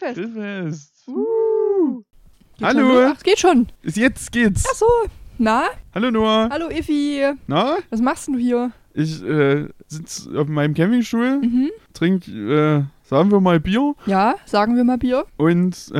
Grillfest. 0.00 0.16
Grillfest. 0.34 1.08
Uh. 1.08 2.02
Geht 2.58 2.66
Hallo. 2.66 3.12
Ach, 3.14 3.22
geht 3.22 3.38
schon. 3.38 3.66
Jetzt 3.82 4.32
geht's. 4.32 4.64
Ach 4.70 4.74
so. 4.74 4.86
Na? 5.38 5.64
Hallo 5.94 6.10
Noah. 6.10 6.48
Hallo 6.50 6.68
Effi. 6.68 7.22
Na? 7.46 7.76
Was 7.90 8.00
machst 8.00 8.28
du 8.28 8.36
hier? 8.36 8.72
Ich 8.92 9.22
äh, 9.22 9.68
sitze 9.86 10.38
auf 10.38 10.48
meinem 10.48 10.74
Campingstuhl, 10.74 11.38
Mhm. 11.40 11.70
trink, 11.94 12.26
äh, 12.28 12.82
sagen 13.04 13.30
wir 13.30 13.40
mal 13.40 13.60
Bier 13.60 13.94
Ja, 14.06 14.34
sagen 14.46 14.74
wir 14.76 14.82
mal 14.84 14.98
Bier. 14.98 15.26
und 15.36 15.92
äh, 15.94 15.98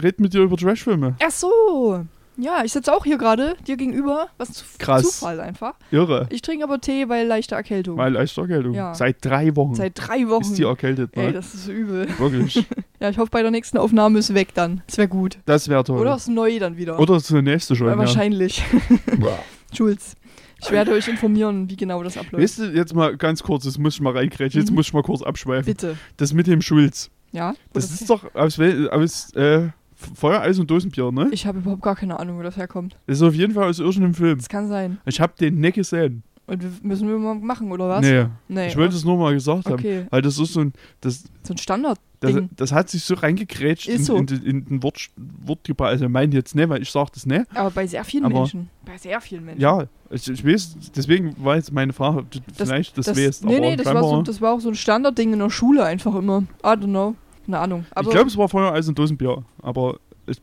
red 0.00 0.20
mit 0.20 0.32
dir 0.32 0.42
über 0.42 0.56
Trashfilme. 0.56 1.16
Ach 1.22 1.30
so. 1.30 2.06
Ja, 2.40 2.62
ich 2.64 2.72
sitze 2.72 2.92
auch 2.92 3.04
hier 3.04 3.18
gerade, 3.18 3.54
dir 3.66 3.76
gegenüber. 3.76 4.28
Was 4.38 4.52
zu 4.52 4.64
Krass. 4.78 5.02
Zufall 5.02 5.40
einfach. 5.40 5.74
Irre. 5.90 6.26
Ich 6.30 6.40
trinke 6.42 6.64
aber 6.64 6.80
Tee 6.80 7.04
bei 7.04 7.22
leichter 7.22 7.56
Erkältung. 7.56 7.96
Mal 7.96 8.12
leichte 8.12 8.40
Erkältung. 8.40 8.72
Ja. 8.74 8.94
Seit 8.94 9.16
drei 9.24 9.54
Wochen 9.56 9.74
Seit 9.74 9.92
drei 9.94 10.26
Wochen. 10.28 10.42
ist 10.42 10.56
die 10.58 10.62
erkältet. 10.62 11.10
Ey, 11.14 11.26
Ne? 11.26 11.32
das 11.34 11.54
ist 11.54 11.68
übel. 11.68 12.08
Wirklich. 12.18 12.66
Ja, 13.02 13.08
ich 13.08 13.16
hoffe, 13.16 13.30
bei 13.30 13.40
der 13.40 13.50
nächsten 13.50 13.78
Aufnahme 13.78 14.18
ist 14.18 14.34
weg 14.34 14.48
dann. 14.52 14.82
Das 14.86 14.98
wäre 14.98 15.08
gut. 15.08 15.38
Das 15.46 15.68
wäre 15.70 15.82
toll. 15.84 15.98
Oder 16.00 16.16
ist 16.16 16.28
neu 16.28 16.58
dann 16.58 16.76
wieder. 16.76 16.98
Oder 16.98 17.14
das 17.14 17.30
nächste 17.30 17.74
schon. 17.74 17.86
ja, 17.86 17.96
wahrscheinlich. 17.96 18.62
Schulz. 19.74 20.14
Ich 20.62 20.70
werde 20.70 20.92
euch 20.92 21.08
informieren, 21.08 21.70
wie 21.70 21.76
genau 21.76 22.02
das 22.02 22.18
abläuft. 22.18 22.42
Weißt 22.42 22.58
du, 22.58 22.64
jetzt 22.66 22.94
mal 22.94 23.16
ganz 23.16 23.42
kurz, 23.42 23.64
das 23.64 23.78
muss 23.78 23.94
ich 23.94 24.00
mal 24.02 24.12
reingrätschen, 24.14 24.60
jetzt 24.60 24.68
Mhm. 24.70 24.76
muss 24.76 24.88
ich 24.88 24.92
mal 24.92 25.02
kurz 25.02 25.22
abschweifen. 25.22 25.64
Bitte. 25.64 25.96
Das 26.18 26.34
mit 26.34 26.46
dem 26.46 26.60
Schulz. 26.60 27.10
Ja? 27.32 27.54
Das 27.72 27.86
Oder- 27.86 27.94
ist 27.94 28.10
doch 28.10 28.34
aus, 28.34 28.58
aus 28.90 29.34
äh, 29.34 29.68
Feuer, 30.14 30.40
Eis 30.40 30.58
und 30.58 30.70
Dosenbier, 30.70 31.10
ne? 31.12 31.28
Ich 31.32 31.46
habe 31.46 31.58
überhaupt 31.58 31.82
gar 31.82 31.96
keine 31.96 32.18
Ahnung, 32.18 32.38
wo 32.38 32.42
das 32.42 32.56
herkommt. 32.56 32.96
Das 33.06 33.18
ist 33.18 33.22
auf 33.22 33.34
jeden 33.34 33.54
Fall 33.54 33.68
aus 33.68 33.78
irgendeinem 33.78 34.14
Film. 34.14 34.38
Das 34.38 34.48
kann 34.48 34.68
sein. 34.68 34.98
Ich 35.06 35.20
habe 35.20 35.32
den 35.38 35.60
nicht 35.60 35.74
gesehen. 35.74 36.22
Und 36.46 36.84
müssen 36.84 37.06
wir 37.08 37.16
mal 37.16 37.36
machen, 37.36 37.70
oder 37.70 37.88
was? 37.88 38.00
Nee. 38.04 38.26
Nee. 38.48 38.66
Ich 38.68 38.76
wollte 38.76 38.96
es 38.96 39.04
nur 39.04 39.16
mal 39.16 39.32
gesagt 39.32 39.66
haben. 39.66 39.74
Okay. 39.74 40.06
Weil 40.10 40.20
das 40.22 40.36
ist 40.36 40.52
so 40.52 40.60
ein. 40.62 40.72
Das, 41.00 41.22
So 41.44 41.54
ein 41.54 41.58
Standard. 41.58 41.98
das, 42.18 42.34
das 42.56 42.72
hat 42.72 42.88
sich 42.90 43.04
so 43.04 43.14
reingekrätscht 43.14 43.86
in, 43.88 44.02
so. 44.02 44.16
in, 44.16 44.26
den- 44.26 44.42
in 44.42 44.64
den 44.64 44.82
Wort, 44.82 44.98
Wortgebrauch. 45.44 45.86
Also, 45.86 46.06
ich 46.06 46.10
meine 46.10 46.34
jetzt 46.34 46.56
nicht, 46.56 46.68
weil 46.68 46.82
ich 46.82 46.90
sage 46.90 47.10
das 47.14 47.24
nicht. 47.24 47.44
Aber 47.54 47.70
bei 47.70 47.86
sehr 47.86 48.02
vielen 48.02 48.24
Aber- 48.24 48.34
Menschen. 48.40 48.68
Bei 48.84 48.98
sehr 48.98 49.20
vielen 49.20 49.44
Menschen. 49.44 49.60
Ja, 49.60 49.84
ich, 50.10 50.28
ich 50.28 50.44
weiß, 50.44 50.76
deswegen 50.96 51.36
war 51.38 51.54
jetzt 51.54 51.72
meine 51.72 51.92
Frage, 51.92 52.18
ob 52.18 52.30
du 52.32 52.40
Das- 52.40 52.68
vielleicht 52.68 52.98
das, 52.98 53.06
das, 53.06 53.16
weißt. 53.16 53.44
nee, 53.44 53.60
nee, 53.60 53.76
das 53.76 53.86
war, 53.86 54.02
so, 54.02 54.22
das 54.22 54.40
war 54.40 54.54
auch 54.54 54.60
so 54.60 54.70
ein 54.70 54.74
Standardding 54.74 55.32
in 55.34 55.38
der 55.38 55.50
Schule 55.50 55.84
einfach 55.84 56.16
immer. 56.16 56.40
I 56.64 56.66
don't 56.66 56.84
know. 56.86 57.14
Keine 57.50 57.62
Ahnung. 57.62 57.86
Aber 57.90 58.08
ich 58.08 58.14
glaube, 58.14 58.28
es 58.28 58.36
war 58.36 58.48
Feuer, 58.48 58.72
Eis 58.72 58.86
und 58.88 58.98
Dosenbier. 58.98 59.42
Aber 59.60 59.98
ich, 60.26 60.40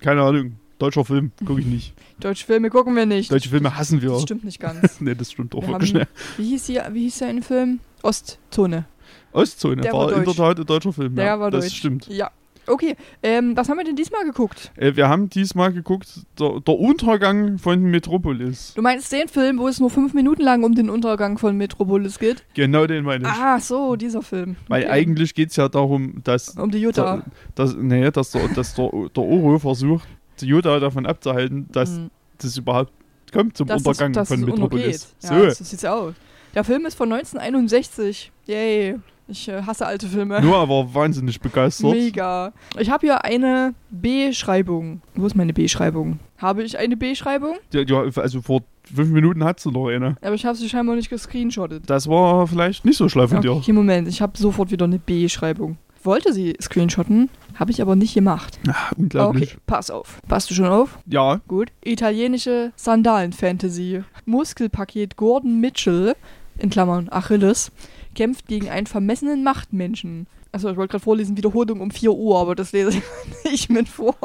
keine 0.00 0.22
Ahnung. 0.22 0.56
Deutscher 0.78 1.04
Film, 1.06 1.32
gucke 1.46 1.60
ich 1.60 1.66
nicht. 1.66 1.94
deutsche 2.20 2.44
Filme 2.44 2.68
gucken 2.68 2.94
wir 2.96 3.06
nicht. 3.06 3.30
Deutsche 3.32 3.48
Filme 3.48 3.76
hassen 3.76 4.02
wir. 4.02 4.10
Das 4.10 4.22
stimmt 4.22 4.44
nicht 4.44 4.60
ganz. 4.60 5.00
nee, 5.00 5.14
das 5.14 5.32
stimmt 5.32 5.54
auch 5.54 5.62
Wir 5.62 5.68
wirklich 5.68 5.94
haben- 5.94 6.00
nicht. 6.00 6.38
Wie 6.38 6.44
hieß, 6.50 6.66
hier, 6.66 6.86
wie 6.92 7.02
hieß 7.04 7.18
der 7.18 7.42
Film? 7.42 7.80
Ostzone. 8.02 8.84
Ostzone 9.32 9.80
Der 9.82 9.92
war, 9.92 10.06
war 10.06 10.12
in 10.18 10.24
der. 10.24 10.34
Tat 10.34 10.60
ein 10.60 10.66
deutscher 10.66 10.92
Film. 10.92 11.14
Der 11.16 11.24
ja, 11.26 11.40
war 11.40 11.50
das 11.50 11.64
deutsch. 11.64 11.76
stimmt. 11.76 12.08
Ja. 12.08 12.30
Okay, 12.68 12.96
ähm, 13.22 13.56
was 13.56 13.68
haben 13.68 13.76
wir 13.78 13.84
denn 13.84 13.96
diesmal 13.96 14.24
geguckt? 14.24 14.72
Äh, 14.76 14.96
wir 14.96 15.08
haben 15.08 15.28
diesmal 15.30 15.72
geguckt, 15.72 16.08
der, 16.38 16.60
der 16.60 16.74
Untergang 16.78 17.58
von 17.58 17.80
Metropolis. 17.82 18.72
Du 18.74 18.82
meinst 18.82 19.12
den 19.12 19.28
Film, 19.28 19.58
wo 19.58 19.68
es 19.68 19.78
nur 19.80 19.90
fünf 19.90 20.14
Minuten 20.14 20.42
lang 20.42 20.64
um 20.64 20.74
den 20.74 20.90
Untergang 20.90 21.38
von 21.38 21.56
Metropolis 21.56 22.18
geht? 22.18 22.44
Genau 22.54 22.86
den 22.86 23.04
meine 23.04 23.24
ich. 23.24 23.30
Ah, 23.30 23.60
so, 23.60 23.96
dieser 23.96 24.22
Film. 24.22 24.56
Weil 24.68 24.82
Okay. 24.84 24.90
eigentlich 24.92 25.34
geht 25.34 25.50
es 25.50 25.56
ja 25.56 25.68
darum, 25.68 26.22
dass, 26.24 26.50
Um 26.56 26.70
die 26.70 26.78
Jutta. 26.78 27.22
dass, 27.54 27.74
nee, 27.76 28.10
dass, 28.10 28.32
der, 28.32 28.48
dass 28.48 28.74
der, 28.74 28.90
der 28.90 29.22
Oro 29.22 29.58
versucht, 29.58 30.08
die 30.40 30.46
Jutta 30.46 30.78
davon 30.80 31.06
abzuhalten, 31.06 31.68
dass 31.72 31.90
Mhm. 31.90 32.10
das 32.38 32.56
überhaupt 32.56 32.92
kommt 33.32 33.56
zum 33.56 33.66
Dass 33.68 33.80
es- 33.82 33.86
Untergang 33.86 34.12
dass 34.12 34.28
von 34.28 34.40
Metropolis. 34.40 35.14
untergeht. 35.22 35.44
Ja, 35.44 35.50
so, 35.50 35.56
so 35.58 35.64
sieht's 35.64 35.84
aus. 35.84 36.14
Der 36.54 36.64
Film 36.64 36.86
ist 36.86 36.94
von 36.96 37.08
1961. 37.10 38.32
Yay. 38.46 38.96
Ich 39.28 39.48
äh, 39.48 39.62
hasse 39.62 39.86
alte 39.86 40.06
Filme. 40.06 40.40
Noah 40.40 40.68
war 40.68 40.94
wahnsinnig 40.94 41.40
begeistert. 41.40 41.92
Mega. 41.92 42.52
Ich 42.78 42.90
habe 42.90 43.06
hier 43.06 43.24
eine 43.24 43.74
B-Schreibung. 43.90 45.00
Wo 45.14 45.26
ist 45.26 45.34
meine 45.34 45.52
B-Schreibung? 45.52 46.20
Habe 46.38 46.62
ich 46.62 46.78
eine 46.78 46.96
B-Schreibung? 46.96 47.56
Ja, 47.72 47.80
ja, 47.82 48.02
also 48.02 48.40
vor 48.40 48.62
fünf 48.94 49.10
Minuten 49.10 49.42
hat 49.42 49.58
sie 49.58 49.70
noch 49.70 49.88
eine. 49.88 50.16
Aber 50.20 50.34
ich 50.34 50.46
habe 50.46 50.56
sie 50.56 50.68
scheinbar 50.68 50.94
nicht 50.96 51.10
gescreenshottet. 51.10 51.88
Das 51.90 52.08
war 52.08 52.46
vielleicht 52.46 52.84
nicht 52.84 52.96
so 52.96 53.08
schlau 53.08 53.26
von 53.26 53.40
dir. 53.42 53.52
Okay, 53.52 53.72
Moment. 53.72 54.06
Ich 54.08 54.22
habe 54.22 54.38
sofort 54.38 54.70
wieder 54.70 54.84
eine 54.84 54.98
B-Schreibung. 54.98 55.76
Wollte 56.04 56.32
sie 56.32 56.54
screenshotten, 56.62 57.28
habe 57.56 57.72
ich 57.72 57.82
aber 57.82 57.96
nicht 57.96 58.14
gemacht. 58.14 58.60
Ah, 58.68 58.92
unglaublich. 58.96 59.54
Okay, 59.54 59.60
pass 59.66 59.90
auf. 59.90 60.20
Passt 60.28 60.48
du 60.48 60.54
schon 60.54 60.66
auf? 60.66 61.00
Ja, 61.06 61.40
Gut. 61.48 61.72
Italienische 61.84 62.70
Sandalen-Fantasy. 62.76 64.04
Muskelpaket 64.24 65.16
Gordon 65.16 65.60
Mitchell, 65.60 66.14
in 66.58 66.70
Klammern 66.70 67.08
Achilles, 67.10 67.72
kämpft 68.16 68.48
gegen 68.48 68.68
einen 68.68 68.88
vermessenen 68.88 69.44
Machtmenschen. 69.44 70.26
Achso, 70.50 70.68
ich 70.68 70.76
wollte 70.76 70.92
gerade 70.92 71.04
vorlesen, 71.04 71.36
Wiederholung 71.36 71.80
um 71.80 71.92
4 71.92 72.12
Uhr, 72.12 72.38
aber 72.38 72.56
das 72.56 72.72
lese 72.72 72.98
ich 73.44 73.50
nicht 73.50 73.70
mit 73.70 73.88
vor. 73.88 74.16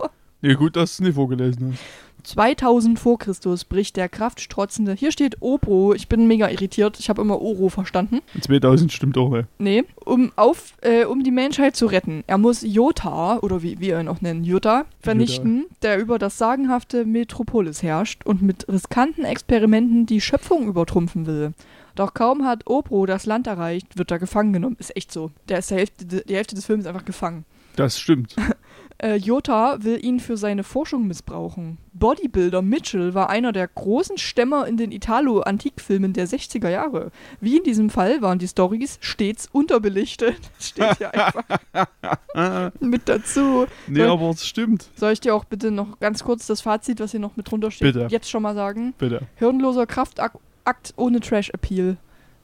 Nee, 0.42 0.56
gut, 0.56 0.76
dass 0.76 0.98
du 0.98 1.04
es 1.04 1.08
nicht 1.08 1.16
vorgelesen 1.16 1.74
hast. 1.74 1.82
2000 2.24 3.00
vor 3.00 3.18
Christus 3.18 3.66
bricht 3.66 3.98
der 3.98 4.10
kraftstrotzende, 4.10 4.94
hier 4.94 5.12
steht 5.12 5.42
Opro, 5.42 5.94
ich 5.94 6.08
bin 6.08 6.28
mega 6.28 6.50
irritiert, 6.50 7.00
ich 7.00 7.10
habe 7.10 7.22
immer 7.22 7.42
Oro 7.42 7.70
verstanden. 7.70 8.20
2000 8.40 8.92
stimmt 8.92 9.18
auch, 9.18 9.30
ne? 9.30 9.48
Nee, 9.58 9.84
um, 10.06 10.32
auf, 10.36 10.74
äh, 10.82 11.06
um 11.06 11.24
die 11.24 11.32
Menschheit 11.32 11.76
zu 11.76 11.88
retten. 11.88 12.24
Er 12.28 12.38
muss 12.38 12.62
Jota, 12.62 13.40
oder 13.40 13.64
wie 13.64 13.80
wir 13.80 14.00
ihn 14.00 14.08
auch 14.08 14.22
nennen, 14.22 14.44
Jota, 14.44 14.86
vernichten, 15.00 15.66
der 15.82 16.00
über 16.00 16.20
das 16.20 16.38
sagenhafte 16.38 17.06
Metropolis 17.06 17.82
herrscht 17.82 18.26
und 18.26 18.42
mit 18.42 18.68
riskanten 18.68 19.26
Experimenten 19.26 20.06
die 20.06 20.22
Schöpfung 20.22 20.68
übertrumpfen 20.68 21.26
will. 21.26 21.54
Doch 21.96 22.14
kaum 22.14 22.46
hat 22.46 22.68
Opro 22.68 23.06
das 23.06 23.26
Land 23.26 23.48
erreicht, 23.48 23.98
wird 23.98 24.12
er 24.12 24.20
gefangen 24.20 24.54
genommen. 24.54 24.78
Ist 24.80 24.96
echt 24.96 25.12
so. 25.12 25.32
Der 25.50 25.60
ist 25.60 25.72
die 25.72 25.76
Hälfte, 25.76 26.06
die 26.06 26.36
Hälfte 26.36 26.56
des 26.56 26.66
Films 26.66 26.86
einfach 26.86 27.04
gefangen. 27.04 27.46
Das 27.76 28.00
stimmt. 28.00 28.36
Äh, 29.02 29.16
Jota 29.16 29.78
will 29.82 30.04
ihn 30.06 30.20
für 30.20 30.38
seine 30.38 30.64
Forschung 30.64 31.08
missbrauchen. 31.08 31.80
Bodybuilder 31.94 32.62
Mitchell 32.62 33.16
war 33.16 33.32
einer 33.32 33.52
der 33.52 33.68
großen 33.68 34.20
Stämmer 34.20 34.68
in 34.68 34.78
den 34.78 34.92
Italo-Antikfilmen 34.92 36.14
der 36.14 36.28
60er 36.28 36.70
Jahre. 36.70 37.10
Wie 37.40 37.58
in 37.58 37.64
diesem 37.64 37.90
Fall 37.90 38.22
waren 38.22 38.38
die 38.38 38.48
Stories 38.48 39.00
stets 39.02 39.50
unterbelichtet. 39.52 40.38
Das 40.58 40.68
steht 40.70 40.98
hier 41.00 41.14
einfach 41.16 42.72
mit 42.80 43.10
dazu. 43.10 43.66
Nee, 43.88 44.04
aber 44.04 44.30
es 44.30 44.46
stimmt. 44.46 44.88
Soll 44.96 45.14
ich 45.14 45.20
dir 45.20 45.34
auch 45.34 45.46
bitte 45.46 45.72
noch 45.72 46.00
ganz 46.00 46.24
kurz 46.24 46.46
das 46.46 46.62
Fazit, 46.62 47.00
was 47.00 47.10
hier 47.10 47.20
noch 47.20 47.36
mit 47.36 47.50
drunter 47.50 47.72
steht, 47.72 47.94
Bitte. 47.94 48.08
jetzt 48.12 48.30
schon 48.30 48.44
mal 48.44 48.54
sagen? 48.54 48.94
Bitte. 49.00 49.22
Hirnloser 49.38 49.88
Kraftakt 49.88 50.38
Akt 50.64 50.94
ohne 50.96 51.20
Trash-Appeal. 51.20 51.98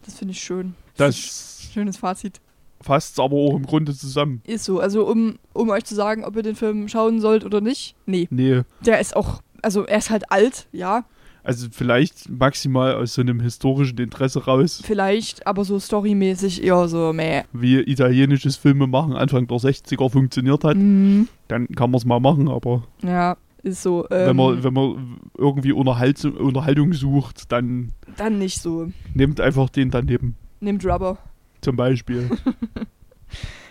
Das 0.04 0.18
finde 0.18 0.32
ich 0.32 0.40
schön. 0.42 0.74
Das 0.96 1.16
ist 1.16 1.60
ein 1.70 1.74
schönes 1.74 1.98
Fazit. 1.98 2.42
Fasst 2.82 3.20
aber 3.20 3.36
auch 3.36 3.56
im 3.56 3.66
Grunde 3.66 3.96
zusammen. 3.96 4.42
Ist 4.46 4.66
so. 4.66 4.80
Also, 4.80 5.08
um, 5.08 5.36
um 5.54 5.70
euch 5.70 5.86
zu 5.86 5.96
sagen, 5.96 6.24
ob 6.24 6.36
ihr 6.36 6.44
den 6.44 6.56
Film 6.56 6.88
schauen 6.88 7.20
sollt 7.22 7.46
oder 7.46 7.62
nicht. 7.62 7.96
Nee. 8.06 8.28
Nee. 8.30 8.62
Der 8.86 9.00
ist 9.00 9.16
auch, 9.16 9.42
also 9.62 9.84
er 9.86 9.98
ist 9.98 10.10
halt 10.10 10.32
alt, 10.32 10.68
ja, 10.72 11.06
Also 11.44 11.68
vielleicht 11.72 12.30
maximal 12.30 12.96
aus 12.96 13.14
so 13.14 13.22
einem 13.22 13.40
historischen 13.40 13.98
Interesse 14.00 14.44
raus, 14.46 14.82
vielleicht, 14.84 15.48
aber 15.48 15.64
so 15.64 15.80
storymäßig 15.80 16.62
eher 16.64 16.88
so, 16.90 17.14
meh. 17.14 17.44
wie 17.54 17.80
italienisches 17.80 18.58
Filmemachen 18.58 19.14
Anfang 19.14 19.48
der 19.48 19.58
60er 19.58 20.10
funktioniert 20.10 20.64
hat. 20.66 20.76
Mhm. 20.78 21.28
Dann 21.48 21.68
kann 21.70 21.90
man 21.92 21.98
es 22.00 22.06
mal 22.06 22.20
machen, 22.20 22.50
aber 22.50 22.84
Ja, 23.02 23.38
ist 23.64 23.82
so. 23.82 24.06
Ähm, 24.12 24.28
wenn, 24.28 24.36
man, 24.36 24.64
wenn 24.64 24.74
man 24.74 25.18
irgendwie 25.38 25.72
Unterhalt, 25.72 26.24
Unterhaltung 26.26 26.94
sucht, 26.94 27.52
dann 27.52 27.92
dann 28.18 28.38
nicht 28.40 28.62
so. 28.62 28.92
nehmt 29.14 29.40
einfach 29.42 29.70
den 29.70 29.90
daneben. 29.90 30.36
Nimmt 30.60 30.86
Rubber. 30.86 31.18
Zum 31.62 31.76
Beispiel. 31.76 32.30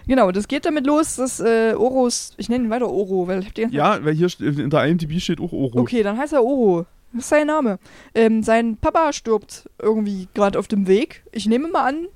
Genau, 0.08 0.30
das 0.30 0.46
geht 0.46 0.64
damit 0.64 0.86
los, 0.86 1.16
dass 1.16 1.40
äh, 1.40 1.74
Oros, 1.76 2.32
ich 2.36 2.48
nenne 2.48 2.64
ihn 2.64 2.70
weiter 2.70 2.88
Oro, 2.88 3.26
weil 3.26 3.40
ich 3.40 3.46
hab 3.48 3.72
ja, 3.72 4.04
weil 4.04 4.14
hier 4.14 4.28
st- 4.28 4.60
in 4.60 4.70
der 4.70 4.84
IMDb 4.86 5.18
steht 5.20 5.40
auch 5.40 5.52
Oro. 5.52 5.80
Okay, 5.80 6.04
dann 6.04 6.16
heißt 6.16 6.32
er 6.32 6.44
Oro. 6.44 6.86
Das 7.12 7.24
ist 7.24 7.28
sein 7.30 7.48
Name. 7.48 7.80
Ähm, 8.14 8.44
sein 8.44 8.76
Papa 8.76 9.12
stirbt 9.12 9.68
irgendwie 9.82 10.28
gerade 10.32 10.60
auf 10.60 10.68
dem 10.68 10.86
Weg. 10.86 11.24
Ich 11.32 11.46
nehme 11.46 11.66
mal 11.68 11.88
an, 11.88 12.06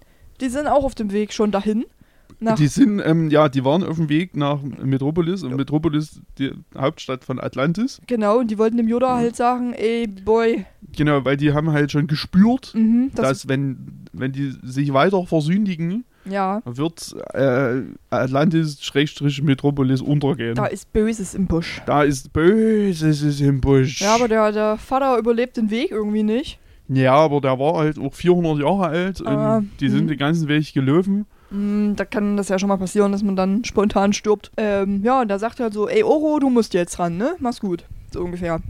die 0.41 0.49
sind 0.51 0.69
auch 0.69 0.85
auf 0.85 0.95
dem 0.95 1.11
Weg 1.11 1.33
schon 1.33 1.51
dahin. 1.51 1.85
Nach, 2.43 2.57
Die 2.57 2.69
sind, 2.69 3.03
ähm, 3.05 3.29
ja, 3.29 3.51
die 3.51 3.65
waren 3.67 3.85
auf 3.85 3.97
dem 3.97 4.09
Weg 4.09 4.35
nach 4.35 4.61
Metropolis 4.63 5.43
und 5.43 5.57
Metropolis, 5.57 6.21
die 6.39 6.53
Hauptstadt 6.77 7.23
von 7.23 7.39
Atlantis. 7.39 8.01
genau, 8.07 8.39
und 8.39 8.51
die 8.51 8.57
wollten 8.57 8.79
dem 8.79 8.89
Yoda 8.89 9.17
halt 9.17 9.37
sagen, 9.37 9.75
ey, 9.75 10.07
Boy, 10.07 10.65
Genau, 10.97 11.23
weil 11.25 11.37
die 11.37 11.53
haben 11.53 11.71
halt 11.71 11.93
schon 11.93 12.07
gespürt, 12.07 12.73
mhm, 12.75 13.11
das, 13.15 13.29
dass 13.29 13.49
wenn, 13.49 14.07
wenn 14.13 14.33
die 14.33 14.55
sich 14.63 14.93
weiter 14.95 15.25
versündigen, 15.27 16.05
ja, 16.25 16.63
wird 16.65 17.15
äh, 17.35 17.83
Atlantis-Metropolis 18.11 20.01
untergehen. 20.03 20.55
da 20.55 20.67
ist 20.67 20.93
Böses 20.93 21.35
im 21.35 21.47
Busch. 21.47 21.81
Da 21.87 22.03
ist 22.03 22.33
Böses 22.33 23.41
im 23.41 23.61
Busch. 23.61 24.01
Ja, 24.01 24.15
aber 24.15 24.29
der, 24.29 24.53
der 24.53 24.77
Vater 24.79 25.19
überlebt 25.19 25.57
den 25.57 25.71
Weg 25.71 25.91
irgendwie 25.91 26.23
nicht. 26.23 26.59
ja, 26.89 27.15
aber 27.15 27.41
der 27.41 27.59
war 27.59 27.75
halt 27.79 27.99
auch 27.99 28.13
400 28.13 28.59
Jahre 28.61 28.87
alt 28.89 29.21
und 29.21 29.29
Ah, 29.29 29.63
die 29.81 29.89
sind 29.89 30.01
hm. 30.01 30.09
den 30.09 30.19
ganzen 30.19 30.49
Weg 30.49 30.73
gelaufen. 30.73 31.27
Hm, 31.51 31.95
da 31.97 32.05
kann 32.05 32.37
das 32.37 32.49
ja 32.49 32.59
schon 32.59 32.69
mal 32.69 32.79
passieren, 32.79 33.13
dass 33.13 33.23
man 33.23 33.37
dann 33.37 33.65
spontan 33.65 34.13
stirbt. 34.13 34.51
Ähm, 34.57 35.03
ja, 35.05 35.21
und 35.21 35.29
da 35.29 35.39
sagt 35.39 35.61
er 35.61 35.65
halt 35.65 35.75
so, 35.75 35.89
ey 35.89 36.03
Oro, 36.03 36.39
du 36.39 36.51
musst 36.51 36.75
jetzt 36.75 36.99
ran, 36.99 37.17
ne? 37.17 37.35
Mach's 37.39 37.61
gut. 37.61 37.85
So 38.13 38.21
ungefähr. 38.21 38.61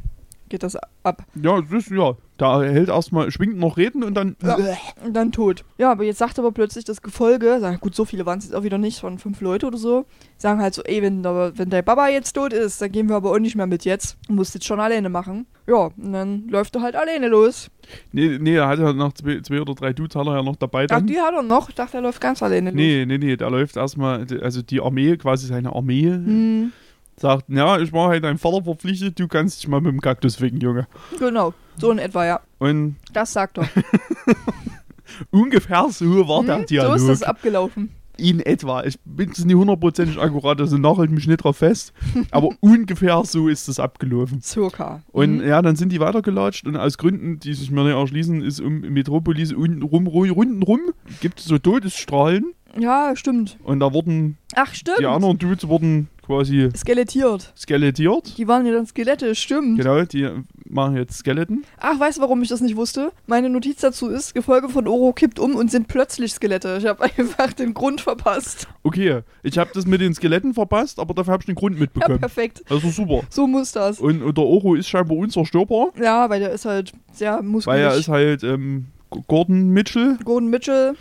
Geht 0.49 0.63
das 0.63 0.77
ab. 1.05 1.25
Ja, 1.41 1.61
das, 1.61 1.89
ja, 1.91 2.15
Da 2.41 2.63
hält 2.63 2.89
erstmal, 2.89 3.31
schwingt 3.31 3.59
noch 3.59 3.77
Reden 3.77 4.03
und 4.03 4.15
dann. 4.15 4.35
Ja. 4.43 4.57
Und 5.05 5.13
dann 5.13 5.31
tot. 5.31 5.63
Ja, 5.77 5.93
aber 5.93 6.05
jetzt 6.05 6.17
sagt 6.17 6.39
aber 6.39 6.53
plötzlich 6.53 6.87
das 6.87 7.03
Gefolge, 7.03 7.61
gut, 7.83 7.95
so 7.95 8.07
viele 8.07 8.25
waren 8.25 8.39
es 8.39 8.47
jetzt 8.47 8.55
auch 8.55 8.63
wieder 8.63 8.79
nicht, 8.79 9.01
von 9.01 9.19
fünf 9.19 9.43
Leute 9.43 9.67
oder 9.67 9.77
so, 9.77 10.07
sagen 10.39 10.63
halt 10.63 10.73
so, 10.73 10.83
ey, 10.85 11.03
wenn, 11.03 11.23
wenn 11.23 11.69
der 11.69 11.83
Baba 11.83 12.09
jetzt 12.09 12.33
tot 12.33 12.55
ist, 12.55 12.81
dann 12.81 12.91
gehen 12.93 13.11
wir 13.11 13.17
aber 13.17 13.33
auch 13.33 13.39
nicht 13.39 13.57
mehr 13.57 13.67
mit 13.67 13.85
jetzt. 13.85 14.17
Du 14.27 14.33
musst 14.33 14.55
jetzt 14.55 14.65
schon 14.65 14.81
alleine 14.81 15.11
machen. 15.11 15.45
Ja, 15.67 15.91
und 15.95 16.13
dann 16.15 16.49
läuft 16.49 16.75
er 16.77 16.81
halt 16.81 16.97
alleine 16.97 17.29
los. 17.29 17.71
Nee, 18.13 18.39
nee, 18.41 18.55
er 18.57 18.69
hat 18.69 18.79
ja 18.79 18.95
noch 18.95 19.13
zwei, 19.13 19.43
zwei 19.43 19.61
oder 19.61 19.75
drei 19.75 19.93
Dudes 19.93 20.17
hat 20.17 20.27
er 20.27 20.37
ja 20.37 20.43
noch 20.43 20.57
dabei 20.57 20.85
Ach, 20.85 20.97
dann. 20.97 21.07
die 21.07 21.21
hat 21.21 21.35
er 21.35 21.43
noch. 21.43 21.69
Ich 21.69 21.75
dachte, 21.75 21.99
er 21.99 22.03
läuft 22.03 22.23
ganz 22.23 22.43
alleine 22.43 22.71
los. 22.71 22.77
Nee, 22.77 23.05
nee, 23.05 23.19
nee, 23.19 23.37
der 23.37 23.51
läuft 23.51 23.77
erstmal, 23.77 24.27
also 24.41 24.63
die 24.63 24.81
Armee, 24.81 25.19
quasi 25.19 25.47
seine 25.47 25.75
Armee, 25.75 26.07
Hm, 26.07 26.73
sagt, 27.21 27.45
ja, 27.49 27.79
ich 27.79 27.93
war 27.93 28.09
halt 28.09 28.25
deinem 28.25 28.39
Vater 28.39 28.65
verpflichtet, 28.65 29.19
du 29.21 29.29
kannst 29.29 29.61
dich 29.63 29.69
mal 29.69 29.81
mit 29.81 29.93
dem 29.93 30.01
Kaktus 30.01 30.37
ficken, 30.37 30.61
Junge. 30.61 30.87
genau, 31.19 31.53
so 31.79 31.91
in 31.91 31.99
etwa, 31.99 32.25
ja. 32.27 32.41
Und 32.59 32.97
Das 33.13 33.33
sagt 33.33 33.59
er. 33.59 33.69
ungefähr 35.31 35.87
so 35.91 36.29
war 36.29 36.45
der 36.45 36.57
Hm, 36.57 36.61
so 36.63 36.67
Dialog. 36.67 36.97
ist 36.97 37.09
das 37.09 37.23
abgelaufen. 37.23 37.91
In 38.17 38.41
etwa. 38.41 38.85
Ich 38.85 38.99
bin 39.07 39.29
jetzt 39.29 39.45
nicht 39.47 39.55
hundertprozentig 39.57 40.19
akkurat, 40.21 40.61
also 40.61 40.77
nagelt 40.77 41.11
mich 41.11 41.27
nicht 41.27 41.39
drauf 41.43 41.57
fest. 41.59 41.95
aber 42.31 42.51
ungefähr 42.61 43.23
so 43.25 43.49
ist 43.49 43.67
das 43.69 43.81
abgelaufen. 43.81 44.43
Circa. 44.43 45.03
Und 45.11 45.39
Mhm. 45.39 45.49
ja, 45.49 45.63
dann 45.63 45.75
sind 45.77 45.91
die 45.91 46.01
weitergelatscht 46.01 46.67
und 46.67 46.77
aus 46.77 46.99
Gründen, 46.99 47.39
die 47.41 47.55
sich 47.55 47.71
mir 47.71 47.85
nicht 47.85 47.95
erschließen, 47.95 48.43
ist 48.43 48.61
um 48.61 48.81
Metropolis 48.81 49.53
unten 49.55 49.83
rum, 49.83 50.07
ru- 50.07 50.31
rundenrum 50.33 50.81
gibt 51.21 51.39
es 51.41 51.47
so 51.47 51.57
Todesstrahlen 51.59 52.53
Ja, 52.79 53.13
stimmt. 53.17 53.57
und 53.65 53.81
da 53.81 53.93
wurden 53.95 54.37
Ach, 54.55 54.75
stimmt. 54.75 54.99
die 55.01 55.07
anderen 55.07 55.39
Dudes 55.39 55.67
wurden 55.67 56.09
quasi 56.31 56.69
Skelettiert. 56.77 57.53
skelettiert. 57.57 58.39
Die 58.39 58.47
waren 58.47 58.65
ja 58.65 58.73
dann 58.73 58.87
Skelette, 58.87 59.35
stimmt. 59.35 59.79
Genau, 59.79 60.03
die 60.05 60.29
machen 60.69 60.97
jetzt 60.97 61.17
Skeleton. 61.19 61.65
Ach, 61.79 61.99
weißt 61.99 62.19
du, 62.19 62.23
warum 62.23 62.41
ich 62.43 62.49
das 62.49 62.61
nicht 62.61 62.77
wusste? 62.77 63.11
Meine 63.27 63.51
Notiz 63.51 63.81
dazu 63.81 64.09
ist, 64.09 64.33
Gefolge 64.35 64.69
von 64.69 64.87
Oro 64.87 65.13
kippt 65.13 65.41
um 65.41 65.57
und 65.57 65.71
sind 65.71 65.89
plötzlich 65.89 66.33
Skelette. 66.33 66.77
Ich 66.81 66.87
habe 66.87 67.03
einfach 67.19 67.53
den 67.53 67.75
Grund 67.75 68.01
verpasst. 68.01 68.69
Okay, 68.85 69.23
ich 69.43 69.59
habe 69.59 69.71
das 69.75 69.87
mit 69.87 70.01
den 70.01 70.15
Skeletten 70.15 70.55
verpasst, 70.55 71.01
aber 71.01 71.15
dafür 71.15 71.33
habe 71.33 71.43
ich 71.43 71.47
den 71.47 71.57
Grund 71.57 71.75
Ja, 71.77 71.81
mitbekommen. 71.83 72.21
perfekt. 72.21 72.63
Das 72.69 72.85
ist 72.85 72.95
super. 72.97 73.23
So 73.29 73.47
muss 73.49 73.73
das. 73.73 73.99
Und, 73.99 74.23
und 74.23 74.37
der 74.39 74.45
Oro 74.45 74.77
ist 74.77 74.89
scheinbar 74.89 75.17
unzerstörbar, 75.19 75.89
Ja, 76.01 76.31
weil 76.31 76.39
der 76.41 76.53
ist 76.53 76.65
halt 76.65 76.93
sehr 77.13 77.43
muskelig. 77.43 77.67
weil 77.77 77.81
er 77.83 77.95
ist 77.97 78.09
halt 78.09 78.45
ähm, 78.45 78.87
Gordon 79.27 79.71
Mitchell, 79.71 80.17
Gordon 80.25 80.49
Mitchell, 80.51 80.95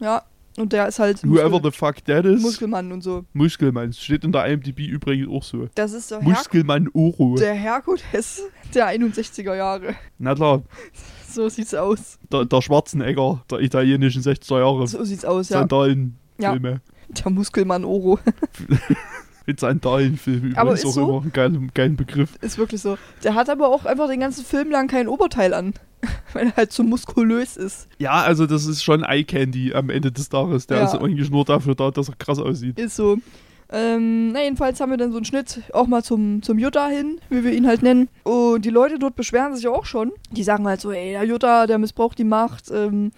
ja. 0.00 0.22
Und 0.56 0.72
der 0.72 0.86
ist 0.86 0.98
halt 1.00 1.22
whoever 1.24 1.50
Muskel 1.50 1.72
the 1.72 1.76
fuck 1.76 2.04
that 2.04 2.24
is. 2.24 2.40
Muskelmann 2.42 2.92
und 2.92 3.02
so. 3.02 3.24
Muskelmann. 3.32 3.92
Steht 3.92 4.22
in 4.24 4.30
der 4.30 4.46
IMDb 4.46 4.80
übrigens 4.86 5.28
auch 5.28 5.42
so. 5.42 5.68
Das 5.74 5.92
ist 5.92 6.10
der, 6.12 6.20
Muskelmann 6.22 6.88
Oro. 6.94 7.34
der 7.36 7.54
Herkules 7.54 8.42
der 8.72 8.86
61er 8.88 9.54
Jahre. 9.56 9.94
Na 10.18 10.34
klar, 10.34 10.62
So 11.28 11.48
sieht's 11.48 11.74
aus. 11.74 12.18
der, 12.32 12.44
der 12.44 12.62
Schwarzenegger 12.62 13.42
der 13.50 13.60
italienischen 13.60 14.22
60er 14.22 14.60
Jahre. 14.60 14.86
So 14.86 15.02
sieht's 15.02 15.24
aus, 15.24 15.48
ja. 15.48 15.58
Sandalen-Filme. 15.58 16.80
Der 17.08 17.30
Muskelmann 17.32 17.84
Oro. 17.84 18.18
Mit 19.46 19.60
Sandalenfilmen 19.60 20.56
Aber 20.56 20.70
übrigens 20.70 20.80
ist 20.80 20.86
auch 20.86 20.92
so? 20.94 21.08
immer 21.18 21.22
ein 21.22 21.32
geiler, 21.32 21.58
geiler 21.74 21.94
Begriff. 21.94 22.30
Ist 22.40 22.56
wirklich 22.58 22.80
so. 22.80 22.96
Der 23.22 23.34
hat 23.34 23.50
aber 23.50 23.68
auch 23.68 23.84
einfach 23.84 24.08
den 24.08 24.20
ganzen 24.20 24.44
Film 24.44 24.70
lang 24.70 24.88
kein 24.88 25.06
Oberteil 25.08 25.52
an. 25.54 25.74
Weil 26.32 26.46
er 26.48 26.56
halt 26.56 26.72
so 26.72 26.82
muskulös 26.82 27.56
ist. 27.56 27.88
Ja, 27.98 28.12
also 28.22 28.46
das 28.46 28.66
ist 28.66 28.82
schon 28.82 29.02
Eye 29.04 29.24
Candy 29.24 29.74
am 29.74 29.90
Ende 29.90 30.12
des 30.12 30.28
Tages. 30.28 30.66
Der 30.66 30.78
Ja. 30.78 30.84
ist 30.84 30.94
eigentlich 30.94 31.30
nur 31.30 31.44
dafür 31.44 31.74
da, 31.74 31.90
dass 31.90 32.08
er 32.08 32.14
krass 32.16 32.38
aussieht. 32.38 32.78
Ist 32.78 32.96
so. 32.96 33.18
Ähm, 33.70 34.32
na, 34.32 34.42
jedenfalls 34.42 34.80
haben 34.80 34.90
wir 34.90 34.98
dann 34.98 35.10
so 35.10 35.16
einen 35.16 35.24
Schnitt 35.24 35.62
auch 35.72 35.86
mal 35.86 36.02
zum, 36.04 36.42
zum 36.42 36.58
Jutta 36.58 36.86
hin, 36.88 37.18
wie 37.30 37.42
wir 37.44 37.52
ihn 37.52 37.66
halt 37.66 37.82
nennen. 37.82 38.08
Und 38.22 38.64
die 38.64 38.70
Leute 38.70 38.98
dort 38.98 39.16
beschweren 39.16 39.56
sich 39.56 39.66
auch 39.66 39.86
schon. 39.86 40.12
Die 40.32 40.42
sagen 40.42 40.66
halt 40.66 40.80
so, 40.80 40.92
ey, 40.92 41.12
der 41.12 41.24
Jutta, 41.24 41.66
der 41.66 41.78
missbraucht 41.78 42.18
die 42.18 42.24
Macht. 42.24 42.70
Ähm, 42.70 43.10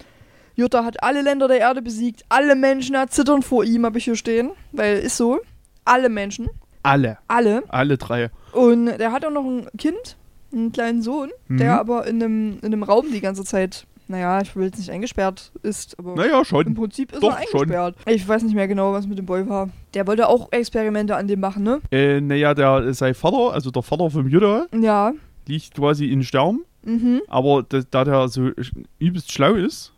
Jutta 0.55 0.83
hat 0.85 1.03
alle 1.03 1.21
Länder 1.21 1.47
der 1.49 1.59
Erde 1.59 1.81
besiegt. 1.81 2.23
Alle 2.29 2.55
Menschen 2.55 2.95
erzittern 2.95 3.41
vor 3.43 3.63
ihm, 3.65 3.85
habe 3.85 3.97
ich 3.97 4.05
hier 4.05 4.15
stehen. 4.15 4.51
Weil 4.71 4.99
ist 4.99 5.17
so. 5.17 5.39
Alle 5.87 6.09
Menschen. 6.09 6.49
Alle. 6.83 7.17
Alle. 7.27 7.63
Alle 7.69 7.97
drei. 7.97 8.29
Und 8.53 8.85
der 8.85 9.11
hat 9.11 9.25
auch 9.25 9.31
noch 9.31 9.43
ein 9.45 9.67
Kind, 9.77 10.15
einen 10.53 10.71
kleinen 10.71 11.01
Sohn, 11.01 11.29
Mhm. 11.47 11.57
der 11.57 11.79
aber 11.79 12.07
in 12.07 12.21
einem, 12.23 12.57
in 12.61 12.65
einem 12.65 12.83
Raum 12.83 13.07
die 13.11 13.19
ganze 13.21 13.43
Zeit, 13.43 13.85
naja, 14.07 14.39
ich 14.41 14.55
will 14.55 14.65
jetzt 14.65 14.77
nicht 14.77 14.89
eingesperrt 14.89 15.51
ist, 15.63 15.99
aber 15.99 16.15
Naja, 16.15 16.39
im 16.39 16.45
schon. 16.45 16.73
Prinzip 16.75 17.11
ist 17.11 17.21
Doch, 17.21 17.37
er 17.37 17.45
schon. 17.51 17.61
eingesperrt. 17.63 17.95
Ich 18.05 18.25
weiß 18.27 18.43
nicht 18.43 18.55
mehr 18.55 18.67
genau, 18.69 18.93
was 18.93 19.05
mit 19.05 19.17
dem 19.17 19.25
Boy 19.25 19.47
war. 19.49 19.69
Der 19.93 20.07
wollte 20.07 20.27
auch 20.29 20.49
Experimente 20.51 21.15
an 21.15 21.27
dem 21.27 21.41
machen, 21.41 21.63
ne? 21.63 21.81
Äh, 21.91 22.21
naja, 22.21 22.53
der, 22.53 22.93
sein 22.93 23.13
Vater, 23.15 23.53
also 23.53 23.69
der 23.71 23.81
Vater 23.83 24.09
vom 24.09 24.27
Jutta, 24.29 24.67
Ja. 24.79 25.11
liegt 25.47 25.73
quasi 25.75 26.05
in 26.11 26.23
Stern. 26.23 26.59
Mhm. 26.85 27.21
Aber 27.27 27.63
da, 27.67 27.81
da 27.91 28.05
der 28.05 28.27
so 28.29 28.51
übelst 28.97 29.29
schlau 29.33 29.55
ist, 29.55 29.91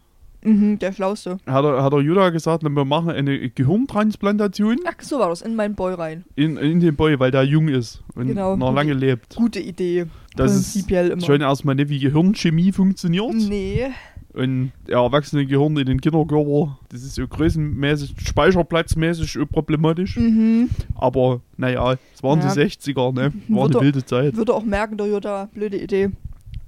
Mhm, 0.44 0.80
der 0.80 0.94
Schlauste. 0.94 1.38
hat 1.46 1.66
er, 1.66 1.84
hat 1.84 1.92
der 1.94 2.00
Jutta 2.02 2.30
gesagt, 2.30 2.64
wir 2.64 2.86
machen 2.86 3.10
eine 3.10 3.50
Gehirntransplantation 3.50 4.78
Ach, 4.86 4.94
so 5.02 5.20
war 5.20 5.30
das, 5.30 5.42
in 5.42 5.56
meinen 5.56 5.76
Boy 5.76 5.94
rein. 5.94 6.24
in, 6.36 6.58
in 6.58 6.80
den 6.80 6.96
Boy, 6.96 7.20
weil 7.20 7.32
der 7.32 7.44
jung 7.44 7.68
ist 7.68 8.02
und 8.16 8.28
Genau. 8.28 8.56
noch 8.56 8.74
lange 8.74 8.94
lebt. 8.94 9.36
Gute 9.36 9.60
Idee. 9.60 10.06
Das 10.36 10.56
ist 10.56 10.72
Prinzipiell 10.74 11.10
immer. 11.10 11.22
schon 11.26 11.42
erstmal 11.42 11.76
nicht, 11.76 11.90
wie 11.90 12.00
Gehirnchemie 12.00 12.72
funktioniert. 12.72 13.34
Nee. 13.34 13.88
Und 14.32 14.72
der 14.88 14.98
erwachsene 15.00 15.46
Gehirn 15.46 15.76
in 15.76 15.86
den 15.88 16.00
Kinderkörper, 16.00 16.78
das 16.90 17.02
ist 17.04 17.16
so 17.16 17.28
größenmäßig, 17.28 18.14
speicherplatzmäßig 18.26 19.40
problematisch. 19.52 20.18
Mhm. 20.18 20.70
Aber 20.96 21.42
naja, 21.58 21.96
es 22.14 22.22
waren 22.24 22.40
Ja. 22.40 22.54
die 22.54 22.60
60er, 22.62 23.12
ne? 23.14 23.34
War 23.48 23.64
Wird 23.64 23.76
eine 23.76 23.76
er- 23.76 23.82
wilde 23.82 24.06
Zeit. 24.06 24.36
Würde 24.38 24.54
auch 24.54 24.64
merken, 24.64 24.98
der 24.98 25.08
Jutta. 25.08 25.50
Blöde 25.54 25.78
Idee. 25.82 26.12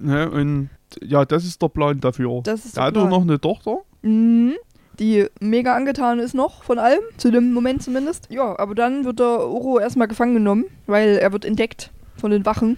Ne? 0.00 0.28
Und 0.30 0.70
ja, 1.02 1.24
das 1.24 1.44
ist 1.44 1.60
der 1.62 1.68
Plan 1.68 2.00
dafür. 2.00 2.40
Das 2.44 2.64
ist 2.64 2.76
Der 2.76 2.82
der 2.82 2.86
hat 2.88 2.94
Plan. 2.94 3.08
noch 3.08 3.22
eine 3.22 3.40
Tochter. 3.40 3.78
Mhm. 4.02 4.54
Die 4.98 5.26
mega 5.40 5.74
angetan 5.74 6.18
ist 6.18 6.34
noch 6.34 6.62
von 6.64 6.78
allem, 6.78 7.00
zu 7.16 7.30
dem 7.30 7.52
Moment 7.54 7.82
zumindest. 7.82 8.28
Ja, 8.30 8.58
aber 8.58 8.74
dann 8.74 9.04
wird 9.04 9.20
der 9.20 9.40
Oro 9.40 9.78
erstmal 9.80 10.06
gefangen 10.06 10.34
genommen, 10.34 10.66
weil 10.86 11.16
er 11.16 11.32
wird 11.32 11.44
entdeckt 11.46 11.90
von 12.16 12.30
den 12.30 12.44
Wachen. 12.44 12.76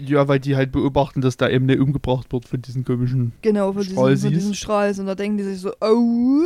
Ja, 0.00 0.28
weil 0.28 0.38
die 0.38 0.54
halt 0.56 0.70
beobachten, 0.72 1.20
dass 1.20 1.36
da 1.36 1.48
eben 1.48 1.66
nicht 1.66 1.80
umgebracht 1.80 2.32
wird 2.32 2.46
von 2.46 2.62
diesen 2.62 2.84
komischen 2.84 3.32
Genau, 3.42 3.72
von 3.72 3.82
Strahl 3.82 4.16
von 4.16 4.30
diesem 4.30 4.50
siehst. 4.52 4.60
Strahl. 4.62 4.94
Und 4.98 5.06
da 5.06 5.14
denken 5.16 5.38
die 5.38 5.44
sich 5.44 5.60
so, 5.60 5.72
oh, 5.80 6.42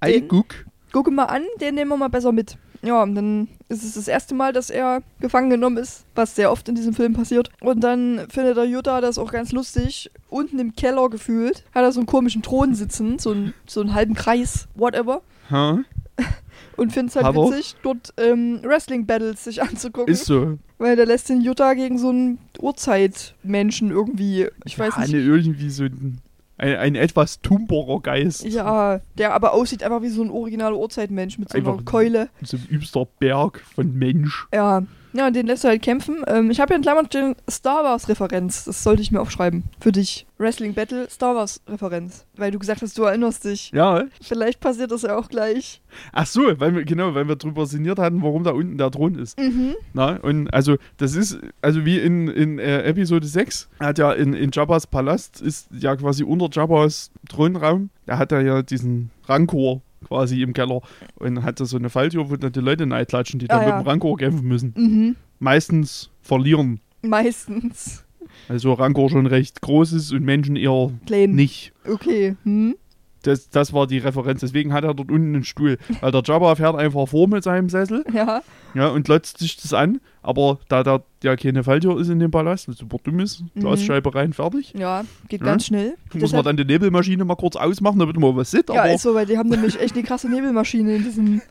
Ei, 0.00 0.12
Den- 0.12 0.28
guck. 0.28 0.46
gucke 0.92 1.10
mal 1.12 1.26
an, 1.26 1.42
den 1.60 1.76
nehmen 1.76 1.90
wir 1.92 1.96
mal 1.96 2.08
besser 2.08 2.32
mit. 2.32 2.58
Ja, 2.84 3.02
und 3.02 3.14
dann 3.14 3.48
ist 3.68 3.84
es 3.84 3.94
das 3.94 4.08
erste 4.08 4.34
Mal, 4.34 4.52
dass 4.52 4.68
er 4.68 5.02
gefangen 5.20 5.50
genommen 5.50 5.76
ist, 5.76 6.04
was 6.16 6.34
sehr 6.34 6.50
oft 6.50 6.68
in 6.68 6.74
diesem 6.74 6.94
Film 6.94 7.12
passiert. 7.12 7.48
Und 7.60 7.80
dann 7.80 8.26
findet 8.28 8.56
der 8.56 8.64
Jutta 8.64 9.00
das 9.00 9.18
auch 9.18 9.30
ganz 9.30 9.52
lustig. 9.52 10.10
Unten 10.28 10.58
im 10.58 10.74
Keller 10.74 11.08
gefühlt 11.08 11.64
hat 11.74 11.84
er 11.84 11.92
so 11.92 12.00
einen 12.00 12.06
komischen 12.06 12.42
Thron 12.42 12.74
sitzen, 12.74 13.20
so 13.20 13.30
einen, 13.30 13.54
so 13.66 13.80
einen 13.80 13.94
halben 13.94 14.14
Kreis, 14.14 14.66
whatever. 14.74 15.22
Ha? 15.50 15.78
Und 16.76 16.92
findet 16.92 17.16
es 17.16 17.22
halt 17.22 17.36
er? 17.36 17.50
witzig, 17.50 17.76
dort 17.82 18.12
ähm, 18.16 18.60
Wrestling-Battles 18.62 19.44
sich 19.44 19.62
anzugucken. 19.62 20.12
Ist 20.12 20.24
so. 20.24 20.58
Weil 20.78 20.96
der 20.96 21.06
lässt 21.06 21.28
den 21.28 21.40
Jutta 21.40 21.74
gegen 21.74 21.98
so 21.98 22.08
einen 22.08 22.38
Urzeitmenschen 22.58 23.90
irgendwie, 23.90 24.48
ich 24.64 24.78
weiß 24.78 24.94
ja, 24.96 25.02
nicht. 25.02 25.14
eine, 25.14 25.22
irgendwie 25.22 25.70
so 25.70 25.84
ein, 25.84 26.18
ein, 26.62 26.76
ein 26.76 26.94
etwas 26.94 27.40
tumperer 27.42 28.00
Geist. 28.00 28.44
Ja, 28.44 29.00
der 29.18 29.34
aber 29.34 29.52
aussieht 29.52 29.82
einfach 29.82 30.00
wie 30.02 30.08
so 30.08 30.22
ein 30.22 30.30
originaler 30.30 30.78
Urzeitmensch 30.78 31.38
mit 31.38 31.50
so 31.50 31.58
einer 31.58 31.68
Einfach- 31.72 31.84
Keule. 31.84 32.28
So 32.42 32.56
ein 32.56 32.66
übster 32.70 33.06
Berg 33.18 33.60
von 33.74 33.92
Mensch. 33.98 34.46
Ja, 34.54 34.82
ja, 35.12 35.26
und 35.26 35.36
den 35.36 35.46
lässt 35.46 35.64
du 35.64 35.68
halt 35.68 35.82
kämpfen. 35.82 36.24
Ähm, 36.26 36.50
ich 36.50 36.60
habe 36.60 36.72
ja 36.72 36.76
in 36.76 36.82
Klammern 36.82 37.06
stehen 37.06 37.36
Star 37.50 37.84
Wars-Referenz. 37.84 38.64
Das 38.64 38.82
sollte 38.82 39.02
ich 39.02 39.10
mir 39.10 39.20
aufschreiben. 39.20 39.64
Für 39.80 39.92
dich. 39.92 40.26
Wrestling 40.38 40.74
Battle, 40.74 41.08
Star 41.10 41.34
Wars-Referenz. 41.34 42.24
Weil 42.36 42.50
du 42.50 42.58
gesagt 42.58 42.82
hast, 42.82 42.96
du 42.98 43.04
erinnerst 43.04 43.44
dich. 43.44 43.70
Ja. 43.72 44.04
Vielleicht 44.20 44.60
passiert 44.60 44.90
das 44.90 45.02
ja 45.02 45.16
auch 45.16 45.28
gleich. 45.28 45.82
Ach 46.12 46.26
so, 46.26 46.42
weil 46.58 46.74
wir, 46.74 46.84
genau, 46.84 47.14
weil 47.14 47.28
wir 47.28 47.36
drüber 47.36 47.66
sinniert 47.66 47.98
hatten, 47.98 48.22
warum 48.22 48.44
da 48.44 48.52
unten 48.52 48.78
der 48.78 48.90
Thron 48.90 49.14
ist. 49.16 49.38
Mhm. 49.38 49.74
Na, 49.92 50.16
und 50.16 50.52
also, 50.52 50.76
das 50.96 51.14
ist, 51.14 51.38
also 51.60 51.84
wie 51.84 51.98
in, 51.98 52.28
in 52.28 52.58
äh, 52.58 52.82
Episode 52.82 53.26
6, 53.26 53.68
hat 53.80 53.98
ja 53.98 54.12
in, 54.12 54.32
in 54.32 54.50
Jabba's 54.52 54.86
Palast, 54.86 55.40
ist 55.40 55.68
ja 55.72 55.94
quasi 55.96 56.24
unter 56.24 56.48
Jabba's 56.50 57.10
Thronraum, 57.28 57.90
da 58.06 58.18
hat 58.18 58.32
er 58.32 58.40
ja 58.40 58.62
diesen 58.62 59.10
Rancor 59.26 59.82
quasi 60.02 60.42
im 60.42 60.52
Keller 60.52 60.80
und 61.16 61.42
hat 61.42 61.60
da 61.60 61.64
so 61.64 61.76
eine 61.76 61.90
Falltür, 61.90 62.30
wo 62.30 62.36
dann 62.36 62.52
die 62.52 62.60
Leute 62.60 62.86
klatschen, 63.06 63.38
die 63.38 63.46
dann 63.48 63.60
Ah, 63.60 63.64
mit 63.64 63.68
ja. 63.70 63.82
dem 63.82 63.86
Rancor 63.88 64.16
kämpfen 64.16 64.46
müssen. 64.46 64.74
Mhm. 64.76 65.16
Meistens 65.38 66.10
verlieren. 66.22 66.80
Meistens. 67.02 68.04
Also 68.48 68.72
Rancor 68.72 69.10
schon 69.10 69.26
recht 69.26 69.60
groß 69.60 69.92
ist 69.92 70.12
und 70.12 70.24
Menschen 70.24 70.56
eher 70.56 70.90
Klein. 71.06 71.32
nicht. 71.32 71.72
Okay. 71.86 72.36
Hm? 72.44 72.76
Das, 73.22 73.50
das 73.50 73.72
war 73.72 73.86
die 73.86 73.98
Referenz. 73.98 74.40
Deswegen 74.40 74.72
hat 74.72 74.84
er 74.84 74.94
dort 74.94 75.10
unten 75.10 75.34
einen 75.34 75.44
Stuhl. 75.44 75.78
Weil 76.00 76.10
der 76.12 76.22
Jabba 76.24 76.54
fährt 76.56 76.76
einfach 76.76 77.06
vor 77.08 77.28
mit 77.28 77.44
seinem 77.44 77.68
Sessel 77.68 78.04
Ja. 78.12 78.42
ja, 78.74 78.88
und 78.88 79.06
lotzt 79.08 79.38
sich 79.38 79.56
das 79.56 79.72
an. 79.72 80.00
Aber 80.22 80.58
da 80.68 80.82
da 80.82 81.02
ja 81.22 81.34
keine 81.36 81.64
Falltür 81.64 81.98
ist 82.00 82.08
in 82.08 82.18
dem 82.18 82.30
Palast, 82.30 82.68
was 82.68 82.76
super 82.78 82.96
dumm 83.02 83.20
ist, 83.20 83.42
Mhm. 83.54 83.60
Glasscheibe 83.60 84.14
rein, 84.14 84.32
fertig. 84.32 84.74
Ja, 84.76 85.04
geht 85.28 85.40
Ja. 85.40 85.46
ganz 85.46 85.66
schnell. 85.66 85.90
Muss 86.12 86.14
man 86.14 86.20
Deshalb- 86.22 86.44
dann 86.44 86.56
die 86.56 86.64
Nebelmaschine 86.64 87.24
mal 87.24 87.36
kurz 87.36 87.56
ausmachen, 87.56 87.98
damit 87.98 88.16
man 88.18 88.36
was 88.36 88.50
sieht. 88.50 88.68
ja, 88.68 88.82
Aber 88.82 88.92
ist 88.94 89.02
so, 89.02 89.14
weil 89.14 89.26
die 89.26 89.38
haben 89.38 89.48
nämlich 89.48 89.80
echt 89.80 89.94
eine 89.94 90.02
krasse 90.04 90.28
Nebelmaschine 90.28 90.96
in 90.96 91.02
diesem, 91.04 91.42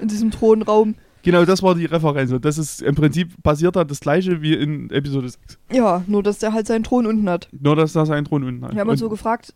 in 0.00 0.08
diesem 0.08 0.30
Thronraum. 0.30 0.94
Genau, 1.22 1.44
das 1.44 1.60
war 1.60 1.74
die 1.74 1.86
Referenz. 1.86 2.30
Und 2.30 2.44
Das 2.44 2.56
ist 2.56 2.82
im 2.82 2.94
Prinzip 2.94 3.42
passiert 3.42 3.74
da 3.74 3.82
das 3.82 3.98
gleiche 3.98 4.42
wie 4.42 4.54
in 4.54 4.90
Episode 4.90 5.28
6. 5.28 5.58
Ja, 5.72 6.04
nur 6.06 6.22
dass 6.22 6.38
der 6.38 6.52
halt 6.52 6.68
seinen 6.68 6.84
Thron 6.84 7.04
unten 7.06 7.28
hat. 7.28 7.48
Nur, 7.50 7.74
dass 7.74 7.92
da 7.94 8.06
sein 8.06 8.24
Thron 8.24 8.44
unten 8.44 8.64
hat. 8.64 8.74
Wir 8.74 8.80
haben 8.80 8.88
uns 8.88 9.02
Und- 9.02 9.06
so 9.06 9.10
gefragt, 9.10 9.52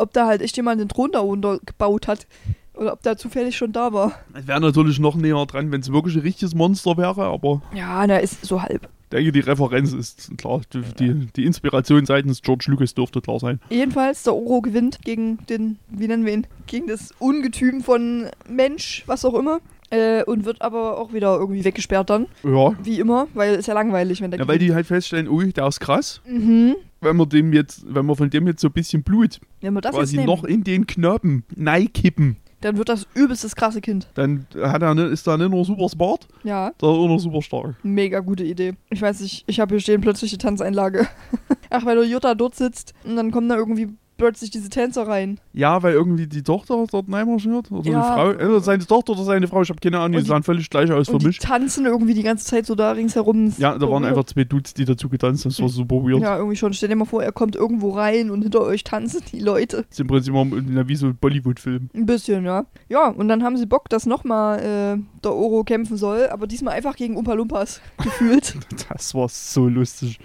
ob 0.00 0.12
da 0.12 0.26
halt 0.26 0.42
echt 0.42 0.56
jemand 0.56 0.80
den 0.80 0.88
Thron 0.88 1.12
da 1.12 1.20
runter 1.20 1.58
gebaut 1.64 2.08
hat. 2.08 2.26
Oder 2.74 2.92
ob 2.94 3.02
der 3.02 3.16
zufällig 3.18 3.56
schon 3.56 3.72
da 3.72 3.92
war. 3.92 4.12
Es 4.32 4.46
wäre 4.46 4.60
natürlich 4.60 4.98
noch 4.98 5.14
näher 5.14 5.44
dran, 5.44 5.70
wenn 5.70 5.80
es 5.82 5.92
wirklich 5.92 6.14
ein 6.16 6.22
richtiges 6.22 6.54
Monster 6.54 6.96
wäre, 6.96 7.24
aber 7.24 7.60
Ja, 7.74 8.06
na, 8.06 8.16
ist 8.18 8.44
so 8.44 8.62
halb. 8.62 8.88
ich 9.04 9.08
denke, 9.10 9.32
die 9.32 9.40
Referenz 9.40 9.92
ist 9.92 10.30
klar. 10.38 10.62
Die, 10.72 10.80
die, 10.98 11.26
die 11.36 11.44
Inspiration 11.44 12.06
seitens 12.06 12.40
George 12.40 12.66
Lucas 12.68 12.94
dürfte 12.94 13.20
klar 13.20 13.38
sein. 13.38 13.60
Jedenfalls, 13.68 14.22
der 14.22 14.34
Oro 14.34 14.62
gewinnt 14.62 15.00
gegen 15.04 15.38
den, 15.48 15.78
wie 15.88 16.06
nennen 16.08 16.24
wir 16.24 16.32
ihn, 16.32 16.46
gegen 16.66 16.86
das 16.86 17.12
Ungetüm 17.18 17.82
von 17.82 18.28
Mensch, 18.48 19.02
was 19.06 19.24
auch 19.26 19.34
immer. 19.34 19.58
Äh, 19.90 20.22
und 20.24 20.44
wird 20.44 20.62
aber 20.62 20.98
auch 20.98 21.12
wieder 21.12 21.36
irgendwie 21.36 21.64
weggesperrt 21.64 22.10
dann. 22.10 22.26
Ja. 22.44 22.72
Wie 22.82 23.00
immer, 23.00 23.26
weil 23.34 23.56
ist 23.56 23.66
ja 23.66 23.74
langweilig, 23.74 24.20
wenn 24.20 24.30
der 24.30 24.38
ja, 24.40 24.46
weil 24.48 24.58
die 24.58 24.72
halt 24.72 24.86
feststellen, 24.86 25.28
ui, 25.28 25.52
der 25.52 25.66
ist 25.66 25.80
krass. 25.80 26.20
Mhm. 26.26 26.76
Wenn 27.00 27.16
wir 27.16 27.26
dem 27.26 27.52
jetzt, 27.52 27.84
wenn 27.92 28.06
wir 28.06 28.14
von 28.14 28.30
dem 28.30 28.46
jetzt 28.46 28.60
so 28.60 28.68
ein 28.68 28.72
bisschen 28.72 29.02
Blut 29.02 29.40
Wenn 29.60 29.74
wir 29.74 29.80
das 29.80 29.92
quasi 29.96 30.16
jetzt 30.16 30.26
nehmen, 30.26 30.26
noch 30.36 30.44
in 30.44 30.62
den 30.62 30.86
Knochen 30.86 31.44
kippen, 31.92 32.36
dann 32.60 32.76
wird 32.76 32.90
das 32.90 33.06
übelst 33.14 33.42
das 33.42 33.56
krasse 33.56 33.80
Kind. 33.80 34.06
dann 34.14 34.46
hat 34.62 34.82
er, 34.82 34.94
ne- 34.94 35.06
ist 35.06 35.26
er 35.26 35.38
nicht 35.38 35.50
nur 35.50 35.64
super 35.64 35.88
smart, 35.88 36.28
Ja, 36.44 36.72
sondern 36.78 37.00
auch 37.00 37.08
noch 37.08 37.18
super 37.18 37.40
stark. 37.40 37.74
mega 37.82 38.20
gute 38.20 38.44
Idee. 38.44 38.74
Ich 38.90 39.00
weiß 39.00 39.20
nicht, 39.20 39.44
ich 39.46 39.58
habe 39.60 39.74
hier 39.74 39.80
stehen 39.80 40.02
plötzlich 40.02 40.30
die 40.30 40.36
Tanzeinlage. 40.38 41.08
Ach, 41.70 41.86
weil 41.86 41.96
der 41.96 42.04
Jutta 42.04 42.34
dort 42.34 42.54
sitzt 42.54 42.92
und 43.04 43.16
dann 43.16 43.30
kommen 43.30 43.48
da 43.48 43.56
irgendwie 43.56 43.88
plötzlich 44.20 44.50
diese 44.50 44.68
Tänzer 44.68 45.08
rein. 45.08 45.40
Ja, 45.52 45.82
weil 45.82 45.94
irgendwie 45.94 46.26
die 46.26 46.42
Tochter 46.42 46.84
dort 46.90 47.06
reinmarschiert. 47.10 47.70
Oder 47.72 47.90
Ja. 47.90 48.00
die 48.00 48.06
Frau. 48.20 48.30
Entweder 48.30 48.60
seine 48.60 48.86
Tochter 48.86 49.12
oder 49.14 49.24
seine 49.24 49.48
Frau. 49.48 49.62
Ich 49.62 49.68
habe 49.70 49.80
keine 49.80 49.98
Ahnung. 49.98 50.12
Die 50.18 50.22
die- 50.22 50.28
sahen 50.28 50.42
völlig 50.42 50.70
gleich 50.70 50.92
aus 50.92 51.08
für 51.08 51.14
Und 51.14 51.22
die 51.22 51.26
mich. 51.28 51.38
tanzen 51.38 51.86
irgendwie 51.86 52.14
die 52.14 52.22
ganze 52.22 52.44
Zeit 52.44 52.66
so 52.66 52.74
da 52.74 52.92
ringsherum. 52.92 53.52
Ja, 53.58 53.76
da 53.76 53.90
waren 53.90 54.04
einfach 54.04 54.24
zwei 54.24 54.44
Dudes, 54.44 54.74
die 54.74 54.84
dazu 54.84 55.08
getanzt 55.08 55.44
haben. 55.44 55.50
Das 55.50 55.60
war 55.60 55.68
super 55.68 55.96
weird. 55.96 56.20
Ja, 56.22 56.36
irgendwie 56.36 56.56
schon. 56.56 56.72
Stell 56.72 56.88
dir 56.90 56.96
mal 56.96 57.04
vor, 57.06 57.22
er 57.22 57.32
kommt 57.32 57.56
irgendwo 57.56 57.90
rein 57.90 58.30
und 58.30 58.42
hinter 58.42 58.60
euch 58.60 58.84
tanzen 58.84 59.22
die 59.32 59.40
Leute. 59.40 59.78
Das 59.78 59.86
ist 59.92 60.00
im 60.00 60.06
Prinzip 60.06 60.32
mal 60.34 60.44
na, 60.46 60.86
wie 60.86 60.96
so 60.96 61.06
ein 61.06 61.16
Bollywood-Film. 61.16 61.90
Ein 61.94 62.06
bisschen, 62.06 62.44
ja. 62.44 62.66
Ja, 62.88 63.08
und 63.08 63.28
dann 63.28 63.42
haben 63.42 63.56
sie 63.56 63.66
Bock, 63.66 63.88
dass 63.88 64.06
nochmal 64.06 64.58
äh, 64.98 65.20
der 65.24 65.32
Oro 65.32 65.64
kämpfen 65.64 65.96
soll, 65.96 66.28
aber 66.28 66.46
diesmal 66.46 66.74
einfach 66.74 66.96
gegen 66.96 67.16
Umpa 67.16 67.32
Lumpas 67.34 67.80
gefühlt. 68.02 68.54
Das 68.88 69.14
war 69.14 69.28
so 69.28 69.66
lustig. 69.68 70.18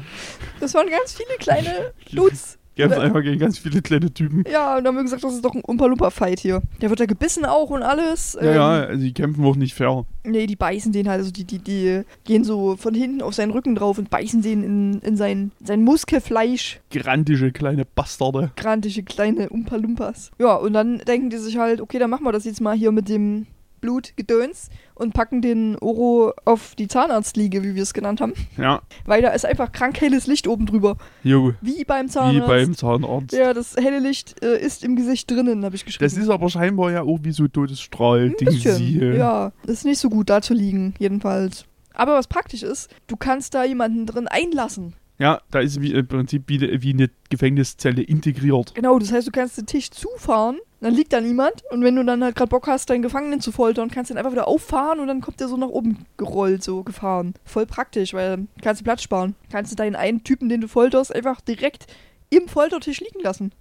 Das 0.59 0.73
waren 0.73 0.87
ganz 0.89 1.13
viele 1.13 1.37
kleine 1.39 1.91
Dudes. 2.11 2.57
Kämpfen 2.75 2.97
Oder- 2.97 3.03
einfach 3.07 3.21
gegen 3.23 3.39
ganz 3.39 3.57
viele 3.57 3.81
kleine 3.81 4.13
Typen. 4.13 4.43
Ja, 4.51 4.77
und 4.77 4.83
dann 4.83 4.87
haben 4.87 4.95
wir 4.97 5.03
gesagt, 5.03 5.23
das 5.23 5.33
ist 5.33 5.45
doch 5.45 5.53
ein 5.55 5.61
Umpa 5.61 5.85
Lumpa 5.85 6.09
Fight 6.09 6.39
hier. 6.39 6.61
Der 6.81 6.89
wird 6.89 6.99
ja 6.99 7.05
gebissen 7.05 7.45
auch 7.45 7.69
und 7.69 7.83
alles. 7.83 8.37
Ja, 8.41 8.47
Ähm, 8.49 8.55
ja, 8.55 8.67
also 8.85 9.01
die 9.03 9.13
kämpfen 9.13 9.45
auch 9.45 9.55
nicht 9.55 9.73
fair. 9.73 10.05
Nee, 10.23 10.45
die 10.47 10.55
beißen 10.55 10.91
den 10.91 11.07
halt, 11.07 11.19
also 11.19 11.31
die, 11.31 11.43
die, 11.45 11.59
die 11.59 12.01
gehen 12.23 12.43
so 12.43 12.75
von 12.77 12.93
hinten 12.93 13.21
auf 13.21 13.33
seinen 13.35 13.51
Rücken 13.51 13.75
drauf 13.75 13.97
und 13.97 14.09
beißen 14.09 14.41
den 14.41 14.63
in, 14.63 14.99
in 15.01 15.15
sein, 15.17 15.51
sein 15.63 15.83
Muskelfleisch. 15.83 16.79
Grantische 16.91 17.51
kleine 17.51 17.85
Bastarde. 17.85 18.51
Grantische 18.55 19.03
kleine 19.03 19.49
Umpa 19.49 19.75
Lumpas. 19.75 20.31
Ja, 20.39 20.55
und 20.55 20.73
dann 20.73 20.97
denken 20.99 21.29
die 21.29 21.37
sich 21.37 21.57
halt, 21.57 21.79
okay, 21.81 21.99
dann 21.99 22.09
machen 22.09 22.25
wir 22.25 22.31
das 22.31 22.45
jetzt 22.45 22.61
mal 22.61 22.75
hier 22.75 22.91
mit 22.91 23.07
dem 23.09 23.45
Blutgedöns 23.85 24.69
und 24.95 25.13
packen 25.13 25.41
den 25.41 25.77
Oro 25.79 26.33
auf 26.45 26.73
die 26.75 26.87
Zahnarztliege, 26.87 27.61
wie 27.63 27.75
wir 27.75 27.83
es 27.83 27.93
genannt 27.93 28.19
haben. 28.21 28.33
Ja, 28.57 28.81
Weil 29.05 29.21
da 29.21 29.29
ist 29.29 29.45
einfach 29.45 29.71
krank 29.71 30.01
helles 30.01 30.25
Licht 30.27 30.47
oben 30.47 30.65
drüber. 30.65 30.97
jo, 31.23 31.53
Wie 31.61 31.83
beim 31.85 32.07
wie 32.07 32.11
Zahnarzt. 32.11 32.47
beim 32.47 32.75
Zahnarzt. 32.75 33.33
ja, 33.33 33.53
das 33.53 33.75
helle 33.75 33.99
Licht 33.99 34.43
äh, 34.43 34.59
ist 34.59 34.83
im 34.83 34.95
Gesicht 34.95 35.29
drinnen, 35.29 35.63
habe 35.63 35.75
ich 35.75 35.85
geschrieben. 35.85 36.05
Das 36.09 36.17
ist 36.17 36.29
aber 36.29 36.49
scheinbar 36.49 36.91
ja 36.91 37.03
auch 37.03 37.19
wie 37.21 37.31
so 37.31 37.47
Todesstrahl. 37.47 38.25
Ein 38.25 38.35
Ding 38.39 38.47
bisschen. 38.47 38.75
sie. 38.75 38.99
Ja, 38.99 39.51
ist 39.67 39.85
nicht 39.85 39.99
so 39.99 40.09
gut 40.09 40.29
da 40.29 40.41
zu 40.41 40.53
liegen, 40.55 40.95
jedenfalls. 40.97 41.65
Aber 41.93 42.15
was 42.15 42.27
praktisch 42.27 42.63
ist, 42.63 42.89
du 43.07 43.15
kannst 43.17 43.53
da 43.53 43.63
jemanden 43.63 44.05
drin 44.07 44.27
einlassen. 44.27 44.93
Ja, 45.17 45.39
da 45.51 45.59
ist 45.59 45.79
wie, 45.81 45.93
im 45.93 46.07
Prinzip 46.07 46.43
wie, 46.47 46.59
wie 46.81 46.91
eine 46.93 47.09
Gefängniszelle 47.29 48.01
integriert. 48.01 48.75
Genau, 48.75 48.99
das 48.99 49.13
heißt, 49.13 49.27
du 49.27 49.31
kannst 49.31 49.57
den 49.57 49.65
Tisch 49.65 49.91
zufahren, 49.91 50.57
dann 50.81 50.93
liegt 50.93 51.13
da 51.13 51.21
niemand 51.21 51.63
und 51.71 51.83
wenn 51.83 51.95
du 51.95 52.03
dann 52.03 52.23
halt 52.23 52.35
gerade 52.35 52.49
Bock 52.49 52.67
hast, 52.67 52.89
deinen 52.89 53.01
Gefangenen 53.01 53.41
zu 53.41 53.51
foltern, 53.51 53.89
kannst 53.89 54.09
du 54.09 54.13
den 54.13 54.19
einfach 54.19 54.31
wieder 54.31 54.47
auffahren 54.47 54.99
und 54.99 55.07
dann 55.07 55.21
kommt 55.21 55.39
der 55.39 55.47
so 55.47 55.57
nach 55.57 55.69
oben 55.69 56.05
gerollt, 56.17 56.63
so 56.63 56.83
gefahren. 56.83 57.33
Voll 57.43 57.65
praktisch, 57.65 58.13
weil 58.13 58.47
kannst 58.61 58.81
du 58.81 58.83
Platz 58.83 59.01
sparen. 59.01 59.35
Kannst 59.51 59.71
du 59.71 59.75
deinen 59.75 59.95
einen 59.95 60.23
Typen, 60.23 60.49
den 60.49 60.61
du 60.61 60.67
folterst, 60.67 61.15
einfach 61.15 61.41
direkt 61.41 61.87
im 62.29 62.47
Foltertisch 62.47 62.99
liegen 62.99 63.21
lassen. 63.21 63.51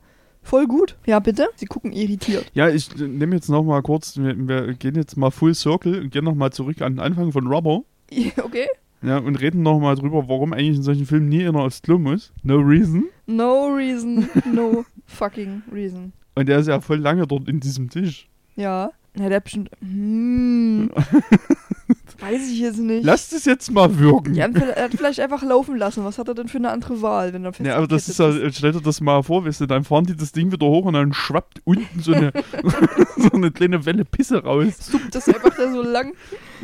Voll 0.42 0.66
gut. 0.66 0.96
Ja, 1.06 1.20
bitte? 1.20 1.48
Sie 1.56 1.66
gucken 1.66 1.92
irritiert. 1.92 2.50
Ja, 2.52 2.68
ich 2.68 2.94
äh, 3.00 3.08
nehme 3.08 3.34
jetzt 3.34 3.48
noch 3.48 3.62
mal 3.62 3.80
kurz, 3.82 4.18
wir, 4.18 4.36
wir 4.36 4.74
gehen 4.74 4.94
jetzt 4.94 5.16
mal 5.16 5.30
Full 5.30 5.54
Circle 5.54 6.02
und 6.02 6.10
gehen 6.12 6.24
noch 6.24 6.34
mal 6.34 6.50
zurück 6.50 6.82
an 6.82 6.94
den 6.94 7.00
Anfang 7.00 7.32
von 7.32 7.46
Rubber. 7.46 7.82
Okay. 8.36 8.66
Ja, 9.02 9.18
und 9.18 9.36
reden 9.36 9.62
noch 9.62 9.78
mal 9.80 9.96
drüber, 9.96 10.28
warum 10.28 10.54
eigentlich 10.54 10.76
in 10.76 10.82
solchen 10.82 11.04
Filmen 11.04 11.28
nie 11.28 11.46
einer 11.46 11.60
aufs 11.60 11.82
Klo 11.82 11.98
muss. 11.98 12.32
No 12.42 12.56
reason. 12.56 13.04
No 13.26 13.66
reason, 13.66 14.28
no 14.50 14.84
fucking 15.06 15.62
reason. 15.70 16.12
Und 16.34 16.48
der 16.48 16.58
ist 16.58 16.68
ja 16.68 16.80
voll 16.80 16.98
lange 16.98 17.26
dort 17.26 17.48
in 17.48 17.60
diesem 17.60 17.90
Tisch. 17.90 18.28
Ja. 18.56 18.90
Ja, 19.16 19.28
der 19.28 19.36
hat 19.36 19.44
bestimmt. 19.44 19.70
Hm. 19.80 20.90
Weiß 22.18 22.48
ich 22.48 22.60
jetzt 22.60 22.78
nicht. 22.78 23.04
Lass 23.04 23.28
das 23.28 23.44
jetzt 23.44 23.70
mal 23.70 23.98
wirken. 23.98 24.34
Ja, 24.34 24.46
er 24.46 24.84
hat 24.84 24.92
vielleicht 24.92 25.20
einfach 25.20 25.42
laufen 25.42 25.76
lassen. 25.76 26.04
Was 26.04 26.18
hat 26.18 26.28
er 26.28 26.34
denn 26.34 26.48
für 26.48 26.58
eine 26.58 26.70
andere 26.70 27.02
Wahl, 27.02 27.32
wenn 27.32 27.44
er 27.44 27.52
Ja, 27.60 27.76
aber 27.76 27.86
das 27.86 28.08
ist 28.08 28.18
ja, 28.18 28.32
stell 28.50 28.72
dir 28.72 28.80
das 28.80 29.00
mal 29.00 29.22
vor, 29.22 29.44
weißt 29.44 29.60
du, 29.60 29.66
dann 29.66 29.84
fahren 29.84 30.04
die 30.06 30.16
das 30.16 30.32
Ding 30.32 30.50
wieder 30.50 30.66
hoch 30.66 30.84
und 30.86 30.94
dann 30.94 31.12
schwappt 31.12 31.60
unten 31.64 32.00
so 32.00 32.12
eine, 32.12 32.32
so 33.16 33.30
eine 33.32 33.50
kleine 33.50 33.84
Welle 33.84 34.04
Pisse 34.04 34.42
raus. 34.42 34.74
suppt 34.80 35.14
das 35.14 35.28
einfach 35.28 35.54
da 35.56 35.70
so 35.70 35.82
lang. 35.82 36.12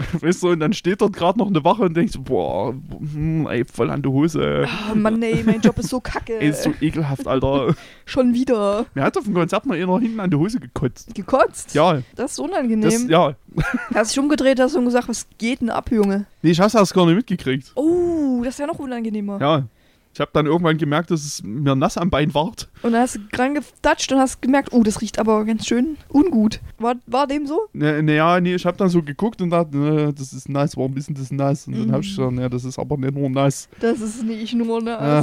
Weißt 0.20 0.42
du, 0.42 0.50
und 0.50 0.60
dann 0.60 0.72
steht 0.72 1.00
dort 1.00 1.12
gerade 1.12 1.38
noch 1.38 1.48
eine 1.48 1.62
Wache 1.64 1.82
und 1.82 1.96
denkst, 1.96 2.14
boah, 2.20 2.72
hm, 2.72 3.46
ey, 3.46 3.64
voll 3.64 3.90
an 3.90 4.02
der 4.02 4.10
Hose. 4.12 4.66
Oh 4.90 4.94
Mann, 4.94 5.22
ey, 5.22 5.42
mein 5.44 5.60
Job 5.60 5.78
ist 5.78 5.88
so 5.90 6.00
kacke. 6.00 6.38
Ey, 6.40 6.48
ist 6.50 6.62
so 6.62 6.72
ekelhaft, 6.80 7.26
Alter. 7.26 7.74
Schon 8.04 8.34
wieder. 8.34 8.86
Mir 8.94 9.02
hat 9.04 9.16
auf 9.16 9.24
dem 9.24 9.34
Konzert 9.34 9.66
mal 9.66 9.76
einer 9.80 9.98
hinten 9.98 10.20
an 10.20 10.30
die 10.30 10.36
Hose 10.36 10.60
gekotzt. 10.60 11.14
Gekotzt? 11.14 11.74
Ja, 11.74 11.94
Das 11.94 12.32
ist 12.32 12.38
das, 12.38 12.38
unangenehm. 12.38 13.08
ja. 13.08 13.34
Hast 13.94 14.12
dich 14.12 14.18
umgedreht 14.18 14.60
hast 14.60 14.74
und 14.76 14.84
gesagt, 14.84 15.08
was 15.08 15.26
geht 15.38 15.60
denn 15.60 15.70
ab, 15.70 15.90
Junge? 15.90 16.26
Nee, 16.42 16.50
ich 16.52 16.60
hab's 16.60 16.74
erst 16.74 16.94
gar 16.94 17.06
nicht 17.06 17.16
mitgekriegt. 17.16 17.72
Oh, 17.74 18.40
das 18.44 18.54
ist 18.54 18.58
ja 18.60 18.66
noch 18.66 18.78
unangenehmer. 18.78 19.40
Ja. 19.40 19.64
Ich 20.12 20.20
hab 20.20 20.32
dann 20.32 20.46
irgendwann 20.46 20.76
gemerkt, 20.76 21.10
dass 21.12 21.24
es 21.24 21.42
mir 21.44 21.76
nass 21.76 21.96
am 21.96 22.10
Bein 22.10 22.34
ward. 22.34 22.68
Und 22.82 22.92
dann 22.92 23.02
hast 23.02 23.14
du 23.14 23.20
dran 23.32 23.54
gedatscht 23.54 24.10
und 24.12 24.18
hast 24.18 24.42
gemerkt, 24.42 24.72
oh, 24.72 24.82
das 24.82 25.00
riecht 25.00 25.18
aber 25.20 25.44
ganz 25.44 25.66
schön 25.66 25.96
ungut. 26.08 26.60
War, 26.78 26.96
war 27.06 27.28
dem 27.28 27.46
so? 27.46 27.60
Naja, 27.72 28.02
ne, 28.02 28.16
ja, 28.16 28.40
nee, 28.40 28.54
ich 28.56 28.66
hab 28.66 28.76
dann 28.76 28.88
so 28.88 29.02
geguckt 29.02 29.40
und 29.40 29.50
dachte, 29.50 29.76
ne, 29.76 30.12
das 30.12 30.32
ist 30.32 30.48
nass, 30.48 30.76
warum 30.76 30.96
ist 30.96 31.08
denn 31.08 31.14
das 31.14 31.30
nass? 31.30 31.66
Und 31.68 31.74
dann 31.78 31.86
Mhm. 31.88 31.92
hab 31.92 32.00
ich 32.02 32.08
gesagt, 32.16 32.32
ne, 32.32 32.50
das 32.50 32.64
ist 32.64 32.78
aber 32.78 32.96
nicht 32.96 33.14
nur 33.14 33.30
nass. 33.30 33.68
Das 33.78 34.00
ist 34.00 34.24
nicht 34.24 34.52
nur 34.54 34.82
ne. 34.82 34.98
Äh, 34.98 35.22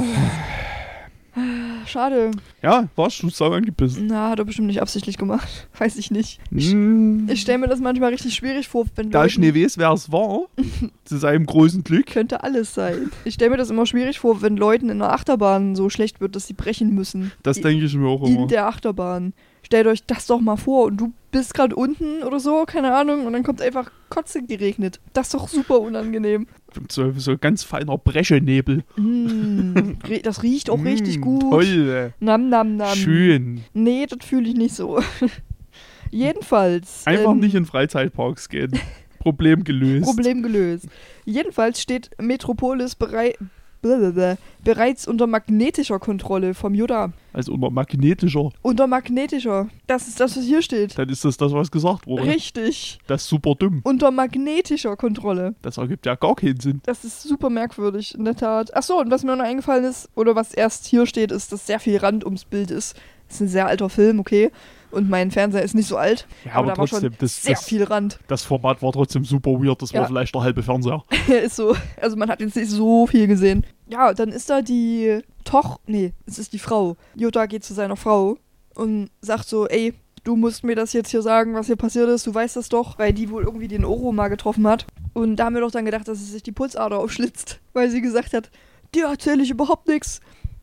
Schade. 1.86 2.30
ja, 2.62 2.88
warst 2.96 3.22
du 3.22 3.30
sau 3.30 3.50
angebissen. 3.52 4.06
Na, 4.06 4.30
hat 4.30 4.38
er 4.38 4.44
bestimmt 4.44 4.66
nicht 4.68 4.82
absichtlich 4.82 5.16
gemacht. 5.16 5.68
Weiß 5.78 5.96
ich 5.96 6.10
nicht. 6.10 6.40
Mm, 6.50 7.28
Ich 7.28 7.40
stelle 7.40 7.58
mir 7.58 7.68
das 7.68 7.80
manchmal 7.80 8.10
richtig 8.10 8.34
schwierig 8.34 8.68
vor, 8.68 8.84
wenn 8.96 9.10
da 9.10 9.24
ich 9.24 9.38
nicht 9.38 9.54
weiß, 9.54 9.78
wer 9.78 9.92
es 9.92 10.10
war, 10.12 10.42
zu 11.04 11.16
seinem 11.16 11.46
großen 11.46 11.84
Glück. 11.84 12.06
Könnte 12.06 12.42
alles 12.42 12.74
sein. 12.74 13.10
Ich 13.24 13.34
stelle 13.34 13.50
mir 13.52 13.56
das 13.56 13.70
immer 13.70 13.86
schwierig 13.86 14.18
vor, 14.18 14.42
wenn 14.42 14.56
Leuten 14.56 14.88
in 14.90 14.98
der 14.98 15.12
Achterbahn 15.12 15.76
so 15.76 15.88
schlecht 15.90 16.20
wird, 16.20 16.36
dass 16.36 16.46
sie 16.46 16.54
brechen 16.54 16.94
müssen. 16.94 17.32
Das 17.42 17.60
denke 17.60 17.84
ich 17.84 17.94
mir 17.94 18.08
auch 18.08 18.22
immer. 18.26 18.40
In 18.42 18.48
der 18.48 18.66
Achterbahn. 18.66 19.32
Stellt 19.62 19.86
euch 19.86 20.04
das 20.06 20.26
doch 20.26 20.40
mal 20.40 20.56
vor 20.56 20.86
und 20.86 20.96
du 20.98 21.12
bist 21.30 21.52
gerade 21.52 21.76
unten 21.76 22.22
oder 22.22 22.40
so, 22.40 22.64
keine 22.64 22.94
Ahnung, 22.94 23.26
und 23.26 23.34
dann 23.34 23.42
kommt 23.42 23.60
einfach 23.60 23.90
Kotze 24.08 24.42
geregnet. 24.42 24.98
Das 25.12 25.26
ist 25.26 25.34
doch 25.34 25.46
super 25.48 25.80
unangenehm. 25.80 26.46
So, 26.90 27.12
so 27.12 27.38
ganz 27.38 27.62
feiner 27.64 27.96
Breschenebel. 27.96 28.84
Mm, 28.96 29.94
das 30.22 30.42
riecht 30.42 30.70
auch 30.70 30.82
richtig 30.84 31.18
Mm, 31.18 31.20
gut. 31.20 31.40
Toll. 31.40 32.12
Nam, 32.20 32.48
nam, 32.48 32.76
nam. 32.76 32.94
Schön. 32.96 33.64
Nee, 33.72 34.06
das 34.06 34.26
fühle 34.26 34.48
ich 34.48 34.54
nicht 34.54 34.74
so. 34.74 35.00
Jedenfalls. 36.10 37.06
Einfach 37.06 37.32
ähm, 37.32 37.40
nicht 37.40 37.54
in 37.54 37.66
Freizeitparks 37.66 38.48
gehen. 38.48 38.72
Problem 39.18 39.64
gelöst. 39.64 40.04
Problem 40.04 40.42
gelöst. 40.42 40.86
Jedenfalls 41.24 41.82
steht 41.82 42.10
Metropolis 42.20 42.94
berei 42.94 43.34
blablabla, 43.80 44.36
bereits 44.64 45.06
unter 45.06 45.26
magnetischer 45.26 45.98
Kontrolle 45.98 46.54
vom 46.54 46.74
Yoda. 46.74 47.12
Also 47.32 47.52
unter 47.52 47.70
magnetischer. 47.70 48.50
Unter 48.62 48.86
magnetischer. 48.86 49.68
Das 49.86 50.08
ist 50.08 50.20
das, 50.20 50.36
was 50.36 50.44
hier 50.44 50.62
steht. 50.62 50.98
Dann 50.98 51.08
ist 51.08 51.24
das 51.24 51.36
das, 51.36 51.52
was 51.52 51.70
gesagt 51.70 52.06
wurde. 52.06 52.24
Richtig. 52.24 52.98
Das 53.06 53.22
ist 53.22 53.28
super 53.28 53.54
dumm. 53.54 53.80
Unter 53.84 54.10
magnetischer 54.10 54.96
Kontrolle. 54.96 55.54
Das 55.62 55.76
ergibt 55.76 56.06
ja 56.06 56.14
gar 56.14 56.34
keinen 56.34 56.60
Sinn. 56.60 56.80
Das 56.84 57.04
ist 57.04 57.22
super 57.22 57.50
merkwürdig, 57.50 58.14
in 58.14 58.24
der 58.24 58.36
Tat. 58.36 58.74
Achso, 58.74 58.98
und 58.98 59.10
was 59.10 59.22
mir 59.24 59.36
noch 59.36 59.44
eingefallen 59.44 59.84
ist, 59.84 60.08
oder 60.14 60.34
was 60.34 60.54
erst 60.54 60.86
hier 60.86 61.06
steht, 61.06 61.32
ist, 61.32 61.52
dass 61.52 61.66
sehr 61.66 61.80
viel 61.80 61.98
Rand 61.98 62.24
ums 62.24 62.44
Bild 62.44 62.70
ist. 62.70 62.96
Das 63.28 63.36
ist 63.36 63.40
ein 63.42 63.48
sehr 63.48 63.66
alter 63.66 63.90
Film, 63.90 64.20
okay. 64.20 64.50
Und 64.90 65.10
mein 65.10 65.30
Fernseher 65.30 65.62
ist 65.62 65.74
nicht 65.74 65.88
so 65.88 65.96
alt. 65.96 66.26
Ja, 66.44 66.52
aber, 66.54 66.72
aber, 66.72 66.86
trotzdem, 66.86 67.12
das, 67.18 67.42
sehr 67.42 67.54
das, 67.54 67.64
viel 67.64 67.84
Rand. 67.84 68.18
das 68.26 68.44
Format 68.44 68.82
war 68.82 68.92
trotzdem 68.92 69.24
super 69.24 69.50
weird. 69.50 69.82
Das 69.82 69.92
Ja. 69.92 70.00
war 70.00 70.06
vielleicht 70.08 70.34
der 70.34 70.42
halbe 70.42 70.62
Fernseher. 70.62 71.04
ist 71.28 71.56
so. 71.56 71.76
Also 72.00 72.16
man 72.16 72.30
hat 72.30 72.40
jetzt 72.40 72.56
nicht 72.56 72.70
so 72.70 73.06
viel 73.06 73.26
gesehen. 73.26 73.66
Ja, 73.88 74.14
dann 74.14 74.30
ist 74.30 74.48
da 74.48 74.62
die 74.62 75.20
Toch. 75.44 75.78
Nee, 75.86 76.12
es 76.26 76.38
ist 76.38 76.52
die 76.52 76.58
Frau. 76.58 76.96
Jota 77.14 77.46
geht 77.46 77.64
zu 77.64 77.74
seiner 77.74 77.96
Frau 77.96 78.38
und 78.74 79.10
sagt 79.20 79.48
so, 79.48 79.66
ey, 79.66 79.94
du 80.24 80.36
musst 80.36 80.64
mir 80.64 80.74
das 80.74 80.92
jetzt 80.92 81.10
hier 81.10 81.22
sagen, 81.22 81.54
was 81.54 81.66
hier 81.66 81.76
passiert 81.76 82.08
ist, 82.08 82.26
du 82.26 82.34
weißt 82.34 82.56
das 82.56 82.68
doch, 82.68 82.98
weil 82.98 83.12
die 83.12 83.30
wohl 83.30 83.44
irgendwie 83.44 83.68
den 83.68 83.84
Oro 83.84 84.12
mal 84.12 84.28
getroffen 84.28 84.66
hat. 84.66 84.86
Und 85.14 85.36
da 85.36 85.46
haben 85.46 85.54
wir 85.54 85.62
doch 85.62 85.70
dann 85.70 85.84
gedacht, 85.84 86.06
dass 86.06 86.18
sie 86.18 86.30
sich 86.30 86.42
die 86.42 86.52
Pulsader 86.52 86.98
aufschlitzt, 86.98 87.60
weil 87.72 87.90
sie 87.90 88.00
gesagt 88.00 88.34
hat, 88.34 88.50
dir 88.94 89.06
erzähle 89.06 89.42
ich 89.42 89.50
überhaupt 89.50 89.88
nichts. 89.88 90.20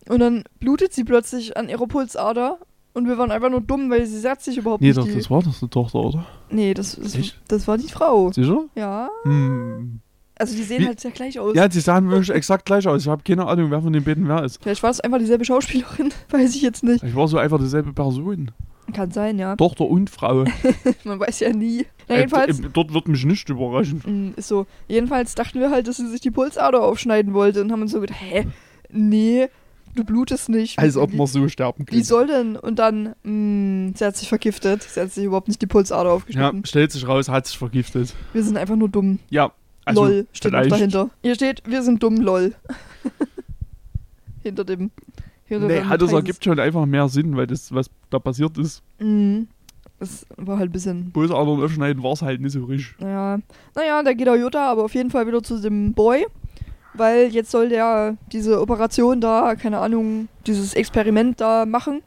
Und 0.08 0.20
dann 0.20 0.44
blutet 0.60 0.94
sie 0.94 1.04
plötzlich 1.04 1.58
an 1.58 1.68
ihrer 1.68 1.88
Pulsader 1.88 2.60
und 2.96 3.08
wir 3.08 3.18
waren 3.18 3.30
einfach 3.32 3.50
nur 3.50 3.62
dumm, 3.62 3.90
weil 3.92 4.06
sie 4.06 4.20
sagt 4.20 4.42
sich 4.42 4.58
überhaupt 4.58 4.82
Nee, 4.82 4.88
nicht. 4.88 4.98
doch, 4.98 5.06
die- 5.06 5.14
das 5.16 5.30
war 5.30 5.44
doch 5.44 5.54
die 5.58 5.68
Tochter, 5.68 6.00
oder? 6.00 6.26
nee, 6.50 6.74
das, 6.74 6.96
das, 6.96 7.16
Echt? 7.16 7.40
das 7.48 7.68
war 7.68 7.78
die 7.78 7.88
Frau. 7.90 8.32
Sicher? 8.32 8.64
Ja, 8.76 9.10
Hm. 9.24 10.00
also 10.36 10.56
die 10.56 10.64
sehen 10.64 10.82
Wie- 10.82 10.88
halt 10.88 11.00
sehr 11.00 11.12
gleich 11.12 11.38
aus. 11.40 11.56
Ja, 11.56 11.68
die 11.68 11.80
sahen 11.80 12.10
wirklich 12.10 12.30
exakt 12.32 12.66
gleich 12.66 12.88
aus. 12.88 13.04
Ich 13.04 13.08
habe 13.08 13.22
keine 13.24 13.46
Ahnung, 13.48 13.70
wer 13.72 13.82
von 13.82 13.94
den 13.94 14.04
beiden 14.04 14.28
wer 14.28 14.44
ist. 14.44 14.62
Vielleicht 14.64 14.82
war 14.84 14.90
es 14.90 15.00
einfach 15.00 15.20
dieselbe 15.20 15.46
Schauspielerin, 15.46 16.12
weiß 16.32 16.56
ich 16.56 16.62
jetzt 16.62 16.84
nicht. 16.84 17.04
Ich 17.04 17.16
war 17.16 17.28
so 17.28 17.38
einfach 17.38 17.60
dieselbe 17.60 17.94
Person. 17.94 18.52
Kann 18.94 19.10
sein, 19.12 19.40
ja. 19.40 19.56
Tochter 19.56 19.86
und 19.86 20.10
Frau. 20.12 20.46
Man 21.04 21.20
weiß 21.20 21.40
ja 21.40 21.52
nie. 21.52 21.86
Na, 22.08 22.16
Äh, 22.16 22.20
jedenfalls, 22.20 22.62
d- 22.62 22.68
dort 22.72 22.94
wird 22.94 23.08
mich 23.08 23.26
nicht 23.26 23.50
überraschen. 23.50 24.02
Mm, 24.06 24.40
Ist 24.40 24.48
so. 24.48 24.68
Jedenfalls 24.88 25.34
dachten 25.34 25.60
wir 25.60 25.72
halt, 25.72 25.88
dass 25.88 25.98
sie 25.98 26.08
sich 26.08 26.22
die 26.22 26.30
Pulsader 26.30 26.84
aufschneiden 26.84 27.34
wollte 27.34 27.62
und 27.62 27.72
haben 27.72 27.82
uns 27.82 27.92
so 27.92 28.00
gedacht, 28.00 28.20
hä? 28.22 28.46
Nee, 28.92 29.48
du 29.96 30.04
blutest 30.04 30.50
nicht. 30.50 30.78
Als 30.78 30.98
ob 30.98 31.12
Wie- 31.12 31.18
man 31.18 31.28
so 31.28 31.48
sterben 31.50 31.80
Wie 31.82 31.86
könnte. 31.86 32.06
soll 32.06 32.28
denn? 32.28 32.56
Und 32.58 32.78
dann, 32.80 33.16
mh, 33.24 33.94
sie 33.98 34.06
hat 34.06 34.16
sich 34.18 34.30
vergiftet. 34.30 34.84
Sie 34.84 35.00
hat 35.00 35.12
sich 35.12 35.24
überhaupt 35.24 35.48
nicht 35.48 35.62
die 35.62 35.68
Pulsader 35.68 36.10
Ja, 36.10 36.16
aufgeschnitten. 36.16 36.66
stellt 36.66 36.92
sich 36.92 37.08
raus, 37.08 37.30
hat 37.30 37.48
sich 37.48 37.58
vergiftet. 37.58 38.14
Wir 38.34 38.44
sind 38.44 38.58
einfach 38.58 38.76
nur 38.76 38.90
dumm. 38.90 39.20
Ja, 39.30 39.52
also 39.86 40.06
lol 40.06 40.28
steht 40.34 40.52
noch 40.52 40.66
dahinter. 40.68 41.10
Hier 41.22 41.36
steht, 41.36 41.64
wir 41.66 41.82
sind 41.84 42.02
dumm, 42.04 42.18
lol. 42.18 42.54
hinter 44.44 44.64
dem. 44.64 44.92
Hinter 45.46 45.68
Nee, 45.68 45.82
hat 45.84 46.02
das 46.02 46.12
ergibt 46.12 46.44
schon 46.44 46.60
einfach 46.60 46.86
mehr 46.86 47.08
Sinn, 47.08 47.36
weil 47.38 47.48
das, 47.48 47.74
was 47.74 47.90
da 48.10 48.20
passiert 48.20 48.58
ist, 48.58 48.82
Mhm. 49.00 49.48
Das 49.98 50.26
war 50.36 50.58
halt 50.60 50.70
ein 50.70 50.74
bisschen 50.74 51.12
Pulsadern 51.14 51.64
aufschneiden, 51.64 52.04
war 52.04 52.12
es 52.12 52.22
halt 52.22 52.42
nicht 52.42 52.52
so 52.52 52.66
richtig. 52.66 52.96
Naja, 53.00 53.40
naja, 53.76 54.04
da 54.04 54.12
geht 54.12 54.28
auch 54.28 54.36
Jutta 54.36 54.70
aber 54.70 54.84
auf 54.84 54.94
jeden 54.94 55.10
Fall 55.10 55.26
wieder 55.26 55.42
zu 55.42 55.58
dem 55.62 55.94
Boy, 55.94 56.26
weil 56.98 57.28
jetzt 57.28 57.52
soll 57.52 57.70
der 57.70 58.18
diese 58.32 58.62
Operation 58.62 59.22
da, 59.22 59.56
keine 59.56 59.80
Ahnung, 59.80 60.28
dieses 60.48 60.74
Experiment 60.74 61.42
da 61.42 61.66
machen. 61.66 62.02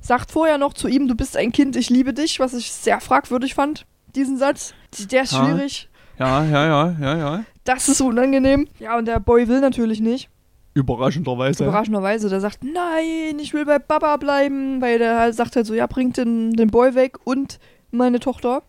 Sagt 0.00 0.30
vorher 0.30 0.58
noch 0.58 0.74
zu 0.74 0.86
ihm, 0.88 1.08
du 1.08 1.14
bist 1.14 1.36
ein 1.36 1.52
Kind, 1.52 1.76
ich 1.76 1.88
liebe 1.88 2.12
dich, 2.12 2.38
was 2.38 2.52
ich 2.52 2.70
sehr 2.72 3.00
fragwürdig 3.00 3.54
fand, 3.54 3.86
diesen 4.14 4.36
Satz. 4.36 4.74
Der 5.10 5.22
ist 5.22 5.34
schwierig, 5.34 5.88
Ja, 6.18 6.44
ja, 6.44 6.66
ja, 6.66 6.96
ja, 7.00 7.16
ja. 7.18 7.44
das 7.64 7.88
ist 7.88 8.00
unangenehm. 8.00 8.68
Ja, 8.78 8.98
und 8.98 9.06
der 9.06 9.18
Boy 9.18 9.48
will 9.48 9.60
natürlich 9.60 10.00
nicht. 10.00 10.28
Überraschenderweise. 10.74 11.64
Überraschenderweise, 11.64 12.28
der 12.28 12.40
sagt, 12.40 12.64
nein, 12.64 13.38
ich 13.40 13.54
will 13.54 13.64
bei 13.64 13.78
Papa 13.78 14.16
bleiben, 14.16 14.80
weil 14.82 14.98
der 14.98 15.18
halt 15.20 15.34
sagt 15.36 15.56
halt 15.56 15.66
so, 15.66 15.72
ja, 15.74 15.86
bringt 15.86 16.16
den, 16.16 16.52
den 16.52 16.68
Boy 16.68 16.94
weg 16.94 17.18
und 17.24 17.58
meine 17.92 18.18
Tochter. 18.20 18.62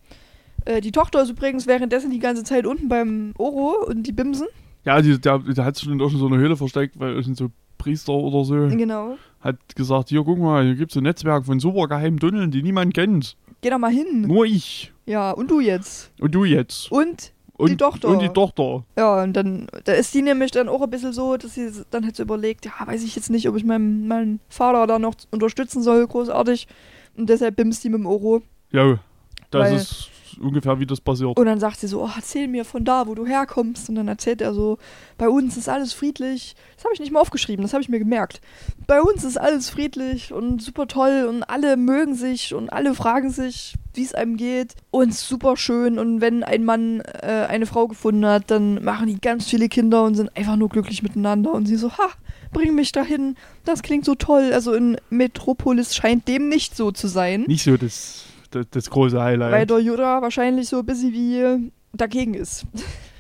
Äh, 0.66 0.82
die 0.82 0.92
Tochter 0.92 1.24
ist 1.24 1.30
übrigens 1.32 1.68
währenddessen 1.68 2.12
die 2.12 2.20
ganze 2.20 2.44
Zeit 2.44 2.66
unten 2.66 2.90
beim 2.90 3.34
Oro 3.38 3.86
und 3.88 4.04
die 4.04 4.12
Bimsen. 4.12 4.48
Ja, 4.86 5.02
die, 5.02 5.20
der, 5.20 5.40
der 5.40 5.66
hat 5.66 5.76
sich 5.76 5.88
in 5.90 6.00
so 6.00 6.28
einer 6.28 6.38
Höhle 6.38 6.56
versteckt, 6.56 7.00
weil 7.00 7.14
irgend 7.16 7.38
so 7.38 7.50
Priester 7.78 8.14
oder 8.14 8.46
so 8.46 8.54
Genau. 8.76 9.18
hat 9.42 9.58
gesagt, 9.76 10.10
hier 10.10 10.24
guck 10.24 10.38
mal, 10.40 10.64
hier 10.64 10.76
gibt 10.76 10.92
es 10.92 10.98
ein 10.98 11.04
Netzwerk 11.04 11.46
von 11.46 11.60
super 11.60 11.88
geheimen 11.88 12.20
Tunneln, 12.20 12.52
die 12.52 12.64
niemand 12.64 12.94
kennt. 12.94 13.36
Geh 13.62 13.70
da 13.70 13.78
mal 13.78 13.92
hin. 13.92 14.22
Nur 14.22 14.46
ich. 14.46 14.94
Ja, 15.06 15.32
und 15.32 15.50
du 15.52 15.60
jetzt. 15.60 16.12
Und 16.20 16.34
du 16.36 16.46
jetzt. 16.46 16.92
Und, 16.92 17.34
Und 17.58 17.70
die 17.72 17.78
Tochter. 17.78 18.08
Und 18.10 18.22
die 18.22 18.30
Tochter. 18.30 18.84
ja, 18.98 19.24
und 19.24 19.34
dann, 19.34 19.68
da 19.84 19.94
ist 19.94 20.14
die 20.14 20.22
nämlich 20.22 20.52
dann 20.52 20.70
auch 20.70 20.82
ein 20.82 20.90
bisschen 20.90 21.14
so, 21.14 21.36
dass 21.38 21.56
sie 21.56 21.70
dann 21.92 22.04
halt 22.06 22.16
so 22.16 22.24
überlegt, 22.24 22.66
ja, 22.66 22.72
weiß 22.86 23.04
ich 23.04 23.16
jetzt 23.16 23.30
nicht, 23.30 23.48
ob 23.50 23.56
ich 23.56 23.64
meinen, 23.66 24.08
meinen 24.08 24.40
Vater 24.50 24.88
da 24.88 25.00
noch 25.00 25.16
unterstützen 25.32 25.82
soll, 25.84 26.06
großartig. 26.08 26.68
Und 27.18 27.30
deshalb 27.30 27.56
bimst 27.56 27.84
die 27.84 27.90
mit 27.90 28.00
dem 28.00 28.06
Oro. 28.08 28.42
Ja, 28.72 29.00
das 29.52 29.62
Weil- 29.72 29.76
ist 29.78 30.10
ungefähr 30.40 30.80
wie 30.80 30.86
das 30.86 31.02
passiert. 31.02 31.38
Und 31.38 31.46
dann 31.46 31.60
sagt 31.60 31.80
sie 31.80 31.88
so, 31.88 32.04
oh, 32.04 32.10
erzähl 32.16 32.48
mir 32.48 32.66
von 32.66 32.86
da, 32.86 33.08
wo 33.08 33.16
du 33.16 33.26
herkommst. 33.26 33.90
Und 33.90 33.96
dann 33.96 34.08
erzählt 34.08 34.42
er 34.42 34.54
so, 34.54 34.78
bei 35.18 35.30
uns 35.30 35.58
ist 35.58 35.70
alles 35.70 35.94
friedlich. 35.94 36.56
Das 36.76 36.86
habe 36.86 36.94
ich 36.94 37.00
nicht 37.00 37.12
mal 37.12 37.20
aufgeschrieben, 37.20 37.64
das 37.64 37.74
habe 37.74 37.82
ich 37.82 37.90
mir 37.90 38.00
gemerkt. 38.00 38.42
Bei 38.88 39.02
uns 39.02 39.24
ist 39.24 39.38
alles 39.38 39.70
friedlich 39.70 40.34
und 40.34 40.62
super 40.62 40.88
toll 40.88 41.26
und 41.30 41.44
alle 41.44 41.78
mögen 41.78 42.16
sich 42.16 42.54
und 42.54 42.72
alle 42.72 42.94
fragen 42.94 43.30
sich, 43.30 43.76
wie 43.94 44.04
es 44.04 44.14
einem 44.14 44.38
geht. 44.38 44.76
Und 44.92 45.14
super 45.14 45.58
schön. 45.58 46.00
Und 46.00 46.22
wenn 46.22 46.44
ein 46.44 46.66
Mann 46.66 47.02
äh, 47.02 47.46
eine 47.48 47.66
Frau 47.66 47.88
gefunden 47.88 48.26
hat, 48.26 48.52
dann 48.52 48.84
machen 48.84 49.08
die 49.08 49.20
ganz 49.20 49.50
viele 49.50 49.70
Kinder 49.70 50.04
und 50.04 50.16
sind 50.16 50.36
einfach 50.36 50.56
nur 50.56 50.70
glücklich 50.70 51.04
miteinander. 51.04 51.54
Und 51.54 51.66
sie 51.66 51.76
so, 51.76 51.92
ha, 51.94 52.10
bring 52.52 52.76
mich 52.76 52.92
dahin. 52.92 53.36
Das 53.64 53.84
klingt 53.84 54.06
so 54.06 54.16
toll. 54.16 54.52
Also 54.54 54.74
in 54.74 54.98
Metropolis 55.10 55.96
scheint 55.96 56.28
dem 56.28 56.50
nicht 56.50 56.76
so 56.76 56.92
zu 56.92 57.08
sein. 57.08 57.46
Nicht 57.48 57.64
so 57.64 57.78
das, 57.78 58.26
das, 58.50 58.66
das 58.72 58.90
große 58.90 59.22
Highlight. 59.22 59.52
Weil 59.52 59.66
der 59.66 59.80
Yoda 59.80 60.22
wahrscheinlich 60.22 60.70
so 60.70 60.80
ein 60.80 60.86
bisschen 60.86 61.14
wie 61.14 61.72
dagegen 61.94 62.34
ist. 62.34 62.66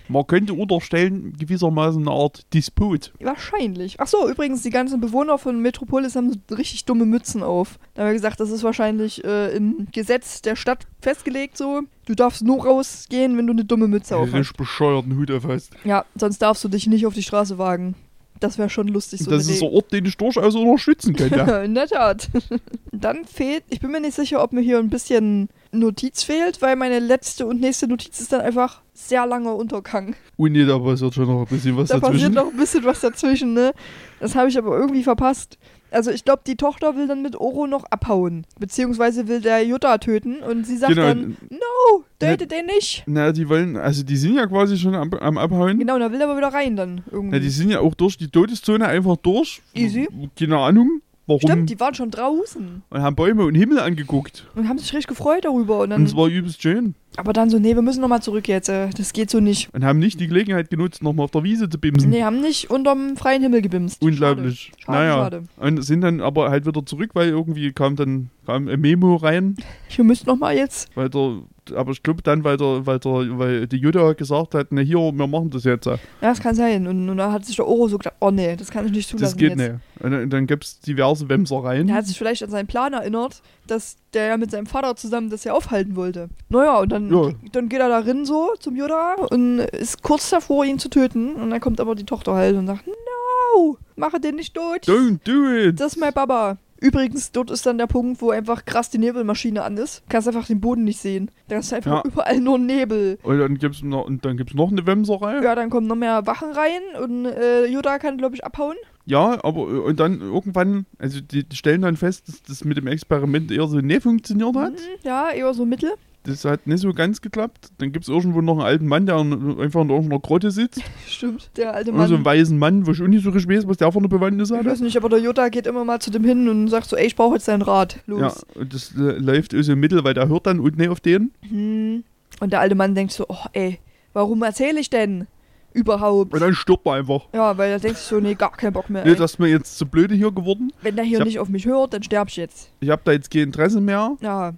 Man 0.07 0.27
könnte 0.27 0.53
unterstellen, 0.53 1.33
gewissermaßen 1.33 2.01
eine 2.01 2.15
Art 2.15 2.53
Disput. 2.53 3.11
Wahrscheinlich. 3.19 3.99
Ach 3.99 4.07
so, 4.07 4.29
übrigens, 4.29 4.61
die 4.61 4.69
ganzen 4.69 5.01
Bewohner 5.01 5.37
von 5.37 5.59
Metropolis 5.59 6.15
haben 6.15 6.31
so 6.31 6.55
richtig 6.55 6.85
dumme 6.85 7.05
Mützen 7.05 7.41
auf. 7.41 7.79
Da 7.93 8.03
haben 8.03 8.09
wir 8.09 8.13
gesagt, 8.13 8.39
das 8.39 8.51
ist 8.51 8.63
wahrscheinlich 8.63 9.23
äh, 9.23 9.55
im 9.55 9.87
Gesetz 9.91 10.41
der 10.41 10.55
Stadt 10.55 10.85
festgelegt 11.01 11.57
so. 11.57 11.81
Du 12.05 12.13
darfst 12.13 12.43
nur 12.43 12.63
rausgehen, 12.65 13.37
wenn 13.37 13.47
du 13.47 13.53
eine 13.53 13.65
dumme 13.65 13.87
Mütze 13.87 14.15
auf 14.15 14.27
hast. 14.27 14.35
Richtig 14.35 14.57
bescheuerten 14.57 15.17
Hut 15.17 15.31
auf 15.31 15.45
hast. 15.47 15.71
Ja, 15.83 16.05
sonst 16.15 16.39
darfst 16.39 16.63
du 16.63 16.67
dich 16.67 16.85
nicht 16.85 17.07
auf 17.07 17.15
die 17.15 17.23
Straße 17.23 17.57
wagen. 17.57 17.95
Das 18.39 18.57
wäre 18.57 18.69
schon 18.69 18.87
lustig 18.89 19.21
so. 19.21 19.31
das 19.31 19.47
ist 19.47 19.61
ein 19.63 19.69
Ort, 19.69 19.93
den 19.93 20.05
ich 20.05 20.17
durchaus 20.17 20.55
unterstützen 20.55 21.15
könnte. 21.15 21.39
In 21.65 21.73
der 21.73 21.87
Tat. 21.87 22.29
Dann 22.91 23.25
fehlt, 23.25 23.63
ich 23.69 23.79
bin 23.79 23.91
mir 23.91 24.01
nicht 24.01 24.15
sicher, 24.15 24.43
ob 24.43 24.51
mir 24.51 24.61
hier 24.61 24.77
ein 24.79 24.89
bisschen 24.89 25.49
Notiz 25.71 26.23
fehlt, 26.23 26.61
weil 26.61 26.75
meine 26.75 26.99
letzte 26.99 27.45
und 27.45 27.59
nächste 27.61 27.87
Notiz 27.87 28.19
ist 28.19 28.31
dann 28.31 28.41
einfach 28.41 28.81
sehr 28.93 29.25
langer 29.25 29.55
Untergang. 29.55 30.15
Und 30.37 30.53
nee, 30.53 30.65
da 30.65 30.79
passiert 30.79 31.13
schon 31.13 31.27
noch 31.27 31.41
ein 31.41 31.47
bisschen 31.47 31.75
was 31.75 31.89
Da 31.89 31.99
passiert 31.99 32.13
dazwischen. 32.21 32.33
noch 32.33 32.51
ein 32.51 32.57
bisschen 32.57 32.83
was 32.85 32.99
dazwischen, 33.01 33.53
ne? 33.53 33.73
Das 34.19 34.35
habe 34.35 34.47
ich 34.49 34.57
aber 34.57 34.77
irgendwie 34.77 35.03
verpasst. 35.03 35.57
Also 35.95 36.11
ich 36.11 36.25
glaube, 36.25 36.41
die 36.45 36.55
Tochter 36.57 36.95
will 36.97 37.07
dann 37.07 37.21
mit 37.21 37.35
Oro 37.37 37.67
noch 37.67 37.85
abhauen. 37.89 38.45
Beziehungsweise 38.59 39.27
will 39.27 39.39
der 39.41 39.65
Jutta 39.65 39.97
töten 39.97 40.39
und 40.41 40.65
sie 40.67 40.77
sagt 40.77 40.93
Genau. 40.93 41.07
dann, 41.07 41.37
no, 41.49 42.03
töte 42.19 42.47
den 42.47 42.65
nicht. 42.65 43.03
Na, 43.07 43.31
die 43.31 43.47
wollen, 43.47 43.77
also 43.77 44.03
die 44.03 44.17
sind 44.17 44.35
ja 44.35 44.45
quasi 44.45 44.77
schon 44.77 44.93
am, 44.93 45.13
am 45.13 45.37
Abhauen. 45.37 45.79
Genau, 45.79 45.97
da 45.97 46.11
will 46.11 46.19
er 46.19 46.27
aber 46.29 46.37
wieder 46.37 46.53
rein 46.53 46.75
dann 46.75 47.01
irgendwie. 47.11 47.37
Na, 47.37 47.39
die 47.39 47.49
sind 47.49 47.69
ja 47.69 47.79
auch 47.79 47.93
durch 47.95 48.17
die 48.17 48.27
Todeszone 48.27 48.85
einfach 48.85 49.15
durch. 49.17 49.61
Easy. 49.73 50.07
Keine 50.37 50.57
Ahnung, 50.57 51.01
warum. 51.27 51.41
Stimmt, 51.41 51.69
die 51.69 51.79
waren 51.79 51.93
schon 51.95 52.11
draußen 52.11 52.83
und 52.89 53.01
haben 53.01 53.15
Bäume 53.15 53.45
und 53.45 53.55
Himmel 53.55 53.79
angeguckt. 53.79 54.47
und 54.55 54.67
haben 54.67 54.77
sich 54.77 54.91
richtig 54.93 55.07
gefreut 55.07 55.45
darüber. 55.45 55.75
Und 55.77 55.83
Und 55.83 55.89
dann, 55.91 56.03
es 56.03 56.15
war 56.15 56.27
übelst 56.27 56.61
schön. 56.61 56.95
Aber 57.17 57.33
dann 57.33 57.49
so, 57.49 57.59
nee, 57.59 57.75
wir 57.75 57.81
müssen 57.81 58.01
nochmal 58.01 58.21
zurück 58.21 58.47
jetzt. 58.47 58.69
äh, 58.69 58.89
Das 58.97 59.13
geht 59.13 59.29
so 59.29 59.39
nicht. 59.39 59.73
Und 59.73 59.83
haben 59.85 59.99
nicht 59.99 60.19
die 60.19 60.27
Gelegenheit 60.27 60.69
genutzt, 60.69 61.01
nochmal 61.03 61.25
auf 61.25 61.31
der 61.31 61.43
Wiese 61.43 61.69
zu 61.69 61.77
bimsen. 61.79 62.09
Nee, 62.09 62.23
haben 62.23 62.41
nicht 62.41 62.69
unterm 62.69 63.17
freien 63.17 63.41
Himmel 63.41 63.61
gebimst. 63.61 64.01
Unglaublich. 64.01 64.71
Schade, 64.79 64.83
schade, 64.85 64.97
naja. 64.97 65.15
schade. 65.15 65.43
Und 65.57 65.81
sind 65.83 66.01
dann 66.01 66.21
aber 66.21 66.49
halt 66.49 66.65
wieder 66.65 66.85
zurück, 66.85 67.11
weil 67.13 67.29
irgendwie 67.29 67.71
kam 67.71 67.95
dann 67.95 68.29
kam 68.45 68.67
ein 68.67 68.79
Memo 68.79 69.15
rein, 69.15 69.55
Wir 69.95 70.03
müssen 70.05 70.27
nochmal 70.27 70.55
jetzt. 70.55 70.89
weil 70.95 71.09
der, 71.09 71.39
aber 71.75 71.91
ich 71.93 72.03
glaube 72.03 72.21
dann, 72.21 72.43
weil 72.43 72.57
der, 72.57 72.85
weil 72.85 72.99
der, 72.99 73.39
weil 73.39 73.67
die 73.67 73.77
Jutta 73.77 74.13
gesagt 74.13 74.53
hat, 74.53 74.67
na 74.69 74.81
hier, 74.81 74.97
wir 74.99 75.25
machen 75.27 75.49
das 75.49 75.63
jetzt. 75.63 75.87
Ja, 75.87 75.97
das 76.21 76.39
kann 76.39 76.53
sein. 76.53 76.85
Und, 76.85 77.09
und 77.09 77.17
da 77.17 77.31
hat 77.31 77.43
sich 77.43 77.55
der 77.55 77.65
Oro 77.65 77.87
so 77.87 77.97
gedacht, 77.97 78.13
oh 78.19 78.29
nee, 78.29 78.55
das 78.55 78.69
kann 78.69 78.85
ich 78.85 78.91
nicht 78.91 79.09
zulassen 79.09 79.23
Das 79.31 79.37
geht 79.37 79.57
jetzt. 79.57 79.71
nicht. 79.71 80.03
Und 80.03 80.11
dann, 80.11 80.29
dann 80.29 80.45
gibt 80.45 80.63
es 80.63 80.79
diverse 80.79 81.27
Wemsereien. 81.27 81.87
Der 81.87 81.95
hat 81.95 82.05
sich 82.05 82.19
vielleicht 82.19 82.43
an 82.43 82.51
seinen 82.51 82.67
Plan 82.67 82.93
erinnert, 82.93 83.41
dass 83.65 83.95
der 84.13 84.27
ja 84.27 84.37
mit 84.37 84.51
seinem 84.51 84.67
Vater 84.67 84.95
zusammen 84.95 85.31
das 85.31 85.43
ja 85.43 85.53
aufhalten 85.53 85.95
wollte. 85.95 86.29
Naja, 86.49 86.77
und 86.81 86.91
dann, 86.91 87.04
Ja. 87.11 87.31
dann 87.51 87.69
geht 87.69 87.79
er 87.79 87.89
da 87.89 87.99
rein 87.99 88.25
so 88.25 88.53
zum 88.59 88.75
Yoda 88.75 89.15
und 89.29 89.59
ist 89.59 90.01
kurz 90.03 90.29
davor, 90.29 90.65
ihn 90.65 90.79
zu 90.79 90.89
töten. 90.89 91.35
Und 91.35 91.49
dann 91.49 91.59
kommt 91.59 91.79
aber 91.79 91.95
die 91.95 92.05
Tochter 92.05 92.33
halt 92.33 92.55
und 92.55 92.67
sagt, 92.67 92.85
no, 92.87 93.77
mache 93.95 94.19
den 94.19 94.35
nicht 94.35 94.53
tot. 94.53 94.83
Don't 94.87 95.19
do 95.23 95.51
it! 95.69 95.79
Das 95.79 95.93
ist 95.93 95.99
mein 95.99 96.13
Papa. 96.13 96.57
Übrigens, 96.81 97.31
dort 97.31 97.49
ist 97.51 97.65
dann 97.65 97.77
der 97.77 97.87
Punkt, 97.87 98.21
wo 98.21 98.31
einfach 98.31 98.65
krass 98.65 98.89
die 98.89 98.97
Nebelmaschine 98.97 99.63
an 99.63 99.77
ist. 99.77 100.03
Kannst 100.09 100.27
einfach 100.27 100.45
den 100.45 100.59
Boden 100.59 100.83
nicht 100.83 100.99
sehen. 100.99 101.31
Da 101.47 101.57
ist 101.57 101.73
einfach 101.73 102.03
Ja. 102.03 102.03
überall 102.05 102.39
nur 102.41 102.59
Nebel. 102.59 103.17
Und 103.23 103.39
dann 103.39 103.57
gibt 103.57 103.75
es 103.75 103.81
noch, 103.81 104.05
und 104.05 104.25
dann 104.25 104.35
gibt's 104.35 104.53
noch 104.53 104.69
eine 104.71 104.85
Wemserei. 104.85 105.41
Ja, 105.41 105.55
dann 105.55 105.69
kommen 105.69 105.87
noch 105.87 105.95
mehr 105.95 106.27
Wachen 106.27 106.51
rein 106.51 106.81
und 107.01 107.25
äh, 107.25 107.65
Yoda 107.67 107.97
kann, 107.97 108.17
glaube 108.17 108.35
ich, 108.35 108.43
abhauen. 108.43 108.75
Ja, 109.05 109.37
aber 109.43 109.61
äh, 109.61 109.79
und 109.79 109.99
dann 110.01 110.19
irgendwann, 110.19 110.85
also 110.99 111.21
die, 111.21 111.47
die 111.47 111.55
stellen 111.55 111.81
dann 111.81 111.95
fest, 111.95 112.27
dass 112.27 112.43
das 112.43 112.65
mit 112.65 112.75
dem 112.77 112.87
Experiment 112.87 113.51
eher 113.51 113.67
so 113.67 113.77
nicht 113.77 114.03
funktioniert 114.03 114.55
hat. 114.55 114.73
Mhm, 114.73 114.77
ja, 115.03 115.29
eher 115.31 115.53
so 115.53 115.65
mittel. 115.65 115.91
Das 116.25 116.43
hat 116.45 116.65
nicht 116.67 116.79
so 116.81 116.91
ganz 116.93 117.21
geklappt. 117.21 117.69
Dann 117.77 117.91
gibt 117.91 118.03
es 118.05 118.09
irgendwo 118.09 118.41
noch 118.41 118.53
einen 118.53 118.61
alten 118.65 118.87
Mann, 118.87 119.05
der 119.05 119.17
in- 119.19 119.59
einfach 119.59 119.81
in 119.81 119.89
irgendeiner 119.89 120.19
Grotte 120.19 120.51
sitzt. 120.51 120.81
Stimmt, 121.07 121.49
der 121.55 121.73
alte 121.73 121.91
Mann. 121.91 122.07
so 122.07 122.15
einen 122.15 122.25
weißen 122.25 122.57
Mann, 122.57 122.85
wo 122.87 122.91
ich 122.91 123.01
auch 123.01 123.07
nicht 123.07 123.23
so 123.23 123.29
richtig 123.29 123.55
weiß, 123.55 123.67
was 123.67 123.77
der 123.77 123.91
von 123.91 124.03
der 124.03 124.09
Bewandtnis 124.09 124.51
Ich 124.51 124.65
weiß 124.65 124.81
nicht, 124.81 124.97
aber 124.97 125.09
der 125.09 125.19
Jutta 125.19 125.49
geht 125.49 125.67
immer 125.67 125.85
mal 125.85 125.99
zu 125.99 126.09
dem 126.11 126.23
hin 126.23 126.49
und 126.49 126.67
sagt 126.69 126.89
so, 126.89 126.95
ey, 126.95 127.05
ich 127.05 127.15
brauche 127.15 127.35
jetzt 127.35 127.47
deinen 127.47 127.61
Rat. 127.61 127.97
Ja, 128.07 128.13
Los. 128.17 128.45
und 128.55 128.73
das 128.73 128.91
äh, 128.95 129.01
läuft 129.19 129.53
also 129.53 129.73
im 129.73 129.79
Mittel, 129.79 130.03
weil 130.03 130.13
der 130.13 130.27
hört 130.27 130.47
dann 130.47 130.59
und 130.59 130.77
nicht 130.77 130.89
auf 130.89 130.99
den. 130.99 131.31
Hm. 131.49 132.03
Und 132.39 132.51
der 132.51 132.59
alte 132.59 132.75
Mann 132.75 132.95
denkt 132.95 133.13
so, 133.13 133.25
oh 133.29 133.45
ey, 133.53 133.79
warum 134.13 134.41
erzähle 134.43 134.79
ich 134.79 134.89
denn 134.89 135.27
überhaupt? 135.73 136.33
Und 136.33 136.39
dann 136.41 136.53
stirbt 136.53 136.85
er 136.87 136.93
einfach. 136.93 137.27
Ja, 137.33 137.57
weil 137.57 137.69
er 137.71 137.79
denkt 137.79 137.97
sich 137.97 138.07
so, 138.07 138.19
nee, 138.19 138.33
gar 138.35 138.51
keinen 138.51 138.73
Bock 138.73 138.89
mehr. 138.89 139.05
Nee, 139.05 139.15
das 139.15 139.33
ist 139.33 139.39
mir 139.39 139.47
jetzt 139.47 139.77
zu 139.77 139.85
blöde 139.85 140.15
hier 140.15 140.31
geworden. 140.31 140.71
Wenn 140.81 140.95
der 140.95 141.05
hier 141.05 141.19
hab- 141.19 141.27
nicht 141.27 141.39
auf 141.39 141.49
mich 141.49 141.65
hört, 141.65 141.93
dann 141.93 142.01
sterb 142.03 142.29
ich 142.29 142.37
jetzt. 142.37 142.71
Ich 142.79 142.89
habe 142.89 143.01
da 143.05 143.11
jetzt 143.11 143.29
kein 143.31 143.43
Interesse 143.43 143.79
mehr. 143.81 144.17
Ja, 144.21 144.53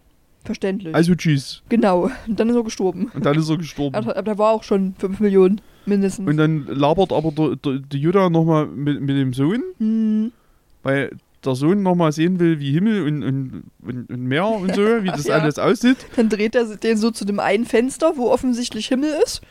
Verständlich. 0.47 0.95
Also 0.95 1.13
tschüss. 1.13 1.61
genau. 1.69 2.09
Und 2.27 2.39
dann 2.39 2.49
ist 2.49 2.55
er 2.55 2.63
gestorben. 2.63 3.11
Und 3.13 3.25
dann 3.25 3.37
ist 3.37 3.49
er 3.49 3.57
gestorben. 3.57 3.95
Aber 3.95 4.11
aber 4.11 4.23
der 4.23 4.37
war 4.39 4.51
auch 4.51 4.63
schon 4.63 4.95
5 4.97 5.19
Millionen 5.19 5.61
mindestens. 5.85 6.27
Und 6.27 6.37
dann 6.37 6.65
labert 6.67 7.13
aber 7.13 7.31
der, 7.31 7.55
der, 7.57 7.79
die 7.79 7.99
Jutta 7.99 8.29
nochmal 8.29 8.65
mit, 8.65 8.99
mit 9.01 9.15
dem 9.15 9.33
Sohn, 9.33 9.61
hm, 9.77 10.31
weil 10.83 11.11
der 11.45 11.55
Sohn 11.55 11.83
nochmal 11.83 12.11
sehen 12.11 12.39
will, 12.39 12.59
wie 12.59 12.71
Himmel 12.71 13.03
und, 13.05 13.23
und, 13.23 13.63
und, 13.83 14.09
und 14.09 14.23
Meer 14.23 14.47
und 14.47 14.73
so, 14.73 14.81
wie 15.03 15.07
das 15.07 15.25
Ja. 15.27 15.35
alles 15.37 15.59
aussieht. 15.59 15.97
dann 16.15 16.29
dreht 16.29 16.55
er 16.55 16.65
den 16.77 16.97
so 16.97 17.11
zu 17.11 17.25
dem 17.25 17.39
einen 17.39 17.65
Fenster, 17.65 18.13
wo 18.15 18.29
offensichtlich 18.31 18.87
Himmel 18.87 19.13
ist. 19.23 19.41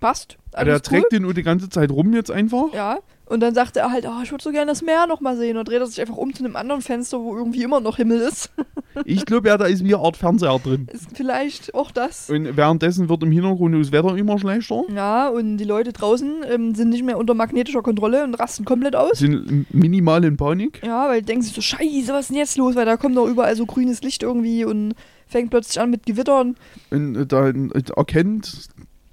Passt. 0.00 0.36
Der 0.54 0.60
Alles 0.60 0.82
cool. 0.90 1.00
trägt 1.00 1.12
den 1.12 1.22
nur 1.22 1.34
die 1.34 1.42
ganze 1.42 1.68
Zeit 1.68 1.90
rum 1.90 2.12
jetzt 2.14 2.30
einfach. 2.30 2.72
Ja. 2.72 2.98
Und 3.26 3.40
dann 3.40 3.54
sagt 3.54 3.76
er 3.76 3.90
halt, 3.90 4.04
oh, 4.06 4.22
ich 4.22 4.30
würde 4.30 4.44
so 4.44 4.52
gerne 4.52 4.70
das 4.70 4.82
Meer 4.82 5.06
nochmal 5.06 5.36
sehen. 5.36 5.56
Und 5.56 5.66
dreht 5.66 5.80
er 5.80 5.86
sich 5.86 6.00
einfach 6.00 6.16
um 6.16 6.32
zu 6.34 6.44
einem 6.44 6.56
anderen 6.56 6.82
Fenster, 6.82 7.18
wo 7.18 7.34
irgendwie 7.34 7.62
immer 7.62 7.80
noch 7.80 7.96
Himmel 7.96 8.20
ist. 8.20 8.50
Ich 9.04 9.26
glaube, 9.26 9.48
ja, 9.48 9.58
da 9.58 9.64
ist 9.64 9.82
wie 9.82 9.92
eine 9.92 10.04
Art 10.04 10.16
Fernseher 10.16 10.56
drin. 10.62 10.86
Ist 10.92 11.08
vielleicht 11.16 11.74
auch 11.74 11.90
das. 11.90 12.30
Und 12.30 12.56
währenddessen 12.56 13.08
wird 13.08 13.24
im 13.24 13.32
Hintergrund 13.32 13.74
das 13.74 13.90
Wetter 13.90 14.16
immer 14.16 14.38
schlechter. 14.38 14.84
Ja, 14.94 15.28
und 15.30 15.56
die 15.56 15.64
Leute 15.64 15.92
draußen 15.92 16.44
ähm, 16.48 16.76
sind 16.76 16.90
nicht 16.90 17.02
mehr 17.02 17.18
unter 17.18 17.34
magnetischer 17.34 17.82
Kontrolle 17.82 18.22
und 18.22 18.34
rasten 18.34 18.64
komplett 18.64 18.94
aus. 18.94 19.18
Sind 19.18 19.66
minimal 19.74 20.22
in 20.22 20.36
Panik. 20.36 20.80
Ja, 20.84 21.08
weil 21.08 21.22
die 21.22 21.26
denken 21.26 21.42
sich 21.42 21.52
so, 21.52 21.60
scheiße, 21.60 22.12
was 22.12 22.20
ist 22.20 22.28
denn 22.30 22.36
jetzt 22.36 22.56
los? 22.56 22.76
Weil 22.76 22.86
da 22.86 22.96
kommt 22.96 23.16
doch 23.16 23.26
überall 23.26 23.56
so 23.56 23.66
grünes 23.66 24.00
Licht 24.02 24.22
irgendwie 24.22 24.64
und 24.64 24.94
fängt 25.26 25.50
plötzlich 25.50 25.80
an 25.80 25.90
mit 25.90 26.06
Gewittern. 26.06 26.54
Und 26.90 27.26
dann 27.32 27.72
erkennt 27.72 28.68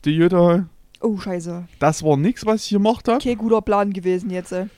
die 0.06 0.12
Jutta, 0.12 0.70
Oh, 1.02 1.18
scheiße. 1.18 1.64
das 1.80 2.04
war 2.04 2.18
nichts, 2.18 2.46
was 2.46 2.66
ich 2.66 2.72
gemacht 2.72 3.08
habe. 3.08 3.18
Okay, 3.18 3.36
guter 3.36 3.62
Plan 3.62 3.92
gewesen 3.94 4.30
jetzt. 4.30 4.52
Äh, 4.52 4.62
Im 4.64 4.70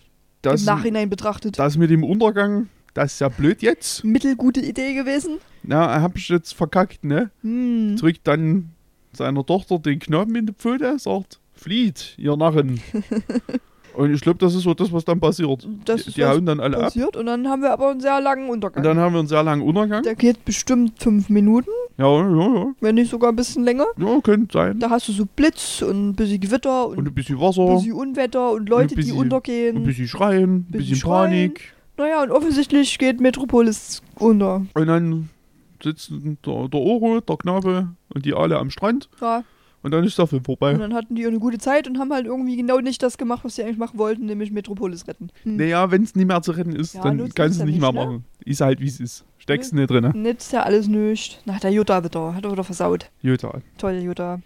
Das, 0.42 0.66
Nachhinein 0.66 1.10
betrachtet. 1.10 1.58
das 1.60 1.78
mit 1.78 1.90
dem 1.90 2.04
Untergang, 2.04 2.70
das 2.94 3.14
ist 3.14 3.20
ja 3.20 3.30
blöd 3.30 3.62
jetzt. 3.62 4.04
Mittelgute 4.04 4.62
Idee 4.62 4.94
gewesen. 4.94 5.38
Na, 5.64 6.02
hab 6.02 6.18
ich 6.18 6.30
jetzt 6.30 6.54
verkackt, 6.54 7.04
ne? 7.04 7.30
Hm. 7.42 7.96
Drückt 7.98 8.28
dann 8.28 8.70
seiner 9.14 9.46
Tochter 9.46 9.80
den 9.80 10.00
Knaben 10.00 10.36
in 10.36 10.46
die 10.48 10.54
Pfote, 10.54 10.98
sagt, 11.00 11.40
flieht, 11.54 12.16
ihr 12.18 12.36
Narren. 12.36 12.80
Und 13.94 14.12
ich 14.12 14.22
glaube, 14.22 14.40
das 14.40 14.56
ist 14.56 14.64
so 14.64 14.74
das, 14.74 14.92
was 14.92 15.06
dann 15.06 15.20
passiert. 15.20 15.68
Das 15.86 16.02
die 16.04 16.08
ist 16.10 16.18
die 16.18 16.26
hauen 16.26 16.48
dann 16.48 16.60
alle 16.60 16.78
ab. 16.78 16.84
passiert 16.86 17.16
und 17.16 17.28
dann 17.28 17.48
haben 17.48 17.62
wir 17.62 17.72
aber 17.72 17.92
einen 17.92 18.02
sehr 18.02 18.20
langen 18.22 18.46
Und 18.46 18.54
Untergang. 18.56 18.84
dann 18.84 18.98
haben 18.98 19.14
wir 19.14 19.20
einen 19.20 19.28
sehr 19.28 19.44
langen 19.44 19.62
Untergang. 19.62 20.02
Der 20.02 20.16
geht 20.16 20.44
bestimmt 20.46 21.00
fünf 21.00 21.30
Minuten, 21.30 21.70
Ja, 21.98 22.08
ja, 22.08 22.56
ja. 22.56 22.74
wenn 22.82 22.96
nicht 22.96 23.12
sogar 23.12 23.32
ein 23.32 23.36
bisschen 23.36 23.64
länger. 23.64 23.86
Ja, 23.98 24.20
könnte 24.22 24.52
sein. 24.54 24.80
Da 24.80 24.90
hast 24.90 25.08
du 25.08 25.12
so 25.12 25.26
Blitz 25.36 25.82
und 25.82 26.10
ein 26.10 26.16
bisschen 26.16 26.40
Gewitter 26.42 26.88
und, 26.88 26.98
Und 26.98 27.04
ein 27.06 27.08
ein 27.10 27.14
bisschen 27.14 27.40
Wasser, 27.40 27.76
bisschen 27.76 27.94
Unwetter 27.94 28.52
und 28.52 28.68
Leute, 28.68 28.96
bisschen- 28.96 29.14
die 29.14 29.20
untergehen. 29.20 29.78
ein 29.78 29.84
bisschen 29.84 30.08
Schreien, 30.08 30.44
ein 30.56 30.64
bisschen 30.64 30.80
bisschen 30.80 30.96
Schreien. 30.98 31.30
Panik. 31.52 31.74
Naja, 31.98 32.24
und 32.24 32.32
offensichtlich 32.32 32.98
geht 32.98 33.20
Metropolis 33.22 34.02
unter. 34.16 34.66
Und 34.74 34.88
dann 34.88 35.30
sitzen 35.84 36.38
der, 36.46 36.68
der 36.68 36.80
Oro, 36.80 37.20
der 37.20 37.38
Knabe 37.38 37.90
und 38.14 38.26
die 38.26 38.34
alle 38.34 38.58
am 38.58 38.72
Strand. 38.72 39.10
Ja, 39.22 39.44
Und 39.84 39.92
dann 39.92 40.04
ist 40.06 40.18
der 40.18 40.28
Film 40.28 40.40
und 40.40 40.46
vorbei. 40.46 40.74
dann 40.74 40.94
hatten 40.94 41.14
die 41.16 41.28
eine 41.28 41.40
gute 41.40 41.58
Zeit 41.58 41.88
und 41.88 42.00
haben 42.00 42.12
halt 42.14 42.26
irgendwie 42.26 42.56
genau 42.56 42.80
nicht 42.80 43.04
das 43.04 43.18
gemacht, 43.18 43.44
was 43.44 43.56
sie 43.56 43.64
eigentlich 43.64 43.78
machen 43.78 44.00
wollten, 44.00 44.26
nämlich 44.26 44.50
Metropolis 44.52 45.08
retten. 45.08 45.30
Hm. 45.44 45.58
Naja, 45.58 45.92
wenn 45.92 46.04
es 46.04 46.16
nicht 46.16 46.26
mehr 46.26 46.42
zu 46.42 46.52
retten 46.52 46.76
ist, 46.76 46.96
Ja, 46.96 47.02
dann 47.02 47.18
kannst 47.34 47.52
es 47.52 47.58
du 47.58 47.60
ja 47.64 47.66
nicht 47.66 47.82
mehr 47.82 47.92
ne? 47.92 48.00
machen. 48.00 48.26
Ist 48.46 48.62
halt 48.62 48.80
wie 48.80 48.88
es 48.88 49.00
ist. 49.00 49.26
Steckst 49.38 49.74
nicht 49.74 49.90
drin. 49.90 50.10
Nützt 50.16 50.54
ja 50.54 50.64
alles 50.64 50.88
nicht. 50.88 51.42
Na, 51.46 51.60
der 51.60 51.72
Jutta 51.72 52.02
wieder. 52.04 52.34
Hat 52.34 52.46
er 52.46 52.52
wieder 52.54 52.64
versaut. 52.64 53.10
Jutta, 53.22 53.60
Toll, 53.78 53.96
Jutta. 53.96 54.40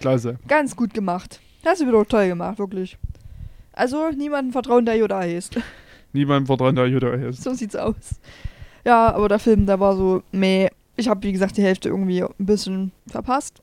klasse. 0.00 0.38
Ganz 0.48 0.74
gut 0.74 0.94
gemacht. 0.94 1.38
Hast 1.66 1.82
du 1.82 1.86
wieder 1.86 2.04
toll 2.06 2.28
gemacht, 2.28 2.58
wirklich. 2.58 2.96
Also, 3.72 4.08
niemandem 4.10 4.52
vertrauen, 4.52 4.86
der 4.86 4.96
Jutta 4.96 5.18
heißt. 5.18 5.58
Niemand 6.14 6.46
vertrauen 6.46 6.74
der 6.74 6.86
Jutta 6.86 7.10
ist. 7.12 7.42
so 7.42 7.52
sieht's 7.52 7.76
aus. 7.76 7.94
Ja, 8.84 9.12
aber 9.14 9.28
der 9.28 9.38
Film, 9.38 9.66
der 9.66 9.78
war 9.78 9.94
so, 9.94 10.22
meh. 10.32 10.68
Ich 10.98 11.08
habe, 11.08 11.22
wie 11.22 11.32
gesagt, 11.32 11.56
die 11.56 11.62
Hälfte 11.62 11.88
irgendwie 11.88 12.22
ein 12.22 12.28
bisschen 12.38 12.92
verpasst. 13.06 13.62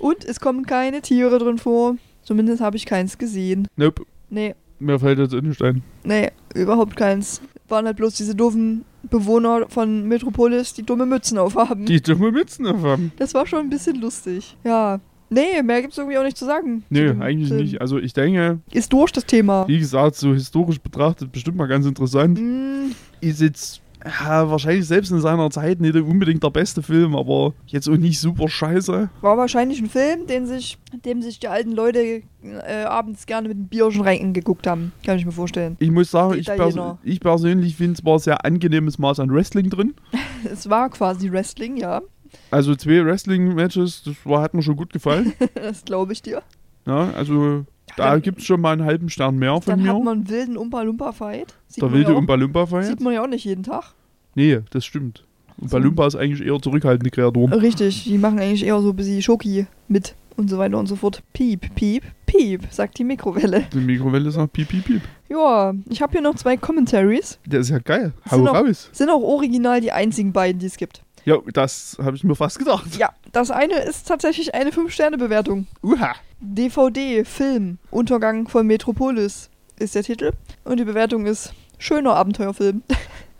Und 0.00 0.24
es 0.24 0.40
kommen 0.40 0.66
keine 0.66 1.00
Tiere 1.02 1.38
drin 1.38 1.58
vor. 1.58 1.96
Zumindest 2.22 2.60
habe 2.60 2.76
ich 2.76 2.86
keins 2.86 3.18
gesehen. 3.18 3.68
Nope, 3.76 4.02
Nee, 4.30 4.54
mir 4.80 4.98
fällt 4.98 5.18
jetzt 5.18 5.34
nicht 5.34 5.62
ein. 5.62 5.82
nee, 6.04 6.30
überhaupt 6.54 6.96
keins. 6.96 7.40
Waren 7.68 7.84
halt 7.86 7.96
bloß 7.98 8.14
diese 8.14 8.34
doofen 8.34 8.84
Bewohner 9.04 9.66
von 9.68 10.08
Metropolis, 10.08 10.72
die 10.74 10.82
dumme 10.82 11.04
Mützen 11.06 11.36
aufhaben. 11.38 11.84
Die 11.86 12.00
dumme 12.00 12.32
Mützen 12.32 12.66
haben. 12.66 13.12
Das 13.16 13.34
war 13.34 13.46
schon 13.46 13.60
ein 13.60 13.70
bisschen 13.70 14.00
lustig. 14.00 14.56
Ja. 14.64 14.98
Nee, 15.30 15.62
mehr 15.62 15.80
gibt's 15.82 15.96
irgendwie 15.98 16.18
auch 16.18 16.24
nicht 16.24 16.36
zu 16.36 16.44
sagen. 16.44 16.80
zu 16.88 16.94
Nö, 16.94 17.08
dem 17.08 17.22
eigentlich 17.22 17.48
Film. 17.48 17.60
nicht. 17.62 17.80
Also 17.80 17.98
ich 17.98 18.12
denke, 18.12 18.60
Ist 18.70 18.92
durch 18.92 19.12
das 19.12 19.24
Thema. 19.26 19.66
wie 19.68 19.78
gesagt, 19.78 20.16
so 20.16 20.32
historisch 20.34 20.78
betrachtet, 20.80 21.32
bestimmt 21.32 21.56
mal 21.56 21.66
ganz 21.68 21.86
interessant. 21.86 22.38
Mm, 22.40 22.92
Ist 23.20 23.40
jetzt 23.40 23.80
ja, 24.04 24.50
wahrscheinlich 24.50 24.86
selbst 24.86 25.10
in 25.12 25.20
seiner 25.20 25.50
Zeit 25.50 25.80
nicht 25.80 25.94
unbedingt 25.94 26.42
der 26.42 26.50
beste 26.50 26.82
Film, 26.82 27.14
aber 27.14 27.52
jetzt 27.66 27.88
auch 27.88 27.96
nicht 27.96 28.18
super 28.18 28.48
scheiße. 28.48 29.10
war 29.20 29.36
wahrscheinlich 29.36 29.80
ein 29.80 29.88
Film, 29.88 30.26
den 30.26 30.46
sich, 30.46 30.78
dem 31.04 31.22
sich 31.22 31.38
die 31.38 31.48
alten 31.48 31.72
Leute 31.72 32.22
äh, 32.42 32.84
abends 32.84 33.26
gerne 33.26 33.48
mit 33.48 33.56
einem 33.56 33.68
Bierchen 33.68 34.02
reingeguckt 34.02 34.66
haben. 34.66 34.92
Kann 35.04 35.18
ich 35.18 35.24
mir 35.26 35.32
vorstellen. 35.32 35.76
Ich 35.78 35.90
muss 35.90 36.10
sagen, 36.10 36.38
ich, 36.38 36.46
pers 36.46 36.56
Italiener. 36.56 36.98
ich 37.02 37.20
persönlich 37.20 37.76
finde 37.76 37.94
es 37.94 38.04
war 38.04 38.18
sehr 38.18 38.44
angenehmes 38.44 38.98
Maß 38.98 39.20
an 39.20 39.32
Wrestling 39.32 39.70
drin. 39.70 39.94
Es 40.44 40.68
war 40.68 40.90
quasi 40.90 41.30
Wrestling, 41.30 41.76
ja. 41.76 42.02
Also 42.50 42.74
zwei 42.74 43.04
Wrestling-Matches, 43.04 44.02
das 44.04 44.16
war, 44.24 44.42
hat 44.42 44.54
mir 44.54 44.62
schon 44.62 44.76
gut 44.76 44.92
gefallen. 44.92 45.32
Das 45.54 45.84
glaube 45.84 46.12
ich 46.12 46.22
dir. 46.22 46.42
ja, 46.86 47.10
also 47.12 47.64
da 47.96 48.10
dann- 48.12 48.22
gibt 48.22 48.38
es 48.40 48.44
schon 48.44 48.60
mal 48.60 48.72
einen 48.72 48.84
halben 48.84 49.08
Stern 49.08 49.36
mehr 49.38 49.52
von 49.60 49.62
Dann 49.78 49.86
hat 49.88 49.96
mir. 49.98 50.04
man 50.04 50.18
einen 50.18 50.28
wilden 50.28 50.56
Umpa-Lumpa-Fight. 50.56 51.54
Der 51.80 51.92
wilde 51.92 52.12
ja 52.12 52.16
Umpa 52.18 52.34
Lumpa 52.34 52.62
auch- 52.62 52.68
Fight. 52.68 52.86
sieht 52.86 53.00
man 53.00 53.12
ja 53.14 53.22
auch 53.22 53.28
nicht 53.28 53.44
jeden 53.44 53.62
Tag. 53.62 53.92
Nee, 54.34 54.60
das 54.70 54.84
stimmt. 54.84 55.24
Umpa 55.60 55.76
Lumpa 55.78 56.06
ist 56.06 56.16
eigentlich 56.16 56.46
eher 56.46 56.58
zurückhaltende 56.60 57.10
Kreatur. 57.10 57.50
Richtig, 57.52 58.04
die 58.04 58.18
machen 58.18 58.38
eigentlich 58.38 58.64
eher 58.64 58.80
so 58.80 58.90
ein 58.90 58.96
bisschen 58.96 59.20
Schoki 59.22 59.66
mit 59.88 60.14
und 60.36 60.48
so 60.48 60.58
weiter 60.58 60.78
und 60.78 60.86
so 60.86 60.96
fort. 60.96 61.22
Piep, 61.34 61.74
piep, 61.74 62.02
piep, 62.26 62.62
sagt 62.70 62.98
die 62.98 63.04
Mikrowelle. 63.04 63.64
Die 63.72 63.78
Mikrowelle 63.78 64.30
sagt 64.30 64.54
piep, 64.54 64.68
piep, 64.68 64.84
piep. 64.86 65.02
Ja, 65.28 65.74
ich 65.88 66.00
habe 66.02 66.12
hier 66.12 66.22
noch 66.22 66.34
zwei 66.34 66.56
Commentaries. 66.56 67.38
Der 67.46 67.60
ist 67.60 67.68
ja 67.68 67.78
geil. 67.78 68.12
Hau 68.30 68.36
Sind 68.36 68.48
auch- 68.48 68.54
raus. 68.54 68.88
Sind 68.92 69.10
auch 69.10 69.20
original 69.22 69.80
die 69.80 69.92
einzigen 69.92 70.32
beiden, 70.32 70.58
die 70.58 70.66
es 70.66 70.76
gibt. 70.78 71.02
Ja, 71.24 71.36
das 71.52 71.96
habe 72.02 72.16
ich 72.16 72.24
mir 72.24 72.34
fast 72.34 72.58
gedacht. 72.58 72.96
Ja, 72.96 73.10
das 73.30 73.50
eine 73.50 73.78
ist 73.78 74.08
tatsächlich 74.08 74.54
eine 74.54 74.70
5-Sterne-Bewertung. 74.70 75.66
Uha. 75.82 76.14
DVD, 76.40 77.24
Film, 77.24 77.78
Untergang 77.90 78.48
von 78.48 78.66
Metropolis 78.66 79.48
ist 79.78 79.94
der 79.94 80.02
Titel. 80.02 80.32
Und 80.64 80.80
die 80.80 80.84
Bewertung 80.84 81.26
ist 81.26 81.54
schöner 81.78 82.14
Abenteuerfilm. 82.14 82.82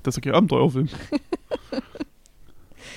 Das 0.04 0.16
ist 0.16 0.22
kein 0.24 0.34
Abenteuerfilm. 0.34 0.88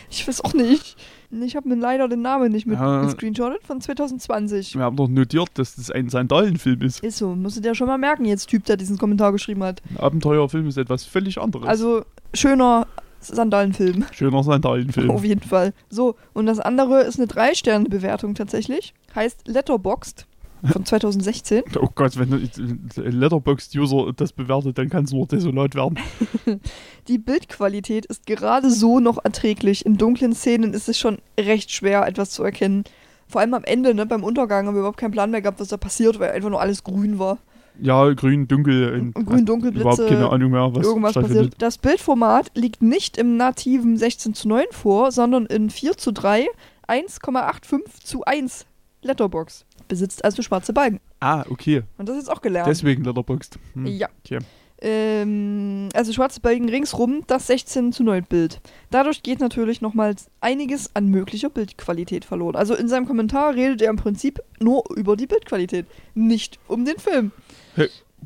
Ich 0.09 0.27
weiß 0.27 0.41
auch 0.43 0.53
nicht. 0.53 0.95
Ich 1.31 1.55
habe 1.55 1.67
mir 1.67 1.75
leider 1.75 2.07
den 2.07 2.21
Namen 2.21 2.51
nicht 2.51 2.65
mit 2.65 2.79
Ja. 2.79 3.01
gescreenshottet 3.03 3.63
von 3.63 3.81
2020. 3.81 4.75
Wir 4.75 4.83
haben 4.83 4.95
doch 4.95 5.07
notiert, 5.07 5.49
dass 5.55 5.75
das 5.75 5.91
ein 5.91 6.09
Sandalenfilm 6.09 6.81
ist. 6.81 7.03
Ist 7.03 7.17
so, 7.17 7.35
musst 7.35 7.57
du 7.57 7.61
dir 7.61 7.75
schon 7.75 7.87
mal 7.87 7.97
merken, 7.97 8.25
jetzt 8.25 8.47
Typ, 8.47 8.65
der 8.65 8.77
diesen 8.77 8.97
Kommentar 8.97 9.31
geschrieben 9.31 9.63
hat. 9.63 9.81
Ein 9.89 9.97
Abenteuerfilm 9.97 10.67
ist 10.67 10.77
etwas 10.77 11.03
völlig 11.03 11.39
anderes. 11.39 11.67
Also, 11.67 12.05
schöner 12.33 12.87
Sandalenfilm. 13.27 14.05
Schöner 14.11 14.43
Sandalenfilm. 14.43 15.11
Auf 15.11 15.23
jeden 15.23 15.41
Fall. 15.47 15.73
So, 15.89 16.15
und 16.33 16.45
das 16.45 16.59
andere 16.59 17.01
ist 17.01 17.19
eine 17.19 17.27
3-Sterne-Bewertung 17.27 18.35
tatsächlich. 18.35 18.93
Heißt 19.13 19.47
Letterboxd 19.47 20.25
von 20.71 20.85
2016. 20.85 21.63
Oh 21.79 21.89
Gott, 21.93 22.17
wenn 22.17 22.33
ein 22.33 22.89
Letterboxd-User 22.95 24.13
das 24.15 24.33
bewertet, 24.33 24.77
dann 24.77 24.89
kann 24.89 25.05
es 25.05 25.11
nur 25.11 25.27
desolat 25.27 25.75
werden. 25.75 25.99
Die 27.07 27.17
Bildqualität 27.17 28.05
ist 28.05 28.25
gerade 28.25 28.71
so 28.71 28.99
noch 28.99 29.23
erträglich. 29.23 29.85
In 29.85 29.97
dunklen 29.97 30.33
Szenen 30.33 30.73
ist 30.73 30.89
es 30.89 30.97
schon 30.97 31.19
recht 31.39 31.71
schwer, 31.71 32.07
etwas 32.07 32.31
zu 32.31 32.43
erkennen. 32.43 32.83
Vor 33.27 33.41
allem 33.41 33.53
am 33.53 33.63
Ende, 33.63 33.93
ne, 33.93 34.05
beim 34.05 34.23
Untergang, 34.23 34.67
haben 34.67 34.75
wir 34.75 34.79
überhaupt 34.79 34.99
keinen 34.99 35.11
Plan 35.11 35.31
mehr 35.31 35.41
gehabt, 35.41 35.59
was 35.59 35.69
da 35.69 35.77
passiert, 35.77 36.19
weil 36.19 36.31
einfach 36.31 36.49
nur 36.49 36.61
alles 36.61 36.83
grün 36.83 37.17
war. 37.19 37.39
Ja, 37.81 38.11
grün, 38.13 38.47
dunkel. 38.47 39.11
Grün, 39.13 39.45
dunkel, 39.45 39.75
Überhaupt 39.75 39.97
Blitze, 39.97 40.13
keine 40.13 40.29
Ahnung 40.29 40.51
mehr, 40.51 40.73
was 40.73 40.85
irgendwas 40.85 41.13
passiert. 41.13 41.53
Das 41.57 41.77
Bildformat 41.77 42.51
liegt 42.55 42.81
nicht 42.81 43.17
im 43.17 43.37
nativen 43.37 43.97
16 43.97 44.33
zu 44.33 44.47
9 44.47 44.65
vor, 44.71 45.11
sondern 45.11 45.45
in 45.45 45.69
4 45.69 45.97
zu 45.97 46.11
3, 46.11 46.47
1,85 46.87 48.03
zu 48.03 48.23
1 48.23 48.65
Letterbox. 49.01 49.65
Besitzt 49.87 50.23
also 50.25 50.41
schwarze 50.41 50.73
Balken. 50.73 50.99
Ah, 51.19 51.45
okay. 51.49 51.83
Und 51.97 52.09
das 52.09 52.17
ist 52.17 52.29
auch 52.29 52.41
gelernt. 52.41 52.67
Deswegen 52.67 53.03
Letterboxd. 53.03 53.59
Hm. 53.73 53.85
Ja. 53.85 54.07
Okay. 54.23 54.39
Ähm, 54.81 55.89
also 55.93 56.11
schwarze 56.11 56.41
Balken 56.41 56.69
ringsrum, 56.69 57.23
das 57.27 57.47
16 57.47 57.93
zu 57.93 58.03
9 58.03 58.23
Bild. 58.25 58.59
Dadurch 58.91 59.23
geht 59.23 59.39
natürlich 59.39 59.81
nochmals 59.81 60.27
einiges 60.41 60.95
an 60.95 61.07
möglicher 61.07 61.49
Bildqualität 61.49 62.25
verloren. 62.25 62.55
Also 62.55 62.75
in 62.75 62.87
seinem 62.87 63.05
Kommentar 63.05 63.55
redet 63.55 63.81
er 63.81 63.89
im 63.89 63.95
Prinzip 63.95 64.41
nur 64.59 64.83
über 64.95 65.15
die 65.15 65.27
Bildqualität, 65.27 65.85
nicht 66.13 66.59
um 66.67 66.85
den 66.85 66.97
Film. 66.97 67.31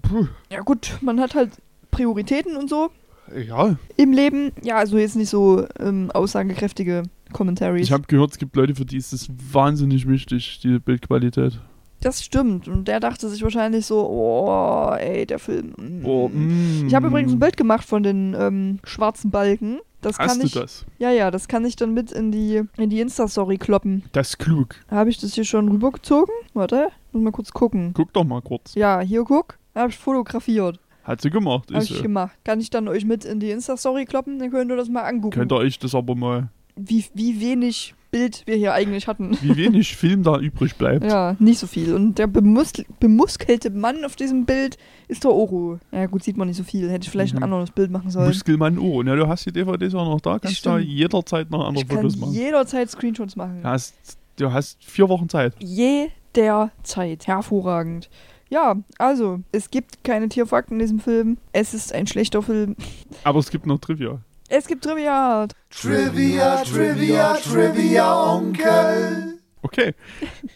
Puh. 0.01 0.27
Ja 0.51 0.61
gut, 0.61 0.97
man 1.01 1.19
hat 1.19 1.35
halt 1.35 1.51
Prioritäten 1.91 2.55
und 2.55 2.69
so 2.69 2.89
Ja, 3.35 3.75
im 3.97 4.11
Leben. 4.11 4.51
Ja, 4.63 4.77
also 4.77 4.97
jetzt 4.97 5.15
nicht 5.15 5.29
so 5.29 5.65
ähm, 5.79 6.09
aussagekräftige 6.11 7.03
Commentaries. 7.31 7.83
ich 7.87 7.91
habe 7.91 8.07
gehört, 8.07 8.31
es 8.31 8.37
gibt 8.37 8.55
Leute, 8.55 8.73
für 8.75 8.85
die 8.85 8.97
ist 8.97 9.13
das 9.13 9.27
wahnsinnig 9.51 10.07
wichtig, 10.07 10.59
die 10.63 10.79
Bildqualität. 10.79 11.59
Das 12.01 12.23
stimmt. 12.23 12.67
Und 12.67 12.87
der 12.87 12.99
dachte 12.99 13.29
sich 13.29 13.41
wahrscheinlich 13.41 13.85
so, 13.85 14.07
oh, 14.07 14.93
ey, 14.97 15.25
der 15.25 15.39
Film. 15.39 15.73
mm. 15.77 16.05
Oh, 16.05 16.29
mm. 16.29 16.87
Ich 16.87 16.95
habe 16.95 17.07
übrigens 17.07 17.33
ein 17.33 17.39
Bild 17.39 17.57
gemacht 17.57 17.85
von 17.85 18.03
den 18.03 18.35
ähm, 18.37 18.79
schwarzen 18.83 19.31
Balken. 19.31 19.79
Das 20.01 20.17
Hast 20.17 20.29
kann 20.29 20.39
du 20.39 20.45
ich. 20.45 20.53
das? 20.53 20.85
Ja, 20.97 21.11
ja, 21.11 21.29
das 21.29 21.47
kann 21.47 21.65
ich 21.65 21.75
dann 21.75 21.93
mit 21.93 22.11
in 22.11 22.31
die, 22.31 22.63
in 22.77 22.89
die 22.89 23.01
Insta-Story 23.01 23.57
kloppen. 23.57 24.03
Das 24.13 24.29
ist 24.29 24.37
klug. 24.39 24.75
Habe 24.89 25.09
ich 25.09 25.17
das 25.19 25.33
hier 25.33 25.43
schon 25.43 25.67
rübergezogen? 25.67 26.33
Warte, 26.53 26.87
muss 27.11 27.23
mal 27.23 27.31
kurz 27.31 27.51
gucken. 27.51 27.91
Guck 27.93 28.13
doch 28.13 28.23
mal 28.23 28.41
kurz. 28.41 28.75
Ja, 28.75 29.01
hier 29.01 29.25
guck. 29.25 29.57
Habe 29.75 29.89
ich 29.89 29.97
fotografiert. 29.97 30.79
Hat 31.03 31.21
sie 31.21 31.29
gemacht. 31.29 31.69
Habe 31.73 31.83
ich 31.83 31.89
so. 31.89 32.01
gemacht. 32.01 32.37
Kann 32.45 32.61
ich 32.61 32.69
dann 32.69 32.87
euch 32.87 33.03
mit 33.03 33.25
in 33.25 33.39
die 33.39 33.51
Insta-Story 33.51 34.05
kloppen? 34.05 34.39
Dann 34.39 34.51
könnt 34.51 34.71
ihr 34.71 34.77
das 34.77 34.87
mal 34.89 35.01
angucken. 35.01 35.35
Könnt 35.35 35.51
ihr 35.51 35.57
euch 35.57 35.79
das 35.79 35.93
aber 35.93 36.15
mal, 36.15 36.49
Wie, 36.75 37.05
wie 37.13 37.41
wenig 37.41 37.93
Bild 38.11 38.43
wir 38.47 38.55
hier 38.55 38.73
eigentlich 38.73 39.07
hatten. 39.07 39.37
wie 39.41 39.55
wenig 39.55 39.95
Film 39.95 40.23
da 40.23 40.39
übrig 40.39 40.75
bleibt. 40.75 41.05
Ja, 41.05 41.35
nicht 41.39 41.59
so 41.59 41.67
viel. 41.67 41.93
Und 41.93 42.17
der 42.17 42.27
bemus 42.27 42.73
bemuskelte 42.99 43.69
Mann 43.69 44.03
auf 44.05 44.15
diesem 44.15 44.45
Bild 44.45 44.77
ist 45.07 45.23
der 45.23 45.31
Oro. 45.31 45.79
Ja, 45.91 46.05
gut, 46.07 46.23
sieht 46.23 46.35
man 46.37 46.47
nicht 46.47 46.57
so 46.57 46.63
viel. 46.63 46.89
Hätte 46.89 47.05
ich 47.05 47.09
vielleicht 47.11 47.33
Mhm. 47.33 47.39
ein 47.39 47.43
anderes 47.43 47.71
Bild 47.71 47.91
machen 47.91 48.09
sollen. 48.09 48.27
Muskelmann 48.27 48.77
oh. 48.79 49.01
Ja, 49.03 49.15
du 49.15 49.27
hast 49.27 49.45
die 49.45 49.51
DVDs 49.51 49.93
auch 49.95 50.05
noch 50.05 50.21
da. 50.21 50.39
Kannst 50.39 50.65
da 50.65 50.77
Stimmt. 50.79 50.91
jederzeit 50.91 51.51
noch 51.51 51.67
andere 51.67 51.85
ich 51.85 51.91
Fotos 51.91 52.17
machen. 52.17 52.33
jederzeit 52.33 52.89
Screenshots 52.89 53.35
machen. 53.35 53.59
Du 53.61 53.67
hast, 53.69 53.93
du 54.37 54.51
hast 54.51 54.83
vier 54.83 55.07
Wochen 55.09 55.29
Zeit. 55.29 55.53
Jederzeit. 55.59 57.27
Hervorragend. 57.27 58.09
Ja, 58.49 58.77
also, 58.97 59.41
es 59.51 59.69
gibt 59.69 60.03
keine 60.03 60.27
Tierfakten 60.29 60.77
in 60.77 60.79
diesem 60.79 60.99
Film. 60.99 61.37
Es 61.53 61.75
ist 61.75 61.93
ein 61.93 62.07
schlechter 62.07 62.41
Film. 62.41 62.75
Aber 63.23 63.37
es 63.39 63.51
gibt 63.51 63.67
noch 63.67 63.77
Trivia. 63.77 64.21
Es 64.49 64.67
gibt 64.67 64.83
Trivia. 64.83 65.47
Trivia, 65.69 66.63
Trivia, 66.63 67.33
Trivia, 67.35 68.33
Onkel. 68.35 69.37
Okay. 69.61 69.93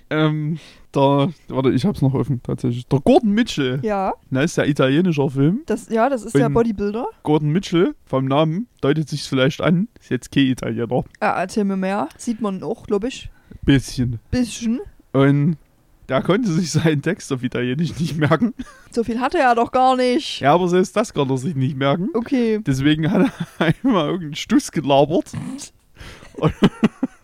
ähm, 0.09 0.57
da, 0.91 1.29
warte, 1.49 1.69
ich 1.71 1.85
hab's 1.85 2.01
noch 2.01 2.13
offen, 2.13 2.41
tatsächlich. 2.41 2.87
Der 2.87 2.99
Gordon 3.01 3.31
Mitchell. 3.31 3.79
Ja, 3.83 4.13
Na, 4.29 4.41
ist 4.43 4.57
ja 4.57 4.63
italienischer 4.65 5.29
Film. 5.29 5.61
das, 5.65 5.89
ja, 5.89 6.09
das 6.09 6.23
ist 6.23 6.33
der 6.35 6.45
Wenn- 6.45 6.53
Bodybuilder. 6.53 7.05
Gordon 7.23 7.49
Mitchell, 7.51 7.93
vom 8.05 8.25
Namen, 8.25 8.67
deutet 8.81 9.09
sich's 9.09 9.27
vielleicht 9.27 9.61
an. 9.61 9.87
Ist 9.99 10.09
jetzt 10.09 10.31
kein 10.31 10.45
Italiener. 10.47 11.03
Ah, 11.19 11.41
erzähl 11.41 11.63
mir 11.65 11.77
mehr. 11.77 12.09
Sieht 12.17 12.41
man 12.41 12.63
auch, 12.63 12.87
glaube 12.87 13.07
ich. 13.09 13.29
Bisschen. 13.63 14.19
Bisschen. 14.31 14.81
Und 15.11 15.57
der 16.09 16.21
konnte 16.21 16.51
sich 16.51 16.71
seinen 16.71 17.01
Text 17.01 17.31
auf 17.31 17.43
Italienisch 17.43 17.97
nicht 17.99 18.17
merken. 18.17 18.53
So 18.91 19.03
viel 19.03 19.19
hatte 19.19 19.37
er 19.37 19.55
doch 19.55 19.71
gar 19.71 19.95
nicht. 19.95 20.41
Ja, 20.41 20.53
aber 20.53 20.67
selbst 20.67 20.95
das 20.95 21.13
kann 21.13 21.29
er 21.29 21.37
sich 21.37 21.55
nicht 21.55 21.77
merken. 21.77 22.09
Okay. 22.13 22.59
Deswegen 22.65 23.09
hat 23.11 23.31
er 23.59 23.73
einmal 23.83 24.05
irgendeinen 24.05 24.35
Stuss 24.35 24.71
gelabert. 24.71 25.31
Und 26.35 26.53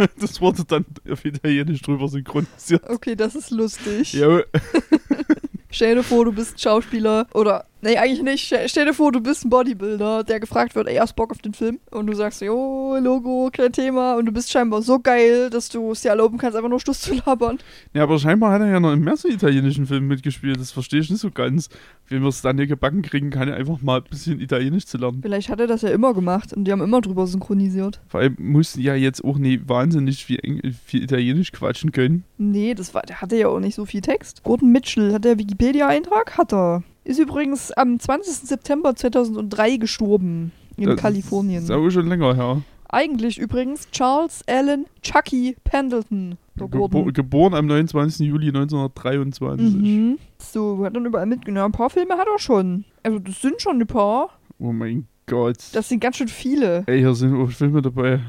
das 0.19 0.39
wurde 0.39 0.63
dann 0.65 0.85
auf 1.09 1.25
Italienisch 1.25 1.81
drüber 1.81 2.07
synchronisiert. 2.07 2.87
Okay, 2.89 3.15
das 3.15 3.35
ist 3.35 3.51
lustig. 3.51 4.13
Jo, 4.13 4.41
Stell 5.71 5.95
dir 5.95 6.03
vor, 6.03 6.25
du 6.25 6.31
bist 6.31 6.59
Schauspieler 6.59 7.27
oder 7.33 7.65
nee, 7.81 7.97
eigentlich 7.97 8.23
nicht. 8.23 8.55
Stell 8.67 8.85
dir 8.85 8.93
vor, 8.93 9.11
du 9.11 9.21
bist 9.21 9.45
ein 9.45 9.49
Bodybuilder, 9.49 10.23
der 10.23 10.39
gefragt 10.39 10.75
wird, 10.75 10.87
ey, 10.87 10.97
hast 10.97 11.15
Bock 11.15 11.31
auf 11.31 11.39
den 11.39 11.53
Film? 11.53 11.79
Und 11.91 12.07
du 12.07 12.13
sagst, 12.13 12.41
jo, 12.41 12.97
Logo, 13.01 13.49
kein 13.51 13.71
Thema. 13.71 14.15
Und 14.15 14.25
du 14.25 14.31
bist 14.31 14.51
scheinbar 14.51 14.81
so 14.81 14.99
geil, 14.99 15.49
dass 15.49 15.69
du 15.69 15.91
es 15.91 16.01
dir 16.01 16.09
erlauben 16.09 16.37
kannst, 16.37 16.55
einfach 16.55 16.69
nur 16.69 16.79
Stuss 16.79 17.01
zu 17.01 17.15
labern. 17.25 17.59
Ja, 17.93 18.03
aber 18.03 18.19
scheinbar 18.19 18.51
hat 18.51 18.61
er 18.61 18.67
ja 18.67 18.79
noch 18.79 18.93
in 18.93 19.01
mehr 19.01 19.17
so 19.17 19.27
italienischen 19.27 19.85
Filmen 19.85 20.07
mitgespielt. 20.07 20.59
Das 20.59 20.71
verstehe 20.71 20.99
ich 20.99 21.09
nicht 21.09 21.21
so 21.21 21.31
ganz. 21.31 21.69
Wie 22.07 22.19
wir 22.19 22.27
es 22.27 22.41
dann 22.41 22.57
hier 22.57 22.67
gebacken 22.67 23.03
kriegen, 23.03 23.29
kann 23.29 23.47
er 23.47 23.55
einfach 23.55 23.81
mal 23.81 23.99
ein 23.99 24.09
bisschen 24.09 24.39
Italienisch 24.41 24.85
zu 24.85 24.97
lernen. 24.97 25.19
Vielleicht 25.21 25.49
hat 25.49 25.59
er 25.59 25.67
das 25.67 25.83
ja 25.83 25.89
immer 25.89 26.13
gemacht 26.13 26.53
und 26.53 26.65
die 26.65 26.71
haben 26.71 26.81
immer 26.81 27.01
drüber 27.01 27.27
synchronisiert. 27.27 28.01
Vor 28.07 28.19
allem 28.19 28.35
mussten 28.39 28.81
ja 28.81 28.95
jetzt 28.95 29.23
auch 29.23 29.37
nicht 29.37 29.69
wahnsinnig 29.69 30.25
viel, 30.25 30.39
Eng 30.41 30.61
viel 30.85 31.03
Italienisch 31.03 31.51
quatschen 31.51 31.91
können. 31.91 32.23
Nee, 32.37 32.73
das 32.73 32.93
war, 32.93 33.03
der 33.03 33.21
hatte 33.21 33.35
ja 33.37 33.47
auch 33.47 33.59
nicht 33.59 33.75
so 33.75 33.85
viel 33.85 34.01
Text. 34.01 34.43
Gordon 34.43 34.71
Mitchell, 34.71 35.13
hat 35.13 35.23
der 35.23 35.37
Wikipedia-Eintrag? 35.37 36.37
Hat 36.37 36.53
er. 36.53 36.83
Ist 37.09 37.17
übrigens 37.17 37.71
am 37.71 37.99
20. 37.99 38.47
September 38.47 38.95
2003 38.95 39.77
gestorben. 39.77 40.51
In 40.77 40.85
Das 40.85 41.01
Kalifornien. 41.01 41.63
Ist 41.63 41.71
aber 41.71 41.89
schon 41.89 42.05
länger 42.05 42.35
her. 42.35 42.61
Eigentlich 42.87 43.39
übrigens 43.39 43.89
Charles 43.89 44.43
Allen 44.47 44.85
Chucky 45.01 45.57
Pendleton. 45.63 46.37
Gebo 46.55 47.05
geboren 47.05 47.55
am 47.55 47.65
29. 47.65 48.27
Juli 48.27 48.49
1923. 48.49 49.75
Mhm. 49.75 50.19
So, 50.37 50.85
hat 50.85 50.95
dann 50.95 51.07
überall 51.07 51.25
mitgenommen. 51.25 51.65
Ein 51.65 51.71
paar 51.71 51.89
Filme 51.89 52.13
hat 52.13 52.27
er 52.31 52.37
schon. 52.37 52.85
Also, 53.01 53.17
das 53.17 53.41
sind 53.41 53.59
schon 53.59 53.81
ein 53.81 53.87
paar. 53.87 54.29
Oh 54.59 54.71
mein 54.71 55.07
Gott. 55.25 55.57
Das 55.73 55.89
sind 55.89 56.01
ganz 56.01 56.17
schön 56.17 56.27
viele. 56.27 56.83
Ey, 56.85 56.99
hier 56.99 57.15
sind 57.15 57.35
auch 57.35 57.49
Filme 57.49 57.81
dabei. 57.81 58.19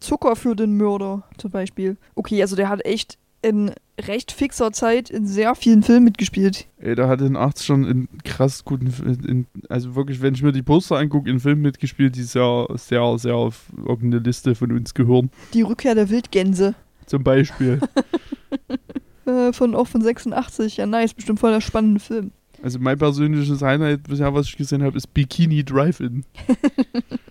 Zucker 0.00 0.36
für 0.36 0.54
den 0.54 0.76
Mörder 0.76 1.22
zum 1.38 1.50
Beispiel. 1.50 1.96
Okay, 2.14 2.42
also 2.42 2.56
der 2.56 2.68
hat 2.68 2.84
echt 2.84 3.16
in 3.42 3.72
recht 4.00 4.32
fixer 4.32 4.72
Zeit 4.72 5.10
in 5.10 5.26
sehr 5.26 5.54
vielen 5.54 5.82
Filmen 5.82 6.04
mitgespielt. 6.04 6.66
Ey, 6.78 6.94
da 6.94 7.08
hat 7.08 7.20
in 7.20 7.36
80 7.36 7.66
schon 7.66 7.84
in 7.84 8.08
krass 8.24 8.64
guten, 8.64 8.92
in, 9.04 9.24
in, 9.24 9.46
also 9.68 9.94
wirklich, 9.94 10.22
wenn 10.22 10.34
ich 10.34 10.42
mir 10.42 10.52
die 10.52 10.62
Poster 10.62 10.96
angucke, 10.96 11.30
in 11.30 11.40
Filmen 11.40 11.62
mitgespielt, 11.62 12.16
die 12.16 12.22
sehr, 12.22 12.66
sehr, 12.74 13.18
sehr 13.18 13.34
auf 13.34 13.66
irgendeine 13.76 14.22
Liste 14.22 14.54
von 14.54 14.72
uns 14.72 14.94
gehören. 14.94 15.30
Die 15.54 15.62
Rückkehr 15.62 15.94
der 15.94 16.10
Wildgänse. 16.10 16.74
Zum 17.06 17.22
Beispiel. 17.22 17.80
Äh, 19.26 19.52
von, 19.52 19.74
auch 19.74 19.86
von 19.86 20.00
86. 20.00 20.78
Ja, 20.78 20.86
nice. 20.86 21.12
Bestimmt 21.12 21.38
voll 21.38 21.50
der 21.50 21.60
spannende 21.60 22.00
Film. 22.00 22.30
also 22.62 22.78
mein 22.78 22.96
persönliches 22.96 23.60
Highlight 23.60 24.04
bisher, 24.04 24.32
was 24.32 24.46
ich 24.46 24.56
gesehen 24.56 24.82
habe, 24.82 24.96
ist 24.96 25.12
Bikini 25.12 25.62
Drive-In. 25.64 26.24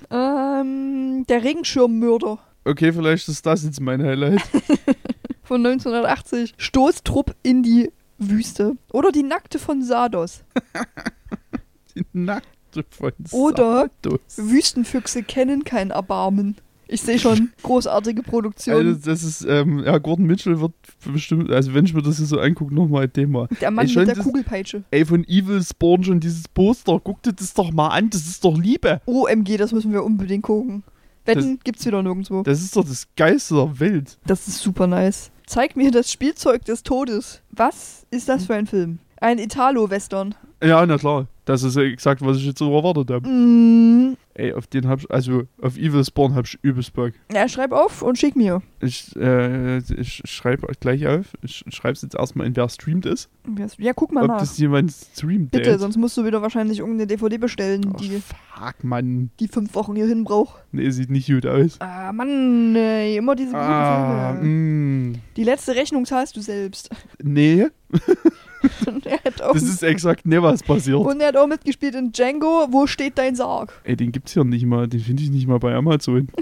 Ähm, 0.09 1.25
der 1.27 1.43
Regenschirmmörder 1.43 2.39
Okay, 2.67 2.91
vielleicht 2.91 3.29
ist 3.29 3.45
das 3.45 3.63
jetzt 3.63 3.79
mein 3.79 4.03
Highlight. 4.03 4.41
von 5.47 5.65
1980. 5.65 6.53
Stoßtrupp 6.57 7.35
in 7.43 7.63
die 7.63 7.91
Wüste. 8.17 8.73
Oder 8.91 9.11
die 9.11 9.23
Nackte 9.23 9.59
von 9.59 9.81
Sardos. 9.81 10.43
Die 11.95 12.05
Nackte 12.13 12.85
von 12.89 13.11
Oder 13.31 13.89
Sardos. 14.03 14.19
Wüstenfüchse 14.37 15.23
kennen 15.23 15.63
kein 15.63 15.89
Erbarmen. 15.91 16.55
Ich 16.89 17.01
sehe 17.01 17.19
schon 17.19 17.51
großartige 17.63 18.23
Produktion. 18.23 18.75
Also 18.75 18.93
das 19.11 19.23
ist, 19.23 19.45
ähm, 19.45 19.83
ja, 19.83 19.97
Gordon 19.97 20.25
Mitchell 20.25 20.61
wird 20.61 20.71
bestimmt, 21.11 21.51
also 21.51 21.73
wenn 21.73 21.85
ich 21.85 21.93
mir 21.93 22.01
das 22.01 22.17
hier 22.17 22.25
so 22.25 22.39
angucke, 22.39 22.73
nochmal 22.73 23.03
ein 23.03 23.13
Thema. 23.13 23.47
der 23.59 23.71
Mann 23.71 23.87
Ey, 23.87 23.95
mit 23.97 24.07
der 24.07 24.15
das- 24.15 24.23
Kugelpeitsche. 24.23 24.83
Ey, 24.91 25.05
von 25.05 25.23
Evil 25.27 25.61
Spawn 25.63 26.03
schon 26.03 26.19
dieses 26.21 26.47
Poster, 26.47 27.01
guck 27.03 27.21
dir 27.23 27.33
das 27.33 27.53
doch 27.53 27.71
mal 27.71 27.89
an, 27.89 28.09
das 28.09 28.25
ist 28.27 28.43
doch 28.45 28.57
Liebe. 28.57 29.01
OMG, 29.05 29.57
das 29.57 29.73
müssen 29.73 29.91
wir 29.91 30.03
unbedingt 30.03 30.43
gucken. 30.43 30.83
Wetten 31.25 31.59
gibt's 31.61 31.85
wieder 31.85 32.01
nirgendwo. 32.01 32.43
Das 32.43 32.61
ist 32.61 32.73
doch 32.77 32.85
das 32.85 33.05
Geilste 33.17 33.55
der 33.55 33.79
Welt. 33.81 34.17
Das 34.25 34.47
ist 34.47 34.59
super 34.59 34.87
nice. 34.87 35.29
Zeig 35.47 35.77
mir 35.77 35.91
das 35.91 36.11
Spielzeug 36.11 36.65
des 36.65 36.83
Todes. 36.83 37.41
Was 37.51 38.05
ist 38.11 38.27
das 38.27 38.45
für 38.45 38.53
ein 38.53 38.67
Film? 38.67 38.99
Ein 39.21 39.39
Italo-Western. 39.39 40.35
Ja, 40.61 40.85
na 40.85 40.97
klar. 40.97 41.27
Das 41.45 41.63
ist 41.63 41.77
ja 41.77 41.83
exakt, 41.83 42.21
was 42.21 42.35
ich 42.35 42.45
jetzt 42.45 42.59
so 42.59 42.75
erwartet 42.75 43.09
habe. 43.09 43.29
Mm, 43.29 44.17
Ey, 44.39 44.53
auf 44.53 44.67
den 44.67 44.87
hab 44.87 44.99
ich, 44.99 45.09
also 45.09 45.45
auf 45.63 45.77
Evil 45.77 46.05
Spawn 46.05 46.35
hab 46.35 46.45
ich 46.45 46.59
übelst 46.61 46.93
Bock. 46.93 47.11
ja, 47.33 47.49
schreib 47.49 47.71
auf 47.71 48.03
und 48.03 48.19
schick 48.19 48.35
mir. 48.35 48.61
Ich, 48.79 49.15
äh, 49.15 49.77
ich 49.79 50.21
schreibe 50.25 50.67
gleich 50.79 51.07
auf. 51.07 51.25
Ich 51.41 51.65
schreib's 51.69 52.03
jetzt 52.03 52.13
erstmal 52.13 52.45
in, 52.45 52.55
wer 52.55 52.69
streamt 52.69 53.07
ist. 53.07 53.31
Ja, 53.79 53.93
guck 53.95 54.11
mal 54.11 54.21
Ob 54.25 54.27
nach. 54.27 54.39
das 54.39 54.55
jemand 54.59 54.91
streamt. 54.91 55.49
Bitte, 55.49 55.63
der- 55.71 55.79
sonst 55.79 55.97
musst 55.97 56.15
du 56.17 56.23
wieder 56.23 56.43
wahrscheinlich 56.43 56.77
irgendeine 56.77 57.07
DVD 57.07 57.39
bestellen, 57.39 57.91
Oh, 57.91 57.97
die, 57.97 58.21
fuck, 58.21 58.83
Mann. 58.83 59.31
die 59.39 59.47
fünf 59.47 59.73
Wochen 59.73 59.95
hierhin 59.95 60.23
braucht. 60.23 60.63
Nee, 60.71 60.91
sieht 60.91 61.09
nicht 61.09 61.27
gut 61.27 61.47
aus. 61.47 61.77
Ah, 61.81 62.13
Mann, 62.13 62.75
ey, 62.75 63.17
immer 63.17 63.35
diese 63.35 63.49
guten 63.53 63.59
Ah, 63.59 64.33
Filme. 64.35 65.13
mh. 65.13 65.17
Die 65.35 65.43
letzte 65.45 65.73
Rechnung 65.73 66.05
zahlst 66.05 66.37
du 66.37 66.41
selbst. 66.41 66.91
Nee, 67.23 67.65
Und 68.87 69.05
er 69.05 69.19
hat 69.23 69.41
auch, 69.41 69.53
das 69.53 69.63
ist 69.63 69.83
exakt 69.83 70.25
nicht 70.25 70.41
was 70.41 70.63
passiert. 70.63 70.97
und 70.99 71.19
er 71.19 71.29
hat 71.29 71.37
auch 71.37 71.47
mitgespielt 71.47 71.95
in 71.95 72.11
Django. 72.11 72.67
Wo 72.69 72.87
steht 72.87 73.17
dein 73.17 73.35
Sarg? 73.35 73.73
Ey, 73.83 73.95
den 73.95 74.11
gibt's 74.11 74.33
hier 74.33 74.43
nicht 74.43 74.65
mal. 74.65 74.87
Den 74.87 74.99
finde 74.99 75.23
ich 75.23 75.29
nicht 75.29 75.47
mal 75.47 75.59
bei 75.59 75.73
Amazon. 75.73 76.27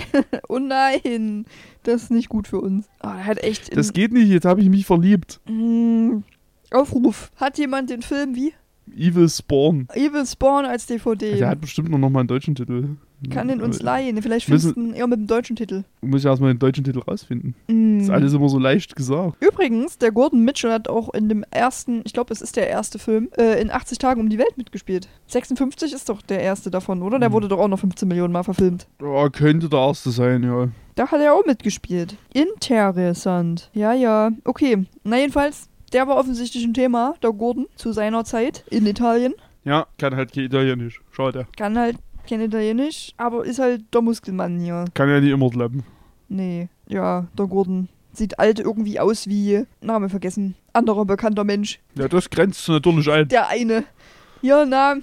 Oh 0.48 0.60
nein, 0.60 1.46
das 1.84 2.04
ist 2.04 2.12
nicht 2.12 2.30
gut 2.30 2.48
für 2.48 2.60
uns. 2.62 2.88
Er 3.02 3.26
hat 3.26 3.44
echt. 3.44 3.76
Das 3.76 3.94
geht 3.94 4.14
nicht, 4.14 4.30
jetzt 4.30 4.46
habe 4.46 4.62
ich 4.62 4.70
mich 4.70 4.86
verliebt. 4.86 5.40
Mm, 5.50 6.20
Aufruf. 6.72 7.32
Hat 7.36 7.58
jemand 7.58 7.90
den 7.90 8.02
Film 8.02 8.36
wie? 8.36 8.54
Evil 8.96 9.28
Spawn. 9.28 9.88
Evil 9.94 10.26
Spawn 10.26 10.66
als 10.66 10.86
DVD. 10.86 11.38
Der 11.38 11.50
hat 11.50 11.62
bestimmt 11.62 11.90
nur 11.90 12.00
noch 12.00 12.10
mal 12.10 12.20
einen 12.20 12.28
deutschen 12.28 12.54
Titel. 12.56 12.90
Kann 13.30 13.48
den 13.48 13.62
uns 13.62 13.82
leihen. 13.82 14.22
Vielleicht 14.22 14.46
findest 14.46 14.76
du 14.76 14.80
ihn 14.82 14.94
eher 14.94 15.08
mit 15.08 15.20
dem 15.20 15.28
deutschen 15.28 15.56
Titel. 15.56 15.84
Muss 16.02 16.22
ich 16.22 16.26
erstmal 16.28 16.54
den 16.54 16.60
deutschen 16.60 16.84
Titel 16.84 17.00
rausfinden. 17.00 17.56
Mm. 17.68 17.98
Das 18.00 18.08
ist 18.08 18.14
alles 18.14 18.34
immer 18.34 18.50
so 18.50 18.60
leicht 18.60 18.96
gesagt. 18.96 19.38
Übrigens, 19.44 19.98
der 19.98 20.12
Gordon 20.12 20.44
Mitchell 20.44 20.72
hat 20.72 20.88
auch 20.88 21.14
in 21.14 21.30
dem 21.30 21.44
ersten, 21.52 22.02
ich 22.06 22.14
glaube, 22.14 22.34
es 22.34 22.42
ist 22.42 22.56
der 22.56 22.70
erste 22.70 23.00
Film, 23.00 23.30
äh, 23.38 23.62
in 23.62 23.72
80 23.72 23.98
Tagen 23.98 24.22
um 24.22 24.30
die 24.30 24.38
Welt 24.38 24.58
mitgespielt. 24.58 25.08
56 25.28 25.94
ist 25.94 26.10
doch 26.10 26.22
der 26.22 26.40
erste 26.42 26.70
davon, 26.72 27.02
oder? 27.02 27.20
Der 27.20 27.30
Mhm. 27.30 27.34
wurde 27.34 27.48
doch 27.48 27.60
auch 27.60 27.68
noch 27.68 27.80
15 27.80 28.08
Millionen 28.08 28.34
Mal 28.34 28.44
verfilmt. 28.44 28.88
Ja, 29.02 29.30
könnte 29.30 29.70
der 29.70 29.80
erste 29.80 30.12
sein, 30.12 30.44
ja. 30.44 30.70
Da 30.96 31.08
hat 31.12 31.20
er 31.20 31.34
auch 31.34 31.46
mitgespielt. 31.46 32.16
Interessant. 32.34 33.70
Ja, 33.74 33.94
ja. 33.94 34.32
Okay. 34.44 34.86
Na, 35.04 35.18
jedenfalls, 35.18 35.68
der 35.94 36.08
war 36.08 36.18
offensichtlich 36.18 36.64
ein 36.64 36.74
Thema, 36.74 37.16
der 37.22 37.32
Gordon, 37.34 37.68
zu 37.76 37.92
seiner 37.92 38.24
Zeit 38.24 38.64
in 38.70 38.86
Italien. 38.86 39.34
Ja, 39.64 39.88
kann 39.98 40.16
halt 40.16 40.32
kein 40.34 40.44
Italienisch. 40.46 41.02
Schade. 41.12 41.48
Kann 41.58 41.78
halt 41.78 41.98
kein 42.28 42.42
Italienisch, 42.42 43.14
aber 43.18 43.46
ist 43.46 43.60
halt 43.60 43.84
der 43.94 44.02
Muskelmann 44.02 44.60
hier. 44.60 44.86
Kann 44.94 45.10
ja 45.10 45.20
nicht 45.20 45.32
immer 45.32 45.50
klappen. 45.50 45.84
Nee, 46.28 46.70
ja, 46.88 47.28
der 47.38 47.46
Gordon. 47.48 47.90
Sieht 48.14 48.40
alt 48.40 48.60
irgendwie 48.60 49.00
aus 49.00 49.28
wie, 49.28 49.66
Name 49.82 50.08
vergessen, 50.10 50.56
anderer 50.74 51.06
bekannter 51.06 51.44
Mensch. 51.44 51.80
Ja, 51.96 52.08
das 52.08 52.30
grenzt 52.30 52.68
natürlich 52.70 53.10
ein. 53.12 53.28
Der 53.28 53.50
eine. 53.50 53.84
Ja, 54.42 54.66
na, 54.66 54.96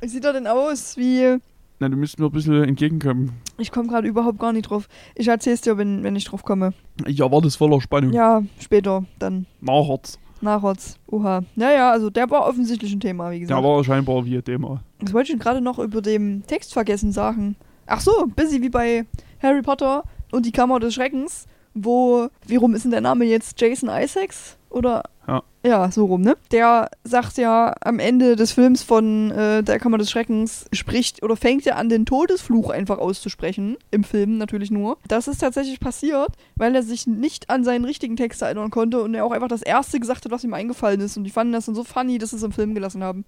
wie 0.00 0.08
sieht 0.08 0.24
er 0.24 0.32
denn 0.32 0.46
aus? 0.46 0.96
Wie, 0.96 1.38
Na, 1.80 1.88
du 1.88 1.96
müsst 1.96 2.18
mir 2.20 2.26
ein 2.26 2.32
bisschen 2.32 2.62
entgegenkommen. 2.62 3.32
Ich 3.58 3.72
komme 3.72 3.88
gerade 3.88 4.06
überhaupt 4.06 4.38
gar 4.38 4.52
nicht 4.52 4.70
drauf. 4.70 4.88
Ich 5.16 5.28
erzähl's 5.28 5.60
dir, 5.62 5.76
wenn, 5.76 6.02
wenn 6.04 6.14
ich 6.14 6.24
drauf 6.24 6.44
komme. 6.44 6.72
Ich 7.06 7.20
erwarte 7.20 7.48
es 7.48 7.56
voller 7.56 7.80
Spannung. 7.80 8.12
Ja, 8.12 8.42
später, 8.60 9.04
dann 9.18 9.46
Nachherz. 9.60 10.18
Nachwärts. 10.42 10.98
Oha. 11.10 11.42
Naja, 11.56 11.90
also 11.90 12.10
der 12.10 12.30
war 12.30 12.46
offensichtlich 12.46 12.92
ein 12.92 13.00
Thema, 13.00 13.30
wie 13.30 13.40
gesagt. 13.40 13.58
Der 13.58 13.68
war 13.68 13.82
scheinbar 13.84 14.24
wie 14.24 14.36
ein 14.36 14.44
Thema. 14.44 14.82
Was 15.00 15.12
wollte 15.12 15.32
ich 15.32 15.38
gerade 15.38 15.60
noch 15.60 15.78
über 15.78 16.02
den 16.02 16.44
Text 16.46 16.72
vergessen 16.72 17.12
sagen? 17.12 17.56
Ach 17.86 18.00
so, 18.00 18.26
busy 18.34 18.62
wie 18.62 18.68
bei 18.68 19.06
Harry 19.42 19.62
Potter 19.62 20.04
und 20.30 20.46
die 20.46 20.52
Kammer 20.52 20.80
des 20.80 20.94
Schreckens, 20.94 21.46
wo, 21.74 22.28
wie 22.46 22.56
rum 22.56 22.74
ist 22.74 22.84
denn 22.84 22.90
der 22.90 23.00
Name 23.00 23.24
jetzt? 23.24 23.60
Jason 23.60 23.88
Isaacs? 23.88 24.56
Oder? 24.72 25.04
Ja. 25.28 25.42
Ja, 25.64 25.92
so 25.92 26.06
rum, 26.06 26.22
ne? 26.22 26.36
Der 26.50 26.90
sagt 27.04 27.38
ja 27.38 27.74
am 27.82 28.00
Ende 28.00 28.34
des 28.34 28.50
Films 28.52 28.82
von 28.82 29.30
äh, 29.30 29.62
der 29.62 29.78
Kammer 29.78 29.96
des 29.96 30.10
Schreckens, 30.10 30.66
spricht 30.72 31.22
oder 31.22 31.36
fängt 31.36 31.64
ja 31.64 31.76
an, 31.76 31.88
den 31.88 32.04
Todesfluch 32.04 32.70
einfach 32.70 32.98
auszusprechen. 32.98 33.76
Im 33.92 34.02
Film 34.02 34.38
natürlich 34.38 34.72
nur. 34.72 34.98
Das 35.06 35.28
ist 35.28 35.38
tatsächlich 35.38 35.78
passiert, 35.78 36.32
weil 36.56 36.74
er 36.74 36.82
sich 36.82 37.06
nicht 37.06 37.48
an 37.48 37.62
seinen 37.62 37.84
richtigen 37.84 38.16
Text 38.16 38.42
erinnern 38.42 38.70
konnte 38.70 39.02
und 39.02 39.14
er 39.14 39.24
auch 39.24 39.30
einfach 39.30 39.48
das 39.48 39.62
erste 39.62 40.00
gesagt 40.00 40.24
hat, 40.24 40.32
was 40.32 40.42
ihm 40.42 40.54
eingefallen 40.54 41.00
ist. 41.00 41.16
Und 41.16 41.24
die 41.24 41.30
fanden 41.30 41.52
das 41.52 41.66
dann 41.66 41.76
so 41.76 41.84
funny, 41.84 42.18
dass 42.18 42.30
sie 42.30 42.36
es 42.36 42.42
im 42.42 42.52
Film 42.52 42.74
gelassen 42.74 43.04
haben. 43.04 43.24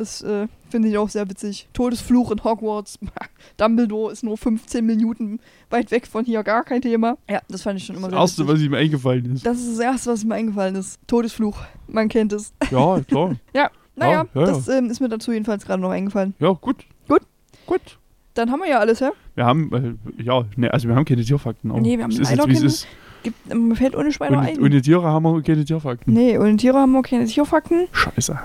Das 0.00 0.22
äh, 0.22 0.48
finde 0.70 0.88
ich 0.88 0.96
auch 0.96 1.10
sehr 1.10 1.28
witzig. 1.28 1.68
Todesfluch 1.74 2.30
in 2.30 2.42
Hogwarts. 2.42 2.98
Dumbledore 3.58 4.10
ist 4.12 4.24
nur 4.24 4.38
15 4.38 4.84
Minuten 4.86 5.40
weit 5.68 5.90
weg 5.90 6.06
von 6.06 6.24
hier, 6.24 6.42
gar 6.42 6.64
kein 6.64 6.80
Thema. 6.80 7.18
Ja, 7.28 7.40
das 7.50 7.60
fand 7.62 7.78
ich 7.78 7.84
schon 7.84 7.96
immer 7.96 8.08
Das 8.08 8.12
sehr 8.14 8.20
erste, 8.20 8.42
witzig. 8.44 8.54
was 8.54 8.62
ihm 8.62 8.74
eingefallen 8.74 9.34
ist. 9.34 9.44
Das 9.44 9.58
ist 9.58 9.72
das 9.72 9.78
Erste, 9.78 10.10
was 10.12 10.24
mir 10.24 10.36
eingefallen 10.36 10.74
ist. 10.76 10.98
Todesfluch. 11.06 11.58
Man 11.86 12.08
kennt 12.08 12.32
es. 12.32 12.54
Ja, 12.70 13.00
klar. 13.00 13.36
Naja, 13.52 13.70
Ja, 14.06 14.10
ja, 14.34 14.40
ja. 14.40 14.46
das 14.46 14.68
ähm, 14.68 14.86
ist 14.88 15.00
mir 15.00 15.10
dazu 15.10 15.30
jedenfalls 15.32 15.66
gerade 15.66 15.82
noch 15.82 15.90
eingefallen. 15.90 16.32
Ja, 16.38 16.52
gut. 16.52 16.86
Gut. 17.06 17.20
Gut. 17.66 17.98
Dann 18.32 18.50
haben 18.50 18.60
wir 18.60 18.70
ja 18.70 18.78
alles, 18.78 19.00
ja? 19.00 19.10
Wir 19.34 19.44
haben, 19.44 19.98
äh, 20.16 20.22
ja, 20.22 20.44
ne, 20.56 20.72
also 20.72 20.88
wir 20.88 20.94
haben 20.96 21.04
keine 21.04 21.22
Tierfakten. 21.22 21.70
Aber 21.70 21.80
Nee, 21.82 21.98
wir 21.98 22.04
haben 22.04 22.10
es 22.10 22.18
ist 22.20 22.30
leider 22.30 22.48
jetzt, 22.48 22.62
wie 22.62 22.66
es 22.66 22.72
ist. 22.74 22.86
Gibt, 23.22 23.54
mir 23.54 23.76
fällt 23.76 23.94
ohne 23.94 24.10
Schweine 24.12 24.38
Und, 24.38 24.44
ein. 24.46 24.58
ohne 24.62 24.80
Tiere 24.80 25.02
haben 25.04 25.24
wir 25.24 25.42
keine 25.42 25.66
Tierfakten. 25.66 26.14
nee, 26.14 26.38
ohne 26.38 26.56
Tiere 26.56 26.78
haben 26.78 26.92
wir 26.92 27.02
keine 27.02 27.26
Tierfakten. 27.26 27.88
Scheiße. 27.92 28.38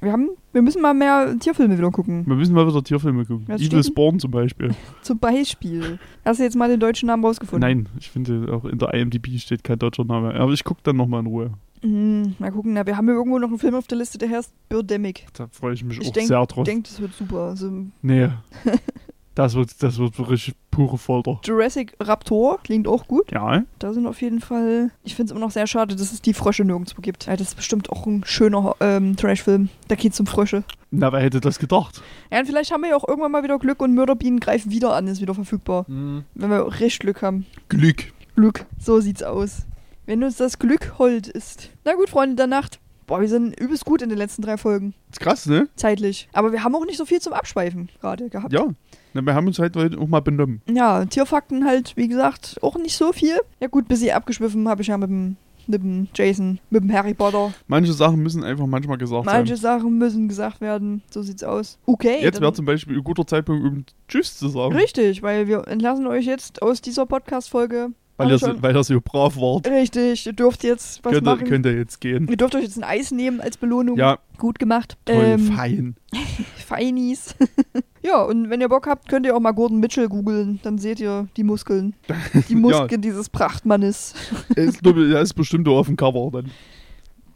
Wir, 0.00 0.12
haben, 0.12 0.28
wir 0.52 0.62
müssen 0.62 0.82
mal 0.82 0.92
mehr 0.94 1.34
Tierfilme 1.38 1.78
wieder 1.78 1.90
gucken. 1.90 2.26
Wir 2.26 2.36
müssen 2.36 2.54
mal 2.54 2.66
wieder 2.68 2.82
Tierfilme 2.84 3.24
gucken. 3.24 3.44
Was 3.48 3.60
Evil? 3.62 3.82
Spawn 3.82 4.18
zum 4.18 4.30
Beispiel. 4.30 4.70
Zum 5.02 5.18
Beispiel. 5.18 5.98
Hast 6.24 6.38
du 6.40 6.44
jetzt 6.44 6.56
mal 6.56 6.68
den 6.68 6.80
deutschen 6.80 7.06
Namen 7.06 7.24
rausgefunden? 7.24 7.66
Nein, 7.68 7.88
ich 7.98 8.10
finde 8.10 8.52
auch 8.52 8.64
in 8.64 8.78
der 8.78 8.92
IMDb 8.94 9.38
steht 9.38 9.64
kein 9.64 9.78
deutscher 9.78 10.04
Name. 10.04 10.34
Aber 10.34 10.52
ich 10.52 10.64
gucke 10.64 10.80
dann 10.82 10.96
nochmal 10.96 11.20
in 11.20 11.26
Ruhe. 11.26 11.50
Hm, 11.82 12.34
mal 12.38 12.50
gucken. 12.52 12.72
Na, 12.74 12.86
wir 12.86 12.96
haben 12.96 13.08
ja 13.08 13.14
irgendwo 13.14 13.38
noch 13.38 13.48
einen 13.48 13.58
Film 13.58 13.74
auf 13.74 13.86
der 13.86 13.98
Liste, 13.98 14.18
der 14.18 14.28
heißt 14.30 14.52
Birdemic. 14.68 15.26
Da 15.34 15.46
freue 15.50 15.74
ich 15.74 15.84
mich 15.84 15.98
Ich 16.00 16.08
auch 16.08 16.12
denk- 16.12 16.26
sehr 16.28 16.46
drauf. 16.46 16.66
Ich 16.66 16.72
denke, 16.72 16.88
das 16.88 17.00
wird 17.00 17.14
super. 17.14 17.40
Also, 17.48 17.70
nee. 18.02 18.28
das 19.36 19.54
wird, 19.54 19.80
das 19.82 19.98
wird 19.98 20.18
wirklich 20.18 20.52
pure 20.72 20.98
Folter. 20.98 21.38
Jurassic 21.44 21.94
Raptor 22.00 22.58
klingt 22.64 22.88
auch 22.88 23.06
gut. 23.06 23.30
Ja, 23.30 23.62
Da 23.78 23.92
sind 23.92 24.06
auf 24.06 24.20
jeden 24.20 24.40
Fall. 24.40 24.90
Ich 25.04 25.14
finde 25.14 25.26
es 25.26 25.30
immer 25.30 25.40
noch 25.46 25.52
sehr 25.52 25.66
schade, 25.68 25.94
dass 25.94 26.12
es 26.12 26.20
die 26.20 26.34
Frösche 26.34 26.64
nirgendwo 26.64 27.00
gibt. 27.00 27.26
Ja, 27.26 27.36
das 27.36 27.48
ist 27.48 27.54
bestimmt 27.54 27.88
auch 27.90 28.06
ein 28.06 28.24
schöner 28.26 28.74
ähm, 28.80 29.14
Trash-Film. 29.16 29.68
Da 29.88 29.94
geht's 29.94 30.18
um 30.18 30.26
Frösche. 30.26 30.64
na, 30.90 31.12
wer 31.12 31.20
hätte 31.20 31.40
das 31.40 31.58
gedacht? 31.58 32.02
Ja, 32.32 32.40
und 32.40 32.46
vielleicht 32.46 32.72
haben 32.72 32.82
wir 32.82 32.90
ja 32.90 32.96
auch 32.96 33.06
irgendwann 33.06 33.30
mal 33.32 33.42
wieder 33.44 33.58
Glück 33.58 33.80
und 33.80 33.94
Mörderbienen 33.94 34.40
greifen 34.40 34.72
wieder 34.72 34.94
an, 34.94 35.06
ist 35.06 35.20
wieder 35.20 35.34
verfügbar. 35.34 35.84
Wenn 35.86 36.24
wir 36.34 36.80
recht 36.80 37.00
Glück 37.00 37.22
haben. 37.22 37.46
Glück. 37.68 38.12
Glück, 38.34 38.66
so 38.78 39.00
sieht's 39.00 39.22
aus. 39.22 39.66
Wenn 40.06 40.22
uns 40.22 40.36
das 40.36 40.58
Glück 40.58 40.94
hold 40.98 41.26
ist. 41.28 41.70
Na 41.84 41.94
gut, 41.94 42.08
Freunde 42.10 42.36
der 42.36 42.46
Nacht. 42.46 42.80
Boah, 43.06 43.20
wir 43.20 43.28
sind 43.28 43.58
übelst 43.60 43.84
gut 43.84 44.02
in 44.02 44.08
den 44.08 44.18
letzten 44.18 44.42
drei 44.42 44.56
Folgen. 44.56 44.94
Ist 45.12 45.20
krass, 45.20 45.46
ne? 45.46 45.68
Zeitlich. 45.76 46.28
Aber 46.32 46.50
wir 46.50 46.64
haben 46.64 46.74
auch 46.74 46.84
nicht 46.84 46.98
so 46.98 47.04
viel 47.04 47.20
zum 47.20 47.32
Abschweifen 47.32 47.88
gerade 48.00 48.28
gehabt. 48.28 48.52
Ja. 48.52 48.66
Na, 49.14 49.22
wir 49.22 49.34
haben 49.34 49.46
uns 49.46 49.58
halt 49.58 49.76
heute 49.76 49.98
auch 49.98 50.08
mal 50.08 50.20
benommen. 50.20 50.60
Ja, 50.68 51.04
Tierfakten 51.04 51.64
halt, 51.64 51.96
wie 51.96 52.08
gesagt, 52.08 52.58
auch 52.62 52.76
nicht 52.76 52.96
so 52.96 53.12
viel. 53.12 53.38
Ja 53.60 53.68
gut, 53.68 53.86
bis 53.86 54.00
sie 54.00 54.12
abgeschwiffen 54.12 54.68
habe 54.68 54.82
ich 54.82 54.88
ja 54.88 54.98
mit 54.98 55.08
dem, 55.08 55.36
mit 55.68 55.82
dem 55.82 56.08
Jason, 56.14 56.58
mit 56.70 56.82
dem 56.82 56.92
Harry 56.92 57.14
Potter. 57.14 57.54
Manche 57.68 57.92
Sachen 57.92 58.22
müssen 58.22 58.42
einfach 58.42 58.66
manchmal 58.66 58.98
gesagt 58.98 59.24
Manche 59.24 59.56
sein. 59.56 59.78
Sachen 59.78 59.98
müssen 59.98 60.28
gesagt 60.28 60.60
werden. 60.60 61.02
So 61.08 61.22
sieht's 61.22 61.44
aus. 61.44 61.78
Okay. 61.86 62.18
Jetzt 62.22 62.40
wäre 62.40 62.52
zum 62.52 62.66
Beispiel 62.66 62.96
ein 62.96 63.04
guter 63.04 63.26
Zeitpunkt, 63.26 63.64
um 63.64 63.84
Tschüss 64.08 64.36
zu 64.36 64.48
sagen. 64.48 64.74
Richtig, 64.74 65.22
weil 65.22 65.46
wir 65.46 65.68
entlassen 65.68 66.08
euch 66.08 66.26
jetzt 66.26 66.60
aus 66.60 66.80
dieser 66.80 67.06
Podcast-Folge. 67.06 67.90
Weil 68.18 68.30
ihr, 68.30 68.38
schon- 68.38 68.62
weil 68.62 68.74
ihr 68.74 68.82
so 68.82 68.98
brav 69.02 69.36
wart. 69.36 69.68
Richtig, 69.68 70.24
ihr 70.26 70.32
dürft 70.32 70.64
jetzt 70.64 71.04
was 71.04 71.12
Könnt 71.12 71.26
ihr, 71.26 71.30
machen. 71.30 71.46
könnt 71.46 71.66
ihr 71.66 71.76
jetzt 71.76 72.00
gehen. 72.00 72.26
Ihr 72.28 72.36
dürft 72.38 72.54
euch 72.54 72.62
jetzt 72.62 72.78
ein 72.78 72.84
Eis 72.84 73.10
nehmen 73.10 73.40
als 73.42 73.56
Belohnung. 73.58 73.98
Ja, 73.98 74.18
Gut 74.38 74.58
gemacht. 74.58 74.96
toll, 75.04 75.16
Ähm, 75.16 75.52
fein. 75.52 75.96
Feinies. 76.66 77.34
ja, 78.02 78.22
und 78.22 78.48
wenn 78.50 78.60
ihr 78.60 78.68
Bock 78.68 78.86
habt, 78.86 79.08
könnt 79.08 79.26
ihr 79.26 79.36
auch 79.36 79.40
mal 79.40 79.52
Gordon 79.52 79.80
Mitchell 79.80 80.08
googeln. 80.08 80.60
Dann 80.62 80.78
seht 80.78 80.98
ihr 81.00 81.28
die 81.36 81.44
Muskeln. 81.44 81.94
Die 82.48 82.54
Muskeln 82.54 83.00
dieses 83.02 83.28
Prachtmannes. 83.28 84.14
Er 84.56 84.64
ist, 84.64 84.84
er 84.84 85.20
ist 85.20 85.34
bestimmt 85.34 85.68
auch 85.68 85.78
auf 85.78 85.86
dem 85.86 85.96
Cover 85.96 86.30
dann. 86.32 86.50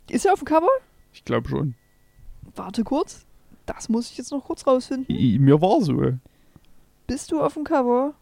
Ist 0.09 0.25
er 0.27 0.33
auf 0.33 0.41
dem 0.41 0.47
Cover? 0.47 0.69
Ich 1.13 1.25
glaube 1.25 1.49
schon. 1.49 1.75
Warte 2.57 2.85
kurz. 2.85 3.27
Das 3.67 3.89
muss 3.89 4.11
ich 4.11 4.19
jetzt 4.19 4.33
noch 4.33 4.45
kurz 4.45 4.67
rausfinden. 4.67 5.07
I, 5.15 5.39
mir 5.39 5.61
war 5.61 5.81
so. 5.83 6.03
Bist 7.07 7.31
du 7.31 7.41
auf 7.41 7.55
dem 7.55 7.65
Cover? 7.65 8.15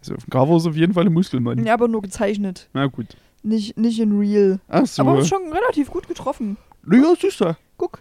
Also 0.00 0.14
auf 0.14 0.24
dem 0.24 0.30
Cover 0.30 0.56
ist 0.56 0.66
auf 0.66 0.76
jeden 0.76 0.94
Fall 0.94 1.06
ein 1.06 1.12
Muskelmann. 1.12 1.64
Ja, 1.64 1.74
aber 1.74 1.88
nur 1.88 2.02
gezeichnet. 2.02 2.68
Na 2.72 2.86
gut. 2.86 3.06
Nicht, 3.42 3.76
nicht 3.78 3.98
in 4.00 4.18
real. 4.18 4.60
Ach 4.68 4.86
so. 4.86 5.02
Aber 5.02 5.18
ist 5.20 5.28
schon 5.28 5.52
relativ 5.52 5.90
gut 5.90 6.06
getroffen. 6.08 6.56
ja, 6.90 7.14
siehst 7.20 7.40
du. 7.40 7.56
Guck, 7.76 8.00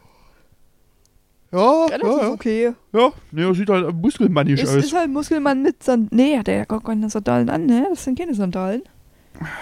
Ja, 1.51 1.85
relativ 1.85 2.03
ja, 2.07 2.21
ja. 2.23 2.31
okay. 2.31 2.71
Ja, 2.93 3.11
nee, 3.31 3.43
er 3.43 3.53
sieht 3.55 3.69
halt 3.69 3.95
muskelmannisch 3.95 4.61
Ist, 4.61 4.69
aus. 4.69 4.75
ist 4.83 4.93
halt 4.95 5.09
Muskelmann 5.11 5.61
mit 5.61 5.83
Sand. 5.83 6.11
Nee, 6.11 6.37
hat 6.37 6.47
er 6.47 6.57
ja 6.57 6.65
gar 6.65 6.81
keine 6.81 7.09
Sandalen 7.09 7.49
an, 7.49 7.65
ne? 7.67 7.87
Das 7.89 8.03
sind 8.03 8.17
keine 8.17 8.33
Sandalen. 8.33 8.81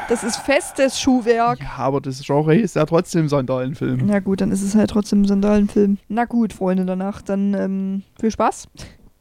Das 0.07 0.23
ist 0.23 0.37
festes 0.37 0.97
Schuhwerk. 1.01 1.59
ja, 1.59 1.75
aber 1.77 1.99
das 1.99 2.21
Genre 2.25 2.55
ist 2.55 2.77
ja 2.77 2.85
trotzdem 2.85 3.27
Sandalenfilm. 3.27 4.03
Na 4.05 4.19
gut, 4.19 4.39
dann 4.39 4.51
ist 4.51 4.61
es 4.61 4.73
halt 4.73 4.89
trotzdem 4.89 5.25
Sandalenfilm. 5.25 5.97
Na 6.07 6.23
gut, 6.23 6.53
Freunde 6.53 6.85
der 6.85 6.95
Nacht, 6.95 7.27
dann 7.27 7.53
ähm, 7.53 8.03
viel 8.19 8.31
Spaß. 8.31 8.69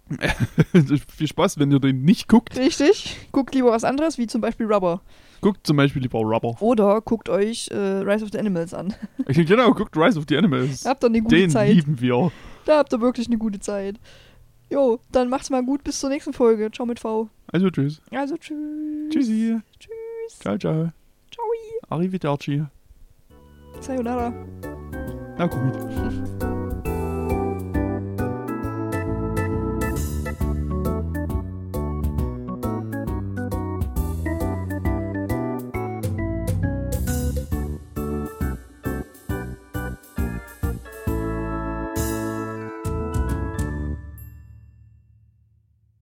Viel 1.17 1.29
Spaß, 1.29 1.59
wenn 1.59 1.73
ihr 1.73 1.81
den 1.81 2.05
nicht 2.05 2.29
guckt. 2.29 2.57
Richtig. 2.59 3.17
Guckt 3.33 3.55
lieber 3.55 3.71
was 3.71 3.85
anderes, 3.85 4.19
wie 4.19 4.27
zum 4.27 4.41
Beispiel 4.41 4.67
Rubber. 4.71 5.01
Guckt 5.41 5.67
zum 5.67 5.77
Beispiel 5.77 6.03
lieber 6.03 6.21
Rubber. 6.21 6.57
Oder 6.61 7.01
guckt 7.01 7.29
euch 7.29 7.69
äh, 7.71 7.77
Rise 7.77 8.25
of 8.25 8.31
the 8.33 8.39
Animals 8.39 8.73
an. 8.75 8.95
genau, 9.27 9.73
guckt 9.73 9.97
Rise 9.97 10.19
of 10.19 10.25
the 10.29 10.37
Animals. 10.37 10.83
Da 10.83 10.91
habt 10.91 11.05
ihr 11.05 11.09
eine 11.09 11.23
gute 11.23 11.37
Den 11.37 11.51
Zeit. 11.51 11.73
lieben 11.73 12.01
wir. 12.01 12.31
Da 12.65 12.79
habt 12.79 12.93
ihr 12.93 13.01
wirklich 13.01 13.27
eine 13.27 13.39
gute 13.39 13.61
Zeit. 13.61 13.99
Jo, 14.71 14.99
dann 15.13 15.29
macht's 15.29 15.51
mal 15.51 15.63
gut. 15.65 15.85
Bis 15.85 16.01
zur 16.01 16.11
nächsten 16.11 16.33
Folge. 16.33 16.71
Ciao 16.71 16.87
mit 16.87 16.99
V. 17.01 17.29
Also 17.53 17.71
tschüss. 17.71 18.01
Also 18.11 18.37
tschüss. 18.37 18.57
Tschüssi. 19.11 19.59
Tschüss. 19.79 20.39
Ciao, 20.41 20.57
ciao. 20.59 20.93
Ciao. 21.31 21.45
Arrivederci. 21.91 22.63
Sayonara. 23.81 24.33
Na 25.37 25.47
gut. 25.47 26.55